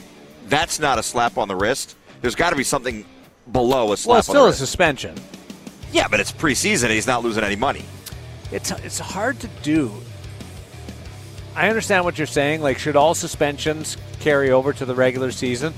that's 0.48 0.78
not 0.78 0.98
a 0.98 1.02
slap 1.02 1.38
on 1.38 1.48
the 1.48 1.56
wrist, 1.56 1.96
there's 2.20 2.34
got 2.34 2.50
to 2.50 2.56
be 2.56 2.62
something 2.62 3.06
below 3.50 3.92
a 3.92 3.96
slap 3.96 4.10
well, 4.10 4.18
it's 4.18 4.28
on 4.28 4.32
still 4.34 4.42
the 4.42 4.48
a 4.48 4.50
wrist. 4.50 4.58
suspension. 4.58 5.14
Yeah, 5.94 6.08
but 6.08 6.20
it's 6.20 6.32
preseason. 6.32 6.84
and 6.84 6.92
He's 6.92 7.06
not 7.06 7.22
losing 7.22 7.44
any 7.44 7.56
money. 7.56 7.84
It's 8.50 8.70
it's 8.70 8.98
hard 8.98 9.38
to 9.40 9.48
do. 9.62 9.92
I 11.56 11.68
understand 11.68 12.04
what 12.04 12.18
you're 12.18 12.26
saying. 12.26 12.60
Like, 12.62 12.78
should 12.78 12.96
all 12.96 13.14
suspensions 13.14 13.96
carry 14.18 14.50
over 14.50 14.72
to 14.72 14.84
the 14.84 14.94
regular 14.94 15.30
season? 15.30 15.72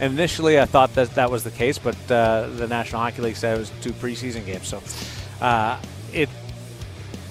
Initially, 0.00 0.60
I 0.60 0.66
thought 0.66 0.94
that 0.94 1.14
that 1.14 1.30
was 1.30 1.44
the 1.44 1.50
case, 1.50 1.78
but 1.78 1.96
uh, 2.10 2.48
the 2.48 2.68
National 2.68 3.00
Hockey 3.00 3.22
League 3.22 3.36
said 3.36 3.56
it 3.56 3.60
was 3.60 3.72
two 3.80 3.92
preseason 3.92 4.44
games. 4.44 4.68
So, 4.68 4.82
uh, 5.40 5.80
it 6.12 6.28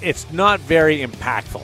it's 0.02 0.30
not 0.32 0.60
very 0.60 1.00
impactful 1.00 1.64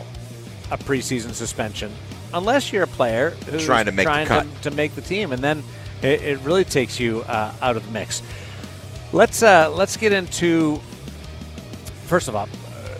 a 0.72 0.78
preseason 0.78 1.34
suspension 1.34 1.92
unless 2.34 2.72
you're 2.72 2.84
a 2.84 2.88
player 2.88 3.32
who's 3.50 3.66
Trying 3.66 3.86
to 3.86 3.92
make 3.92 4.06
the 4.06 4.12
trying 4.12 4.28
cut. 4.28 4.46
To, 4.62 4.70
to 4.70 4.76
make 4.76 4.94
the 4.94 5.02
team, 5.02 5.32
and 5.32 5.44
then 5.44 5.64
it, 6.04 6.22
it 6.22 6.40
really 6.42 6.64
takes 6.64 7.00
you 7.00 7.22
uh, 7.22 7.54
out 7.62 7.76
of 7.76 7.86
the 7.86 7.92
mix. 7.92 8.22
Let's 9.12 9.41
uh, 9.41 9.72
let's 9.72 9.98
get 9.98 10.13
into 10.13 10.80
first 12.06 12.28
of 12.28 12.36
all, 12.36 12.48
uh, 12.48 12.98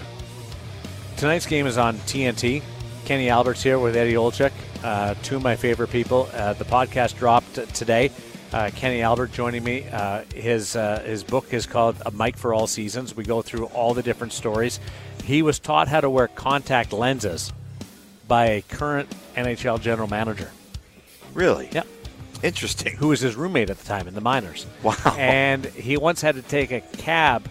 tonight's 1.17 1.45
game 1.45 1.67
is 1.67 1.78
on 1.78 1.98
TNT. 2.00 2.63
Kenny 3.06 3.30
Albert's 3.30 3.62
here 3.62 3.78
with 3.78 3.95
Eddie 3.95 4.13
Olczyk, 4.13 4.52
uh, 4.84 5.13
two 5.22 5.36
of 5.36 5.43
my 5.43 5.56
favorite 5.56 5.89
people. 5.89 6.28
Uh, 6.34 6.54
the 6.54 6.65
podcast 6.65 7.17
dropped 7.17 7.56
today. 7.76 8.12
Uh, 8.52 8.72
Kenny 8.76 9.04
Albert 9.04 9.32
joining 9.32 9.63
me. 9.63 9.86
Uh, 9.91 10.24
his 10.34 10.76
uh, 10.76 11.04
his 11.06 11.24
book 11.24 11.54
is 11.54 11.67
called 11.67 11.95
A 12.06 12.12
Mic 12.12 12.38
for 12.38 12.56
All 12.56 12.65
Seasons. 12.65 13.15
We 13.15 13.24
go 13.24 13.43
through 13.43 13.65
all 13.65 13.93
the 13.93 14.02
different 14.02 14.34
stories. 14.34 14.80
He 15.24 15.43
was 15.43 15.60
taught 15.60 15.88
how 15.88 16.02
to 16.02 16.10
wear 16.10 16.28
contact 16.28 16.91
lenses 16.91 17.54
by 18.28 18.45
a 18.48 18.62
current 18.63 19.13
NHL 19.36 19.80
general 19.80 20.08
manager. 20.08 20.50
Really? 21.36 21.69
Yeah. 21.72 21.84
Interesting. 22.43 22.95
who 22.95 23.10
was 23.10 23.19
his 23.19 23.36
roommate 23.36 23.69
at 23.69 23.78
the 23.80 23.86
time 23.86 24.08
in 24.08 24.13
the 24.15 24.21
minors. 24.21 24.65
Wow. 24.84 24.95
And 25.17 25.65
he 25.65 25.97
once 25.97 26.21
had 26.21 26.36
to 26.36 26.41
take 26.41 26.71
a 26.71 26.82
cab 26.82 27.47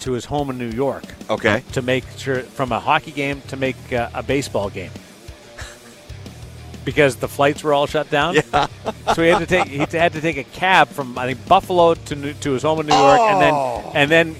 to 0.00 0.12
his 0.12 0.24
home 0.26 0.50
in 0.50 0.58
New 0.58 0.70
York 0.70 1.04
Okay. 1.28 1.62
to 1.72 1.82
make 1.82 2.04
sure 2.16 2.40
from 2.42 2.70
a 2.72 2.78
hockey 2.80 3.10
game 3.12 3.40
to 3.48 3.56
make 3.56 3.76
uh, 3.92 4.08
a 4.14 4.22
baseball 4.22 4.70
game 4.70 4.90
because 6.84 7.16
the 7.16 7.28
flights 7.28 7.62
were 7.62 7.72
all 7.74 7.86
shut 7.86 8.10
down. 8.10 8.34
Yeah. 8.34 8.66
so 9.14 9.22
he 9.22 9.28
had 9.28 9.38
to 9.40 9.46
take 9.46 9.66
he 9.68 9.78
had 9.78 10.12
to 10.12 10.20
take 10.20 10.36
a 10.36 10.44
cab 10.44 10.88
from 10.88 11.18
I 11.18 11.26
think 11.26 11.46
Buffalo 11.48 11.94
to 11.94 12.14
New, 12.14 12.32
to 12.34 12.52
his 12.52 12.62
home 12.62 12.80
in 12.80 12.86
New 12.86 12.94
York 12.94 13.20
and 13.20 13.40
then 13.40 13.52
Oh. 13.54 13.92
and 13.94 14.10
then 14.10 14.36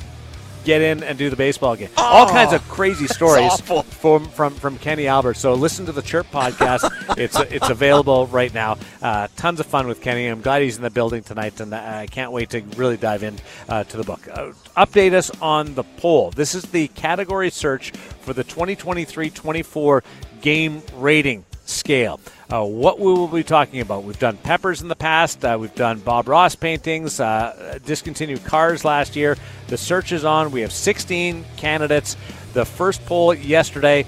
get 0.65 0.81
in 0.83 1.03
and 1.03 1.19
do 1.19 1.31
the 1.31 1.37
baseball 1.37 1.77
game. 1.77 1.91
All 1.97 2.29
kinds 2.29 2.53
of 2.53 2.67
crazy 2.69 3.07
stories 3.07 3.51
awful. 3.53 3.85
From 3.99 4.27
from 4.27 4.55
from 4.55 4.79
Kenny 4.79 5.07
Albert. 5.07 5.35
So 5.35 5.55
listen 5.55 5.87
to 5.87 5.93
the 5.93 6.03
Chirp 6.03 6.27
podcast. 6.31 6.91
it's 7.19 7.39
it's 7.41 7.69
available 7.69 8.27
right 8.29 8.53
now. 8.53 8.79
Uh, 9.03 9.29
tons 9.37 9.61
of 9.61 9.67
fun 9.67 9.87
with 9.87 10.01
Kenny. 10.01 10.27
I'm 10.27 10.41
glad 10.41 10.63
he's 10.63 10.77
in 10.77 10.83
the 10.83 10.91
building 10.91 11.23
tonight, 11.23 11.61
and 11.61 11.75
I 11.75 12.07
can't 12.07 12.33
wait 12.33 12.51
to 12.51 12.61
really 12.77 12.97
dive 12.97 13.23
in 13.23 13.37
uh, 13.69 13.85
to 13.85 13.97
the 13.97 14.05
book. 14.05 14.27
Uh, 14.29 14.53
update 14.77 15.13
us 15.13 15.31
on 15.43 15.75
the 15.75 15.85
poll. 15.85 16.31
This 16.31 16.55
is 16.55 16.65
the 16.65 16.89
category 16.89 17.51
search 17.51 17.91
for 17.91 18.33
the 18.33 18.45
2023-24 18.45 20.03
game 20.41 20.83
rating 20.97 21.45
scale. 21.69 22.21
Uh, 22.51 22.65
what 22.65 22.99
we 22.99 23.13
will 23.13 23.29
be 23.29 23.43
talking 23.43 23.81
about. 23.81 24.05
We've 24.05 24.19
done 24.19 24.37
peppers 24.39 24.81
in 24.81 24.89
the 24.89 24.97
past. 24.97 25.45
Uh, 25.45 25.57
we've 25.61 25.75
done 25.75 25.99
Bob 26.01 26.29
Ross 26.29 26.55
paintings, 26.55 27.21
uh, 27.21 27.79
discontinued 27.85 28.45
cars 28.45 28.85
last 28.85 29.17
year. 29.17 29.37
The 29.69 29.77
search 29.77 30.13
is 30.13 30.25
on. 30.25 30.51
We 30.51 30.63
have 30.63 30.73
16 30.73 31.45
candidates. 31.57 32.17
The 32.55 32.65
first 32.65 33.05
poll 33.07 33.35
yesterday 33.35 34.07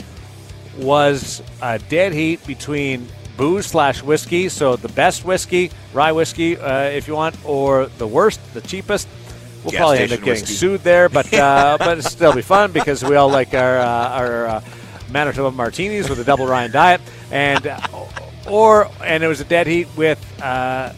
was 0.78 1.42
a 1.60 1.78
dead 1.78 2.12
heat 2.12 2.44
between 2.46 3.06
booze 3.36 3.66
slash 3.66 4.02
whiskey. 4.02 4.48
So 4.48 4.76
the 4.76 4.88
best 4.88 5.24
whiskey, 5.24 5.70
rye 5.92 6.12
whiskey, 6.12 6.56
uh, 6.56 6.84
if 6.84 7.08
you 7.08 7.14
want, 7.14 7.36
or 7.44 7.86
the 7.98 8.06
worst, 8.06 8.40
the 8.54 8.60
cheapest. 8.60 9.08
We'll 9.62 9.72
Gas 9.72 9.78
probably 9.78 9.98
end 9.98 10.12
up 10.12 10.18
getting 10.20 10.42
whiskey. 10.42 10.54
sued 10.54 10.80
there, 10.80 11.10
but 11.10 11.32
uh, 11.34 11.76
but 11.78 11.98
it'll 11.98 12.10
still 12.10 12.34
be 12.34 12.40
fun 12.40 12.72
because 12.72 13.04
we 13.04 13.16
all 13.16 13.28
like 13.28 13.52
our 13.52 13.78
uh, 13.78 14.08
our 14.08 14.46
uh, 14.46 14.64
Manitoba 15.10 15.50
martinis 15.50 16.08
with 16.08 16.18
a 16.18 16.24
double 16.24 16.46
Ryan 16.46 16.70
diet, 16.70 17.00
and 17.30 17.66
uh, 17.66 17.80
or 18.48 18.90
and 19.04 19.22
it 19.22 19.28
was 19.28 19.40
a 19.40 19.44
dead 19.44 19.66
heat 19.66 19.88
with 19.96 20.18
uh, 20.42 20.92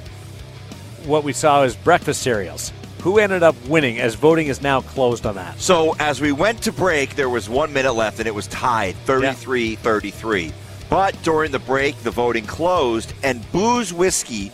what 1.04 1.24
we 1.24 1.32
saw 1.32 1.62
as 1.62 1.76
breakfast 1.76 2.22
cereals. 2.22 2.72
Who 3.02 3.18
ended 3.18 3.42
up 3.42 3.56
winning 3.66 3.98
as 3.98 4.14
voting 4.14 4.46
is 4.46 4.62
now 4.62 4.80
closed 4.80 5.26
on 5.26 5.34
that? 5.34 5.58
So 5.58 5.96
as 5.98 6.20
we 6.20 6.30
went 6.30 6.62
to 6.62 6.72
break, 6.72 7.16
there 7.16 7.28
was 7.28 7.48
one 7.48 7.72
minute 7.72 7.94
left 7.94 8.20
and 8.20 8.28
it 8.28 8.34
was 8.34 8.46
tied 8.46 8.94
33 9.06 9.74
33. 9.76 10.52
But 10.88 11.20
during 11.22 11.50
the 11.50 11.58
break, 11.58 11.96
the 12.02 12.10
voting 12.10 12.44
closed, 12.44 13.14
and 13.22 13.50
Booze 13.50 13.94
Whiskey, 13.94 14.52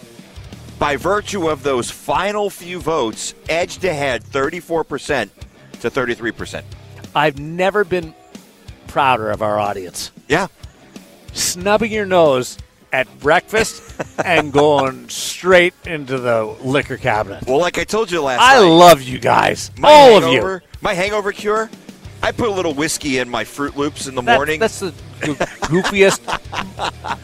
by 0.79 0.97
virtue 0.97 1.49
of 1.49 1.64
those 1.64 1.90
final 1.90 2.49
few 2.49 2.79
votes, 2.79 3.35
edged 3.49 3.85
ahead 3.85 4.23
34% 4.23 5.31
to 5.81 5.90
33%. 5.90 6.62
I've 7.14 7.40
never 7.40 7.85
been 7.85 8.14
prouder 8.88 9.31
of 9.31 9.42
our 9.42 9.59
audience. 9.59 10.11
Yeah. 10.29 10.48
Snubbing 11.33 11.92
your 11.92 12.07
nose 12.07 12.59
at 12.92 13.07
breakfast 13.20 13.83
and 14.24 14.53
going 14.53 15.09
straight 15.09 15.74
into 15.86 16.18
the 16.18 16.45
liquor 16.62 16.97
cabinet. 16.97 17.45
Well, 17.47 17.59
like 17.61 17.78
I 17.78 17.84
told 17.84 18.11
you 18.11 18.20
last 18.22 18.41
I 18.41 18.55
night, 18.55 18.66
love 18.66 19.03
you 19.03 19.18
guys. 19.18 19.70
my 19.78 19.89
All 19.91 20.16
of 20.22 20.32
you. 20.32 20.61
My 20.80 20.95
hangover 20.95 21.32
cure, 21.32 21.70
I 22.22 22.32
put 22.32 22.49
a 22.49 22.53
little 22.53 22.74
whiskey 22.74 23.18
in 23.18 23.28
my 23.28 23.45
Froot 23.45 23.76
Loops 23.76 24.07
in 24.07 24.14
the 24.14 24.22
That- 24.22 24.36
morning. 24.36 24.59
That's 24.61 24.80
the 24.80 24.93
goofiest. 25.20 26.20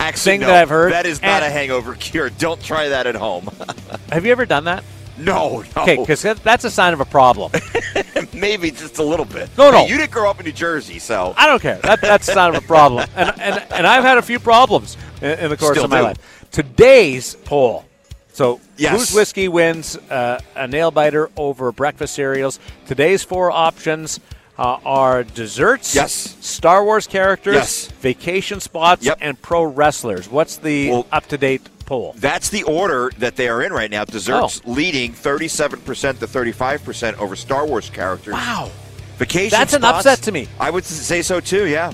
Actually, 0.00 0.20
thing 0.32 0.40
no, 0.40 0.48
that 0.48 0.62
I've 0.62 0.68
heard. 0.68 0.92
That 0.92 1.06
is 1.06 1.22
not 1.22 1.42
And- 1.42 1.44
a 1.46 1.50
hangover 1.50 1.94
cure. 1.94 2.28
Don't 2.30 2.62
try 2.62 2.88
that 2.88 3.06
at 3.06 3.14
home. 3.14 3.48
Have 4.10 4.26
you 4.26 4.32
ever 4.32 4.44
done 4.44 4.64
that? 4.64 4.84
No, 5.18 5.64
no. 5.76 5.82
Okay, 5.82 5.96
because 5.96 6.22
that's 6.22 6.64
a 6.64 6.70
sign 6.70 6.92
of 6.92 7.00
a 7.00 7.04
problem. 7.04 7.52
Maybe 8.32 8.70
just 8.70 8.98
a 8.98 9.02
little 9.02 9.24
bit. 9.26 9.48
No, 9.56 9.70
no. 9.70 9.78
Hey, 9.84 9.88
you 9.90 9.96
didn't 9.96 10.10
grow 10.12 10.28
up 10.30 10.40
in 10.40 10.46
New 10.46 10.52
Jersey, 10.52 10.98
so 10.98 11.34
I 11.36 11.46
don't 11.46 11.60
care. 11.62 11.78
That, 11.78 12.00
that's 12.00 12.28
a 12.28 12.32
sign 12.32 12.54
of 12.54 12.62
a 12.62 12.66
problem. 12.66 13.08
And, 13.16 13.30
and 13.40 13.72
and 13.72 13.86
I've 13.86 14.04
had 14.04 14.18
a 14.18 14.22
few 14.22 14.38
problems. 14.40 14.96
in, 15.22 15.38
in 15.38 15.50
the 15.50 15.56
course 15.56 15.72
Still 15.72 15.84
of 15.84 15.90
my 15.90 15.98
do. 15.98 16.04
life. 16.04 16.46
Today's 16.50 17.34
poll. 17.44 17.84
So, 18.32 18.60
Yes. 18.76 18.96
Booze 18.98 19.14
Whiskey 19.14 19.46
wins 19.46 19.96
uh, 19.96 20.40
a 20.56 20.66
nail 20.66 20.90
biter 20.90 21.30
over 21.36 21.70
breakfast 21.70 22.14
cereals. 22.14 22.58
Today's 22.86 23.22
four 23.22 23.52
options 23.52 24.18
uh, 24.58 24.78
are 24.84 25.22
desserts, 25.22 25.94
Yes. 25.94 26.36
Star 26.40 26.84
Wars 26.84 27.06
characters, 27.06 27.54
Yes. 27.54 27.86
vacation 28.00 28.58
spots, 28.58 29.04
Yep. 29.04 29.18
and 29.20 29.40
pro 29.40 29.62
wrestlers. 29.62 30.28
What's 30.28 30.56
the 30.56 30.90
Well- 30.90 31.06
up 31.12 31.26
to 31.28 31.38
date 31.38 31.62
poll? 31.84 32.14
That's 32.18 32.48
the 32.48 32.62
order 32.64 33.10
that 33.18 33.36
they 33.36 33.48
are 33.48 33.62
in 33.62 33.72
right 33.72 33.90
now. 33.90 34.04
Desserts 34.04 34.60
Oh. 34.66 34.70
leading 34.72 35.12
37% 35.12 36.18
to 36.20 36.26
35% 36.26 37.18
over 37.18 37.36
Star 37.36 37.66
Wars 37.66 37.90
characters. 37.90 38.34
Wow. 38.34 38.70
Vacation 39.18 39.56
That's 39.58 39.74
an 39.74 39.84
upset 39.84 40.22
to 40.22 40.32
me. 40.32 40.48
I 40.58 40.70
would 40.70 40.84
say 40.84 41.22
so 41.22 41.40
too, 41.40 41.66
yeah. 41.66 41.92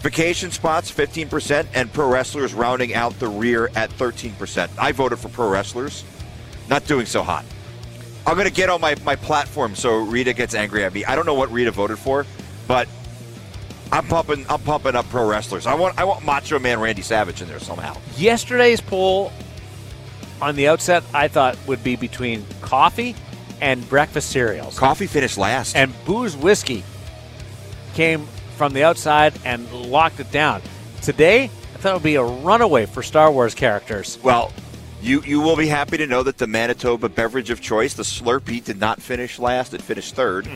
Vacation 0.00 0.50
spots 0.50 0.90
15% 0.90 1.66
and 1.74 1.92
pro 1.92 2.08
wrestlers 2.08 2.54
rounding 2.54 2.94
out 2.94 3.18
the 3.18 3.28
rear 3.28 3.70
at 3.74 3.90
13%. 3.90 4.68
I 4.78 4.92
voted 4.92 5.18
for 5.18 5.28
pro 5.28 5.48
wrestlers. 5.48 6.04
Not 6.68 6.84
doing 6.86 7.06
so 7.06 7.22
hot. 7.22 7.44
I'm 8.26 8.34
going 8.34 8.46
to 8.46 8.52
get 8.52 8.68
on 8.68 8.80
my, 8.80 8.94
my 9.04 9.16
platform 9.16 9.74
so 9.74 9.96
Rita 9.98 10.34
gets 10.34 10.54
angry 10.54 10.84
at 10.84 10.92
me. 10.92 11.04
I 11.04 11.16
don't 11.16 11.26
know 11.26 11.34
what 11.34 11.50
Rita 11.50 11.70
voted 11.70 11.98
for, 11.98 12.26
but 12.66 12.86
I'm 13.92 14.06
pumping 14.06 14.44
I'm 14.48 14.60
pumping 14.60 14.94
up 14.94 15.08
pro 15.08 15.28
wrestlers. 15.28 15.66
I 15.66 15.74
want 15.74 15.98
I 15.98 16.04
want 16.04 16.24
Macho 16.24 16.58
Man 16.58 16.80
Randy 16.80 17.02
Savage 17.02 17.40
in 17.42 17.48
there 17.48 17.60
somehow. 17.60 17.96
Yesterday's 18.16 18.80
poll 18.80 19.32
on 20.40 20.56
the 20.56 20.68
outset, 20.68 21.02
I 21.14 21.28
thought 21.28 21.58
would 21.66 21.82
be 21.82 21.96
between 21.96 22.44
coffee 22.60 23.16
and 23.60 23.86
breakfast 23.88 24.30
cereals. 24.30 24.78
Coffee 24.78 25.06
finished 25.06 25.36
last. 25.38 25.74
and 25.74 25.92
booze 26.04 26.36
whiskey 26.36 26.84
came 27.94 28.26
from 28.56 28.72
the 28.72 28.84
outside 28.84 29.34
and 29.44 29.70
locked 29.72 30.20
it 30.20 30.30
down. 30.30 30.62
Today, 31.02 31.44
I 31.44 31.48
thought 31.78 31.90
it 31.90 31.94
would 31.94 32.02
be 32.02 32.16
a 32.16 32.22
runaway 32.22 32.86
for 32.86 33.02
Star 33.02 33.32
Wars 33.32 33.54
characters. 33.54 34.18
Well, 34.22 34.52
you 35.00 35.22
you 35.22 35.40
will 35.40 35.56
be 35.56 35.66
happy 35.66 35.96
to 35.96 36.06
know 36.06 36.22
that 36.22 36.38
the 36.38 36.46
Manitoba 36.46 37.08
beverage 37.08 37.50
of 37.50 37.60
choice, 37.60 37.94
the 37.94 38.02
Slurpee, 38.02 38.62
did 38.62 38.78
not 38.78 39.00
finish 39.00 39.38
last. 39.38 39.74
It 39.74 39.82
finished 39.82 40.14
3rd 40.14 40.46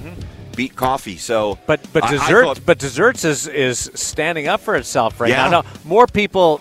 Beat 0.57 0.77
coffee. 0.77 1.17
So, 1.17 1.59
But 1.67 1.81
but 1.93 2.09
dessert 2.09 2.45
thought- 2.45 2.61
but 2.67 2.79
desserts 2.79 3.25
is 3.25 3.47
is 3.47 3.91
standing 3.95 4.49
up 4.49 4.61
for 4.61 4.77
itself 4.77 5.21
right 5.21 5.31
Yeah. 5.31 5.45
now. 5.49 5.63
Now, 5.63 5.65
more 5.85 6.07
people 6.07 6.61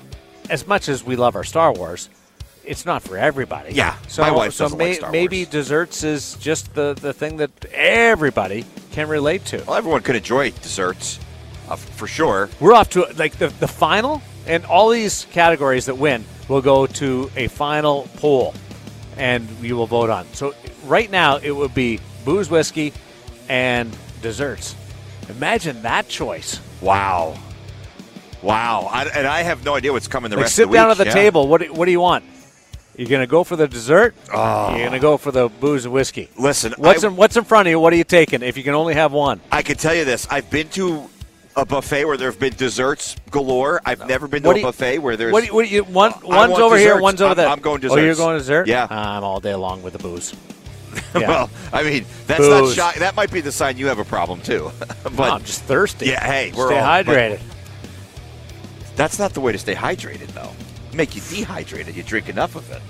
as 0.50 0.66
much 0.68 0.90
as 0.90 1.04
we 1.04 1.16
love 1.16 1.36
our 1.36 1.44
Star 1.44 1.72
Wars, 1.74 2.10
it's 2.66 2.86
not 2.86 3.02
for 3.02 3.18
everybody. 3.18 3.74
Yeah, 3.74 3.96
So, 4.08 4.22
my 4.22 4.32
wife 4.32 4.54
so 4.54 4.66
doesn't 4.66 4.78
like 4.80 4.88
may, 4.88 4.94
Star 4.96 5.12
maybe 5.12 5.46
desserts 5.46 6.04
is 6.04 6.36
just 6.40 6.74
the, 6.74 6.98
the 7.00 7.14
thing 7.14 7.38
that 7.38 7.52
everybody 7.74 8.66
can 8.92 9.08
relate 9.08 9.46
to. 9.46 9.64
well, 9.66 9.76
everyone 9.78 10.02
could 10.02 10.16
enjoy 10.16 10.52
desserts, 10.52 11.20
uh, 11.70 11.76
for 11.76 12.08
sure. 12.08 12.50
We're 12.60 12.74
off 12.74 12.90
to 12.92 13.06
like 13.18 13.38
the, 13.38 13.48
the 13.48 13.68
final, 13.68 14.22
and 14.46 14.66
all 14.66 14.90
these 14.90 15.26
categories 15.32 15.86
that 15.86 15.96
win 15.98 16.24
will 16.50 16.62
go 16.62 16.86
to 16.86 17.32
a 17.36 17.48
final 17.48 18.08
poll, 18.18 18.54
and 19.18 19.48
you 19.62 19.76
will 19.78 19.88
vote 19.88 20.10
on. 20.10 20.26
So 20.34 20.54
right 20.86 21.10
now 21.10 21.38
it 21.38 21.52
would 21.52 21.74
be 21.74 22.00
booze, 22.26 22.50
whiskey, 22.50 22.94
and 23.52 23.96
desserts. 24.22 24.76
Imagine 25.30 25.82
that 25.82 26.08
choice. 26.08 26.60
Wow, 26.80 27.36
wow, 28.42 28.88
I, 28.92 29.04
and 29.06 29.28
I 29.28 29.44
have 29.44 29.64
no 29.66 29.76
idea 29.76 29.92
what's 29.92 30.08
coming 30.08 30.32
the 30.32 30.38
Like 30.38 30.44
rest 30.46 30.56
sit 30.56 30.64
of 30.66 30.72
the 30.72 30.78
down 30.78 30.90
at 30.90 30.98
the 30.98 31.06
Yeah. 31.06 31.14
table. 31.14 31.48
What 31.48 31.62
do, 31.62 31.72
what 31.74 31.86
do 31.86 31.92
you 31.92 32.00
want? 32.00 32.24
You're 32.98 33.10
gonna 33.10 33.28
go 33.28 33.44
for 33.44 33.56
the 33.56 33.68
dessert. 33.68 34.16
Oh. 34.34 34.76
You're 34.76 34.86
gonna 34.86 35.00
go 35.00 35.18
for 35.18 35.32
the 35.32 35.50
booze 35.50 35.86
and 35.86 35.94
whiskey. 35.94 36.30
Listen, 36.38 36.74
What's 36.78 37.04
I, 37.04 37.08
in 37.08 37.16
What's 37.18 37.36
in 37.38 37.44
front 37.44 37.68
of 37.68 37.72
you? 37.72 37.80
What 37.80 37.94
are 37.94 37.98
you 37.98 38.04
taking? 38.04 38.42
If 38.42 38.58
you 38.58 38.64
can 38.64 38.74
only 38.74 38.94
have 38.94 39.12
one, 39.12 39.42
I 39.52 39.62
can 39.64 39.76
tell 39.78 39.94
you 39.94 40.06
this: 40.06 40.28
I've 40.30 40.50
been 40.50 40.70
to 40.70 41.10
a 41.56 41.66
buffet 41.66 42.06
where 42.06 42.16
there 42.18 42.30
have 42.30 42.40
been 42.40 42.54
desserts 42.56 43.16
galore. 43.32 43.82
I've 43.86 44.08
never 44.08 44.28
been 44.28 44.42
to 44.44 44.48
What 44.48 44.56
a 44.56 44.60
you- 44.60 44.66
buffet 44.66 45.00
where 45.00 45.18
there's. 45.18 45.34
what 45.34 45.42
do 45.42 45.48
you, 45.48 45.54
what 45.56 45.68
do 45.68 45.74
you 45.74 45.84
one? 45.84 46.14
One's 46.24 46.58
over 46.58 46.78
here. 46.78 47.00
One's 47.00 47.22
over 47.22 47.30
I'm- 47.30 47.38
there. 47.38 47.48
I'm 47.50 47.60
going 47.60 47.84
Oh, 47.86 47.96
you're 47.96 48.08
desserts. 48.08 48.20
going 48.20 48.38
dessert. 48.38 48.68
Yeah. 48.68 48.88
I'm 48.90 49.24
all 49.24 49.40
day 49.40 49.56
long 49.56 49.82
with 49.84 49.94
the 49.94 50.00
booze. 50.00 50.34
Yeah. 51.20 51.28
well, 51.28 51.50
I 51.74 51.84
mean, 51.84 52.06
that's 52.28 52.40
not 52.48 52.62
Booze. 52.62 52.76
shock. 52.76 52.96
That 52.96 53.16
might 53.16 53.32
be 53.32 53.42
the 53.42 53.52
sign 53.52 53.78
you 53.78 53.88
have 53.88 54.00
a 54.00 54.06
problem 54.06 54.42
too. 54.42 54.72
but 55.04 55.14
No, 55.14 55.24
I'm 55.24 55.44
just 55.44 55.64
thirsty. 55.64 56.06
Yeah, 56.08 56.24
hey, 56.26 56.52
we're 56.56 56.68
stay 56.70 56.80
all- 56.80 56.88
hydrated. 56.88 57.40
that's 58.96 59.20
not 59.20 59.34
the 59.34 59.42
way 59.42 59.52
to 59.52 59.58
stay 59.58 59.76
hydrated, 59.76 60.28
though. 60.28 60.52
Make 60.94 61.16
you 61.16 61.22
dehydrated. 61.22 61.96
You 61.96 62.04
drink 62.04 62.30
enough 62.30 62.56
of 62.56 62.70
it. 62.72 62.82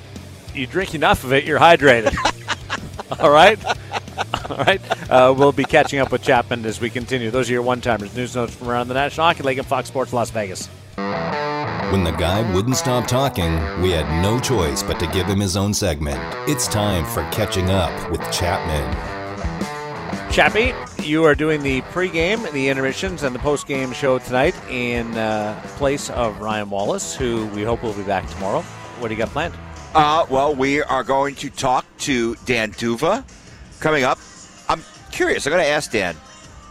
you 0.56 0.68
drink 0.68 0.94
enough 0.96 1.24
of 1.24 1.34
it, 1.34 1.44
you're 1.46 1.60
hydrated. 1.60 2.16
All 3.20 3.30
right? 3.30 3.60
All 4.50 4.58
right. 4.58 4.82
Uh, 5.12 5.34
we'll 5.38 5.52
be 5.52 5.64
catching 5.66 6.00
up 6.00 6.12
with 6.12 6.22
Chapman 6.24 6.66
as 6.66 6.80
we 6.80 6.90
continue. 6.90 7.30
Those 7.30 7.50
are 7.50 7.54
your 7.54 7.62
one 7.62 7.82
timers. 7.82 8.16
News 8.16 8.36
notes 8.36 8.56
from 8.56 8.70
around 8.70 8.88
the 8.88 8.94
National 8.94 9.28
Hockey 9.28 9.44
League 9.44 9.58
and 9.58 9.68
Fox 9.68 9.88
Sports 9.90 10.14
Las 10.14 10.30
Vegas. 10.32 10.70
When 11.92 12.06
the 12.06 12.12
guy 12.12 12.50
wouldn't 12.54 12.78
stop 12.78 13.06
talking, 13.06 13.52
we 13.82 13.92
had 13.92 14.10
no 14.22 14.40
choice 14.40 14.82
but 14.82 14.98
to 15.02 15.08
give 15.08 15.28
him 15.28 15.42
his 15.42 15.58
own 15.58 15.74
segment. 15.74 16.22
It's 16.48 16.66
time 16.66 17.04
for 17.04 17.30
Catching 17.32 17.70
Up 17.70 18.10
with 18.10 18.22
Chapman. 18.32 18.90
Chappie, 20.32 20.74
you 21.04 21.26
are 21.26 21.36
doing 21.36 21.62
the 21.62 21.82
pregame, 21.82 22.50
the 22.54 22.70
intermissions, 22.70 23.24
and 23.24 23.36
the 23.36 23.40
postgame 23.40 23.94
show 23.94 24.20
tonight 24.20 24.56
in 24.70 25.18
uh, 25.18 25.62
place 25.76 26.10
of 26.12 26.40
Ryan 26.40 26.70
Wallace, 26.70 27.14
who 27.14 27.48
we 27.48 27.64
hope 27.64 27.84
will 27.84 27.92
be 27.92 28.04
back 28.04 28.26
tomorrow. 28.30 28.62
What 28.62 29.10
do 29.10 29.14
you 29.14 29.18
got 29.18 29.28
planned? 29.28 29.56
Uh, 29.94 30.26
well, 30.30 30.56
we 30.56 30.82
are 30.82 31.04
going 31.04 31.36
to 31.36 31.50
talk 31.50 31.86
to 31.98 32.36
Dan 32.46 32.70
D'Uva 32.70 33.26
coming 33.82 34.06
up. 34.06 34.18
I'm 34.70 34.82
curious. 35.12 35.46
I'm 35.46 35.52
going 35.52 35.62
to 35.62 35.70
ask 35.70 35.92
Dan. 35.92 36.16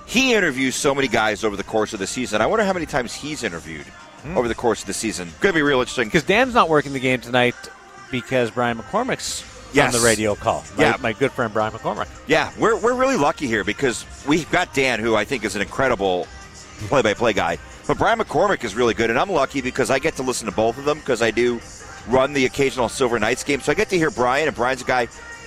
He 0.06 0.32
interviews 0.32 0.76
so 0.76 0.94
many 0.94 1.08
guys 1.08 1.44
over 1.44 1.56
the 1.56 1.64
course 1.64 1.92
of 1.92 1.98
the 1.98 2.06
season. 2.06 2.40
I 2.40 2.46
wonder 2.46 2.64
how 2.64 2.72
many 2.72 2.86
times 2.86 3.12
he's 3.12 3.44
interviewed 3.44 3.84
Hmm. 4.22 4.36
over 4.36 4.48
the 4.48 4.54
course 4.54 4.80
of 4.82 4.86
the 4.86 4.92
season. 4.94 5.28
Going 5.40 5.52
to 5.52 5.58
be 5.58 5.62
real 5.62 5.80
interesting. 5.80 6.08
Because 6.08 6.24
Dan's 6.24 6.54
not 6.54 6.68
working 6.68 6.92
the 6.92 7.00
game 7.00 7.20
tonight 7.20 7.54
because 8.10 8.50
Brian 8.50 8.78
McCormick's 8.78 9.44
Yes. 9.72 9.94
on 9.94 10.00
the 10.00 10.04
radio 10.06 10.34
call. 10.34 10.64
My, 10.76 10.82
Yeah. 10.82 10.96
my 11.00 11.12
good 11.12 11.30
friend 11.30 11.52
Brian 11.52 11.72
McCormick. 11.72 12.08
Yeah, 12.26 12.50
we're, 12.58 12.76
we're 12.76 12.94
really 12.94 13.16
lucky 13.16 13.46
here 13.46 13.62
because 13.62 14.04
we've 14.26 14.50
got 14.50 14.74
Dan, 14.74 14.98
who 14.98 15.14
I 15.14 15.24
think 15.24 15.44
is 15.44 15.54
an 15.54 15.62
incredible 15.62 16.26
play 16.88 17.02
by 17.02 17.14
play 17.14 17.32
guy. 17.32 17.58
But 17.86 17.96
Brian 17.96 18.18
McCormick 18.18 18.64
is 18.64 18.74
really 18.74 18.94
good, 18.94 19.10
and 19.10 19.18
I'm 19.18 19.30
lucky 19.30 19.60
because 19.60 19.90
I 19.90 19.98
get 20.00 20.16
to 20.16 20.22
listen 20.24 20.46
to 20.46 20.52
both 20.52 20.76
of 20.76 20.84
them 20.84 20.98
because 20.98 21.22
I 21.22 21.30
do 21.30 21.60
run 22.08 22.32
the 22.32 22.46
occasional 22.46 22.88
Silver 22.88 23.18
Knights 23.20 23.44
game. 23.44 23.60
So 23.60 23.70
I 23.70 23.74
get 23.76 23.88
to 23.90 23.96
hear 23.96 24.10
Brian, 24.10 24.48
and 24.48 24.56
Brian's 24.56 24.82
a 24.82 24.84
guy. 24.84 25.06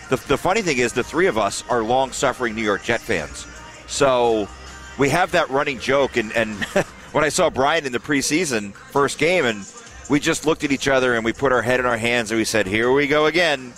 The, 0.09 0.15
the 0.27 0.37
funny 0.37 0.61
thing 0.61 0.77
is, 0.77 0.93
the 0.93 1.03
three 1.03 1.27
of 1.27 1.37
us 1.37 1.63
are 1.69 1.83
long 1.83 2.11
suffering 2.13 2.55
New 2.55 2.63
York 2.63 2.83
Jet 2.83 3.01
fans. 3.01 3.45
So 3.87 4.47
we 4.97 5.09
have 5.09 5.31
that 5.31 5.49
running 5.49 5.79
joke. 5.79 6.15
And, 6.17 6.31
and 6.33 6.65
when 7.13 7.23
I 7.23 7.29
saw 7.29 7.49
Brian 7.49 7.85
in 7.85 7.91
the 7.91 7.99
preseason 7.99 8.73
first 8.73 9.17
game, 9.17 9.45
and 9.45 9.65
we 10.09 10.19
just 10.19 10.45
looked 10.45 10.63
at 10.63 10.71
each 10.71 10.87
other 10.87 11.15
and 11.15 11.23
we 11.23 11.31
put 11.31 11.51
our 11.53 11.61
head 11.61 11.79
in 11.79 11.85
our 11.85 11.97
hands 11.97 12.31
and 12.31 12.37
we 12.37 12.45
said, 12.45 12.67
Here 12.67 12.91
we 12.91 13.07
go 13.07 13.27
again 13.27 13.73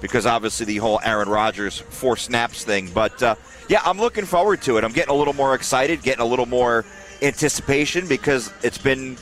because 0.00 0.26
obviously 0.26 0.66
the 0.66 0.76
whole 0.76 1.00
Aaron 1.02 1.28
Rodgers 1.28 1.78
four 1.78 2.16
snaps 2.16 2.64
thing. 2.64 2.90
But 2.92 3.22
uh, 3.22 3.34
yeah, 3.68 3.80
I'm 3.84 3.98
looking 3.98 4.24
forward 4.24 4.62
to 4.62 4.76
it. 4.76 4.84
I'm 4.84 4.92
getting 4.92 5.14
a 5.14 5.16
little 5.16 5.34
more 5.34 5.54
excited, 5.54 6.02
getting 6.02 6.22
a 6.22 6.26
little 6.26 6.46
more 6.46 6.84
anticipation 7.22 8.06
because 8.06 8.52
it's 8.62 8.78
been 8.78 9.16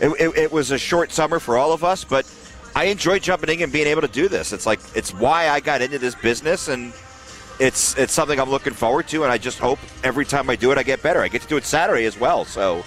it, 0.00 0.08
it, 0.20 0.36
it 0.36 0.52
was 0.52 0.70
a 0.70 0.78
short 0.78 1.12
summer 1.12 1.38
for 1.38 1.56
all 1.56 1.72
of 1.72 1.84
us, 1.84 2.04
but 2.04 2.26
I 2.74 2.84
enjoy 2.84 3.18
jumping 3.18 3.50
in 3.50 3.62
and 3.62 3.72
being 3.72 3.86
able 3.86 4.02
to 4.02 4.08
do 4.08 4.28
this. 4.28 4.52
It's 4.52 4.66
like 4.66 4.80
it's 4.94 5.12
why 5.12 5.48
I 5.48 5.60
got 5.60 5.82
into 5.82 5.98
this 5.98 6.14
business 6.14 6.68
and. 6.68 6.92
It's 7.60 7.96
it's 7.96 8.12
something 8.12 8.40
I'm 8.40 8.50
looking 8.50 8.72
forward 8.72 9.06
to, 9.10 9.22
and 9.22 9.30
I 9.30 9.38
just 9.38 9.60
hope 9.60 9.78
every 10.02 10.24
time 10.24 10.50
I 10.50 10.56
do 10.56 10.72
it, 10.72 10.76
I 10.76 10.82
get 10.82 11.04
better. 11.04 11.20
I 11.20 11.28
get 11.28 11.40
to 11.42 11.46
do 11.46 11.56
it 11.56 11.64
Saturday 11.64 12.04
as 12.04 12.18
well, 12.18 12.44
so 12.44 12.82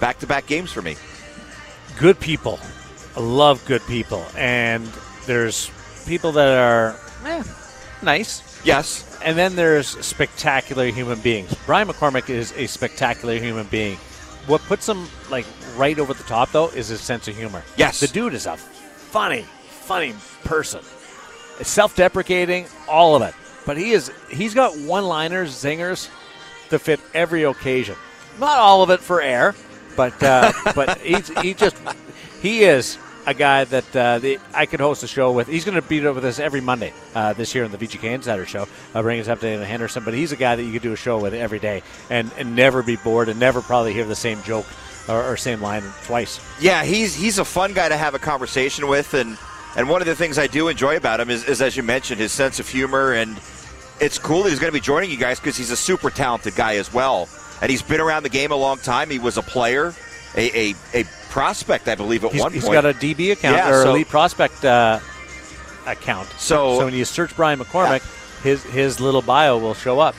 back 0.00 0.18
to 0.18 0.26
back 0.26 0.46
games 0.46 0.72
for 0.72 0.82
me. 0.82 0.96
good 1.98 2.18
people. 2.20 2.58
I 3.16 3.20
love 3.20 3.64
good 3.64 3.82
people. 3.86 4.24
And 4.36 4.84
there's 5.26 5.70
people 6.06 6.32
that 6.32 6.48
are 6.58 6.96
eh, 7.24 7.42
nice. 8.02 8.42
Yes, 8.64 9.18
And 9.24 9.36
then 9.38 9.54
there's 9.56 9.86
spectacular 10.04 10.86
human 10.86 11.20
beings. 11.20 11.54
Brian 11.66 11.86
McCormick 11.88 12.28
is 12.28 12.52
a 12.56 12.66
spectacular 12.66 13.34
human 13.38 13.66
being. 13.66 13.96
What 14.46 14.60
puts 14.62 14.88
him 14.88 15.06
like 15.30 15.46
right 15.76 15.98
over 15.98 16.12
the 16.14 16.24
top 16.24 16.50
though 16.52 16.68
is 16.70 16.88
his 16.88 17.00
sense 17.00 17.28
of 17.28 17.36
humor. 17.36 17.62
Yes. 17.76 18.00
The 18.00 18.08
dude 18.08 18.34
is 18.34 18.46
a 18.46 18.56
funny, 18.56 19.42
funny 19.68 20.14
person. 20.44 20.82
Self-deprecating, 21.62 22.66
all 22.88 23.16
of 23.16 23.22
it. 23.22 23.34
But 23.66 23.76
he 23.76 23.92
is 23.92 24.10
he's 24.30 24.54
got 24.54 24.76
one-liners, 24.78 25.50
zingers 25.52 26.08
to 26.70 26.78
fit 26.78 27.00
every 27.14 27.42
occasion. 27.44 27.96
Not 28.38 28.58
all 28.58 28.82
of 28.82 28.90
it 28.90 29.00
for 29.00 29.20
air, 29.20 29.54
but 29.98 30.22
uh, 30.22 30.52
but 30.76 30.98
he's 31.00 31.28
he 31.40 31.52
just 31.52 31.76
he 32.40 32.62
is 32.62 32.96
a 33.26 33.34
guy 33.34 33.64
that 33.64 33.96
uh, 33.96 34.18
the, 34.20 34.38
I 34.54 34.64
could 34.64 34.80
host 34.80 35.02
a 35.02 35.08
show 35.08 35.32
with. 35.32 35.48
He's 35.48 35.64
going 35.64 35.74
to 35.74 35.86
be 35.86 36.00
with 36.00 36.24
us 36.24 36.38
every 36.38 36.62
Monday 36.62 36.94
uh, 37.14 37.32
this 37.34 37.54
year 37.54 37.64
on 37.64 37.72
the 37.72 37.76
VGK 37.76 38.04
Insider 38.04 38.46
Show, 38.46 38.66
uh, 38.94 39.02
bringing 39.02 39.20
us 39.20 39.28
up 39.28 39.40
to 39.40 39.46
David 39.46 39.66
Henderson. 39.66 40.04
But 40.04 40.14
he's 40.14 40.30
a 40.30 40.36
guy 40.36 40.54
that 40.54 40.62
you 40.62 40.72
could 40.72 40.82
do 40.82 40.92
a 40.92 40.96
show 40.96 41.18
with 41.18 41.34
every 41.34 41.58
day 41.58 41.82
and, 42.08 42.30
and 42.38 42.54
never 42.56 42.82
be 42.82 42.96
bored 42.96 43.28
and 43.28 43.38
never 43.38 43.60
probably 43.60 43.92
hear 43.92 44.06
the 44.06 44.14
same 44.14 44.40
joke 44.44 44.64
or, 45.08 45.22
or 45.22 45.36
same 45.36 45.60
line 45.60 45.82
twice. 46.04 46.40
Yeah, 46.60 46.84
he's 46.84 47.14
he's 47.14 47.40
a 47.40 47.44
fun 47.44 47.74
guy 47.74 47.88
to 47.88 47.96
have 47.96 48.14
a 48.14 48.20
conversation 48.20 48.86
with, 48.86 49.12
and 49.14 49.36
and 49.76 49.88
one 49.88 50.00
of 50.00 50.06
the 50.06 50.14
things 50.14 50.38
I 50.38 50.46
do 50.46 50.68
enjoy 50.68 50.96
about 50.96 51.18
him 51.18 51.28
is, 51.28 51.44
is 51.44 51.60
as 51.60 51.76
you 51.76 51.82
mentioned, 51.82 52.20
his 52.20 52.30
sense 52.30 52.60
of 52.60 52.68
humor, 52.68 53.14
and 53.14 53.36
it's 54.00 54.16
cool 54.16 54.44
that 54.44 54.50
he's 54.50 54.60
going 54.60 54.72
to 54.72 54.78
be 54.78 54.80
joining 54.80 55.10
you 55.10 55.18
guys 55.18 55.40
because 55.40 55.56
he's 55.56 55.72
a 55.72 55.76
super 55.76 56.08
talented 56.08 56.54
guy 56.54 56.76
as 56.76 56.94
well, 56.94 57.28
and 57.60 57.70
he's 57.70 57.82
been 57.82 58.00
around 58.00 58.22
the 58.22 58.28
game 58.28 58.52
a 58.52 58.56
long 58.56 58.78
time. 58.78 59.10
He 59.10 59.18
was 59.18 59.36
a 59.36 59.42
player, 59.42 59.94
a 60.36 60.70
a, 60.70 60.74
a 60.94 61.04
prospect, 61.30 61.88
I 61.88 61.94
believe, 61.94 62.24
at 62.24 62.32
He's, 62.32 62.40
one 62.40 62.52
he's 62.52 62.64
point. 62.64 62.74
He's 62.74 62.82
got 62.82 62.90
a 62.90 62.98
DB 62.98 63.32
account 63.32 63.56
Yeah, 63.56 63.70
or 63.70 63.82
so- 63.82 63.90
elite 63.90 64.08
prospect 64.08 64.64
uh, 64.64 65.00
account. 65.86 66.28
So- 66.38 66.78
so 66.78 66.84
when 66.84 66.94
you 66.94 67.04
search 67.04 67.34
Brian 67.36 67.58
McCormick, 67.58 68.02
his 68.42 68.62
his 68.64 69.00
little 69.00 69.22
bio 69.22 69.58
will 69.58 69.74
show 69.74 70.00
up. 70.00 70.14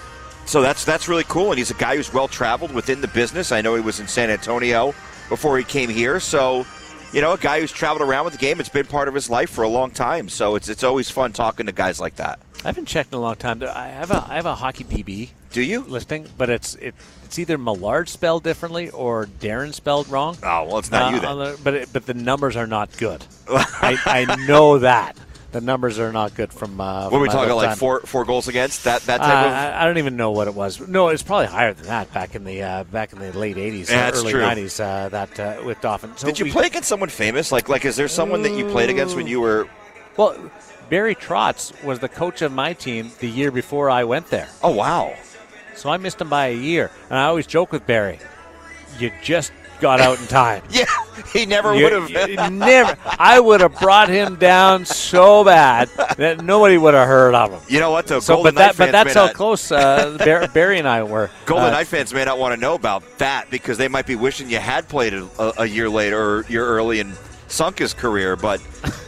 So 0.45 0.61
that's 0.61 0.83
that's 0.83 1.07
really 1.07 1.25
cool, 1.25 1.51
and 1.51 1.57
he's 1.57 1.71
a 1.71 1.75
guy 1.75 1.95
who's 1.95 2.11
well 2.13 2.27
traveled 2.27 2.71
within 2.73 3.01
the 3.01 3.07
business. 3.09 3.51
I 3.51 3.61
know 3.61 3.75
he 3.75 3.81
was 3.81 3.99
in 3.99 4.07
San 4.07 4.29
Antonio 4.29 4.93
before 5.29 5.57
he 5.57 5.63
came 5.63 5.89
here, 5.89 6.19
so 6.19 6.65
you 7.13 7.21
know, 7.21 7.33
a 7.33 7.37
guy 7.37 7.59
who's 7.59 7.71
traveled 7.71 8.07
around 8.07 8.25
with 8.25 8.33
the 8.33 8.39
game. 8.39 8.59
It's 8.59 8.69
been 8.69 8.85
part 8.85 9.07
of 9.07 9.13
his 9.15 9.29
life 9.29 9.49
for 9.49 9.63
a 9.63 9.67
long 9.67 9.91
time, 9.91 10.27
so 10.29 10.55
it's 10.55 10.67
it's 10.69 10.83
always 10.83 11.09
fun 11.09 11.33
talking 11.33 11.67
to 11.67 11.71
guys 11.71 11.99
like 11.99 12.15
that. 12.15 12.39
I 12.63 12.67
haven't 12.69 12.87
checked 12.87 13.13
in 13.13 13.19
a 13.19 13.21
long 13.21 13.35
time. 13.35 13.61
I 13.63 13.87
have 13.89 14.11
a 14.11 14.25
I 14.27 14.35
have 14.35 14.45
a 14.47 14.55
hockey 14.55 14.83
DB 14.83 15.29
Do 15.51 15.61
you? 15.61 15.81
listing, 15.81 16.27
but 16.37 16.49
it's 16.49 16.75
it, 16.75 16.95
it's 17.29 17.37
either 17.37 17.59
Millard 17.59 18.09
spelled 18.09 18.41
differently 18.43 18.89
or 18.89 19.27
Darren 19.39 19.71
spelled 19.71 20.09
wrong. 20.09 20.35
Oh 20.41 20.63
well, 20.65 20.79
it's 20.79 20.89
not 20.89 21.13
Uh, 21.13 21.15
you 21.15 21.21
then. 21.21 21.37
the- 21.37 21.59
but 21.63 21.73
it, 21.75 21.89
but 21.93 22.05
the 22.07 22.15
numbers 22.15 22.55
are 22.55 22.65
not 22.65 22.97
good. 22.97 23.23
I, 23.47 23.97
I 24.27 24.35
know 24.47 24.79
that 24.79 25.15
the 25.51 25.61
numbers 25.61 25.99
are 25.99 26.11
not 26.11 26.33
good 26.33 26.51
from. 26.51 26.81
Uh, 26.81 27.09
What 27.09 27.19
are 27.19 27.21
we 27.21 27.29
talking 27.29 27.53
like 27.53 27.69
time. 27.69 27.77
four 27.77 27.99
four 28.01 28.25
goals 28.25 28.47
against 28.47 28.83
that 28.85 29.03
that 29.03 29.21
Uh, 29.21 29.25
of? 29.25 29.29
I, 29.29 29.81
I 29.81 29.85
don't 29.85 29.99
even 29.99 30.17
know 30.17 30.31
what 30.31 30.47
it 30.47 30.55
was. 30.55 30.79
No, 30.87 31.09
it's 31.09 31.21
probably 31.21 31.45
higher 31.45 31.71
than 31.73 31.85
that 31.85 32.11
back 32.13 32.33
in 32.33 32.43
the 32.45 32.63
uh, 32.63 32.83
back 32.85 33.13
in 33.13 33.19
the 33.19 33.31
late 33.37 33.57
'80s, 33.57 33.91
Yeah, 33.91 34.07
uh, 34.07 34.11
early 34.15 34.33
'90s. 34.33 34.79
Uh, 34.79 35.09
that 35.09 35.39
uh, 35.39 35.61
with 35.63 35.79
Dolphins. 35.81 36.19
So 36.21 36.25
Did 36.27 36.39
you 36.39 36.45
we- 36.45 36.51
play 36.51 36.65
against 36.65 36.89
someone 36.89 37.09
famous? 37.09 37.51
Like 37.51 37.69
like 37.69 37.85
is 37.85 37.95
there 37.95 38.07
someone 38.07 38.41
that 38.41 38.53
you 38.53 38.65
played 38.69 38.89
against 38.89 39.15
when 39.15 39.27
you 39.27 39.39
were? 39.39 39.67
Well, 40.17 40.35
Barry 40.89 41.13
Trotz 41.13 41.71
was 41.83 41.99
the 41.99 42.09
coach 42.09 42.41
of 42.41 42.51
my 42.51 42.73
team 42.73 43.11
the 43.19 43.29
year 43.29 43.51
before 43.51 43.91
I 43.91 44.03
went 44.03 44.31
there, 44.31 44.49
Oh 44.63 44.71
wow. 44.71 45.13
So 45.79 45.89
I 45.89 45.97
missed 45.97 46.19
him 46.21 46.29
by 46.29 46.47
a 46.47 46.55
year. 46.55 46.91
And 47.09 47.17
I 47.17 47.25
always 47.25 47.47
joke 47.47 47.71
with 47.71 47.85
Barry, 47.87 48.19
"You 48.99 49.11
just 49.23 49.51
got 49.81 49.99
out 50.01 50.19
in 50.19 50.27
time." 50.27 50.61
Yeah, 50.71 50.85
he 51.33 51.45
never 51.45 51.73
would 51.73 51.91
have. 51.91 52.09
never. 52.53 52.95
I 53.05 53.39
would 53.39 53.59
have 53.61 53.77
brought 53.79 54.07
him 54.07 54.35
down 54.37 54.85
so 54.85 55.43
bad 55.43 55.89
that 56.17 56.41
nobody 56.43 56.77
would 56.77 56.93
have 56.93 57.07
heard 57.07 57.35
of 57.35 57.51
him. 57.51 57.59
You 57.67 57.79
know 57.81 57.91
what? 57.91 58.07
though? 58.07 58.19
So, 58.21 58.35
Golden 58.35 58.55
but 58.55 58.59
that, 58.59 58.77
but 58.77 58.91
that's 58.93 59.13
how 59.13 59.25
not- 59.25 59.35
close 59.35 59.69
uh, 59.71 60.15
Bar- 60.25 60.47
Barry 60.49 60.79
and 60.79 60.87
I 60.87 61.03
were. 61.03 61.29
Golden 61.45 61.67
Uh, 61.67 61.71
Knight 61.71 61.87
fans 61.87 62.13
may 62.13 62.23
not 62.23 62.39
want 62.39 62.55
to 62.55 62.59
know 62.61 62.73
about 62.75 63.03
that 63.17 63.49
because 63.49 63.77
they 63.77 63.87
might 63.89 64.05
be 64.05 64.15
wishing 64.15 64.49
you 64.49 64.59
had 64.59 64.87
played 64.87 65.13
a, 65.13 65.27
a 65.61 65.65
year 65.65 65.89
later 65.89 66.21
or 66.21 66.45
year 66.47 66.65
early 66.65 66.99
and 67.01 67.13
sunk 67.49 67.79
his 67.79 67.93
career. 67.93 68.35
But 68.37 68.61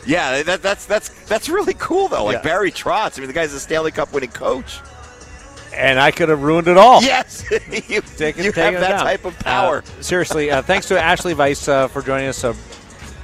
yeah, 0.05 0.41
that, 0.43 0.61
that's 0.61 0.85
that's 0.85 1.09
that's 1.25 1.47
really 1.47 1.75
cool 1.75 2.09
though. 2.09 2.25
Like 2.25 2.37
Yeah. 2.37 2.41
Barry 2.43 2.71
Trotz. 2.71 3.17
I 3.17 3.21
mean, 3.21 3.27
the 3.27 3.33
guy's 3.33 3.53
a 3.53 3.59
Stanley 3.59 3.91
Cup 3.91 4.11
winning 4.13 4.31
coach. 4.31 4.79
And 5.73 5.99
I 5.99 6.11
could 6.11 6.29
have 6.29 6.41
ruined 6.43 6.67
it 6.67 6.77
all. 6.77 7.01
Yes, 7.01 7.43
you, 7.51 8.01
Taking- 8.01 8.43
you 8.45 8.51
taking 8.51 8.73
have 8.73 8.73
it 8.75 8.79
that 8.81 8.89
down. 8.89 8.99
type 9.05 9.25
of 9.25 9.37
power. 9.39 9.77
Uh, 9.79 10.01
seriously, 10.01 10.51
uh, 10.51 10.61
thanks 10.61 10.87
to 10.89 11.01
Ashley 11.01 11.33
Weiss 11.33 11.67
uh, 11.67 11.87
for 11.87 12.01
joining 12.01 12.27
us. 12.27 12.43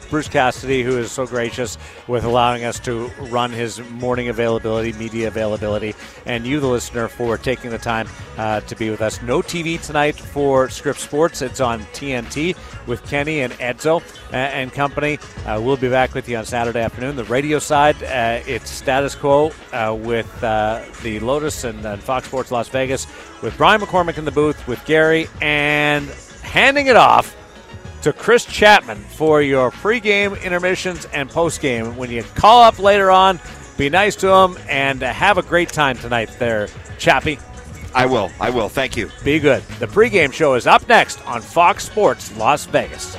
Bruce 0.10 0.28
Cassidy, 0.28 0.84
who 0.84 0.98
is 0.98 1.12
so 1.12 1.26
gracious 1.26 1.78
with 2.08 2.24
allowing 2.24 2.64
us 2.64 2.80
to 2.82 3.08
run 3.30 3.52
his 3.52 3.80
morning 3.92 4.30
availability, 4.30 4.94
media 4.94 5.28
availability, 5.28 5.96
and 6.26 6.46
you, 6.46 6.60
the 6.60 6.68
listener, 6.68 7.08
for 7.08 7.38
taking 7.38 7.70
the 7.72 7.78
time 7.78 8.08
uh, 8.38 8.62
to 8.62 8.76
be 8.76 8.90
with 8.90 9.02
us. 9.02 9.22
No 9.22 9.42
TV 9.42 9.82
tonight 9.82 10.16
for 10.16 10.70
Scripps 10.70 11.02
Sports. 11.02 11.42
It's 11.42 11.60
on 11.60 11.82
TNT 11.94 12.56
with 12.88 13.06
Kenny 13.06 13.42
and 13.42 13.54
Edzo 13.54 14.02
uh, 14.02 14.36
and 14.36 14.72
company. 14.72 15.20
Uh, 15.46 15.60
we'll 15.62 15.78
be 15.78 15.90
back 15.90 16.14
with 16.14 16.28
you 16.30 16.38
on 16.38 16.46
Saturday 16.46 16.82
afternoon. 16.82 17.16
The 17.16 17.26
radio 17.26 17.60
side, 17.60 18.02
uh, 18.04 18.42
it's 18.48 18.70
status 18.70 19.16
quo 19.16 19.52
uh, 19.74 19.96
with 20.00 20.44
uh, 20.44 20.84
the 21.04 21.20
Lotus 21.20 21.64
and, 21.64 21.86
and 21.86 22.02
Fox 22.02 22.28
Sports 22.28 22.52
Las 22.52 22.70
Vegas 22.70 23.08
with 23.42 23.56
Brian 23.58 23.82
McCormick 23.82 24.18
in 24.18 24.26
the 24.26 24.32
booth 24.32 24.68
with 24.68 24.84
Gary 24.86 25.28
and 25.42 26.08
handing 26.42 26.88
it 26.88 26.96
off 26.96 27.36
to 28.08 28.14
Chris 28.14 28.46
Chapman 28.46 28.98
for 29.00 29.42
your 29.42 29.70
pregame, 29.70 30.42
intermissions, 30.42 31.06
and 31.12 31.30
postgame. 31.30 31.98
When 31.98 32.10
you 32.10 32.24
call 32.36 32.64
up 32.64 32.80
later 32.80 33.12
on, 33.12 33.38
be 33.76 33.90
nice 33.90 34.16
to 34.18 34.32
him 34.32 34.58
and 34.70 35.02
have 35.02 35.38
a 35.38 35.42
great 35.42 35.68
time 35.68 35.98
tonight 35.98 36.30
there, 36.40 36.70
Chappie. 36.98 37.38
I 37.94 38.06
will. 38.06 38.32
I 38.40 38.50
will. 38.50 38.70
Thank 38.70 38.96
you. 38.96 39.12
Be 39.26 39.40
good. 39.40 39.62
The 39.80 39.88
pregame 39.88 40.32
show 40.32 40.54
is 40.54 40.66
up 40.68 40.88
next 40.88 41.22
on 41.28 41.42
Fox 41.42 41.84
Sports 41.84 42.34
Las 42.38 42.66
Vegas. 42.66 43.18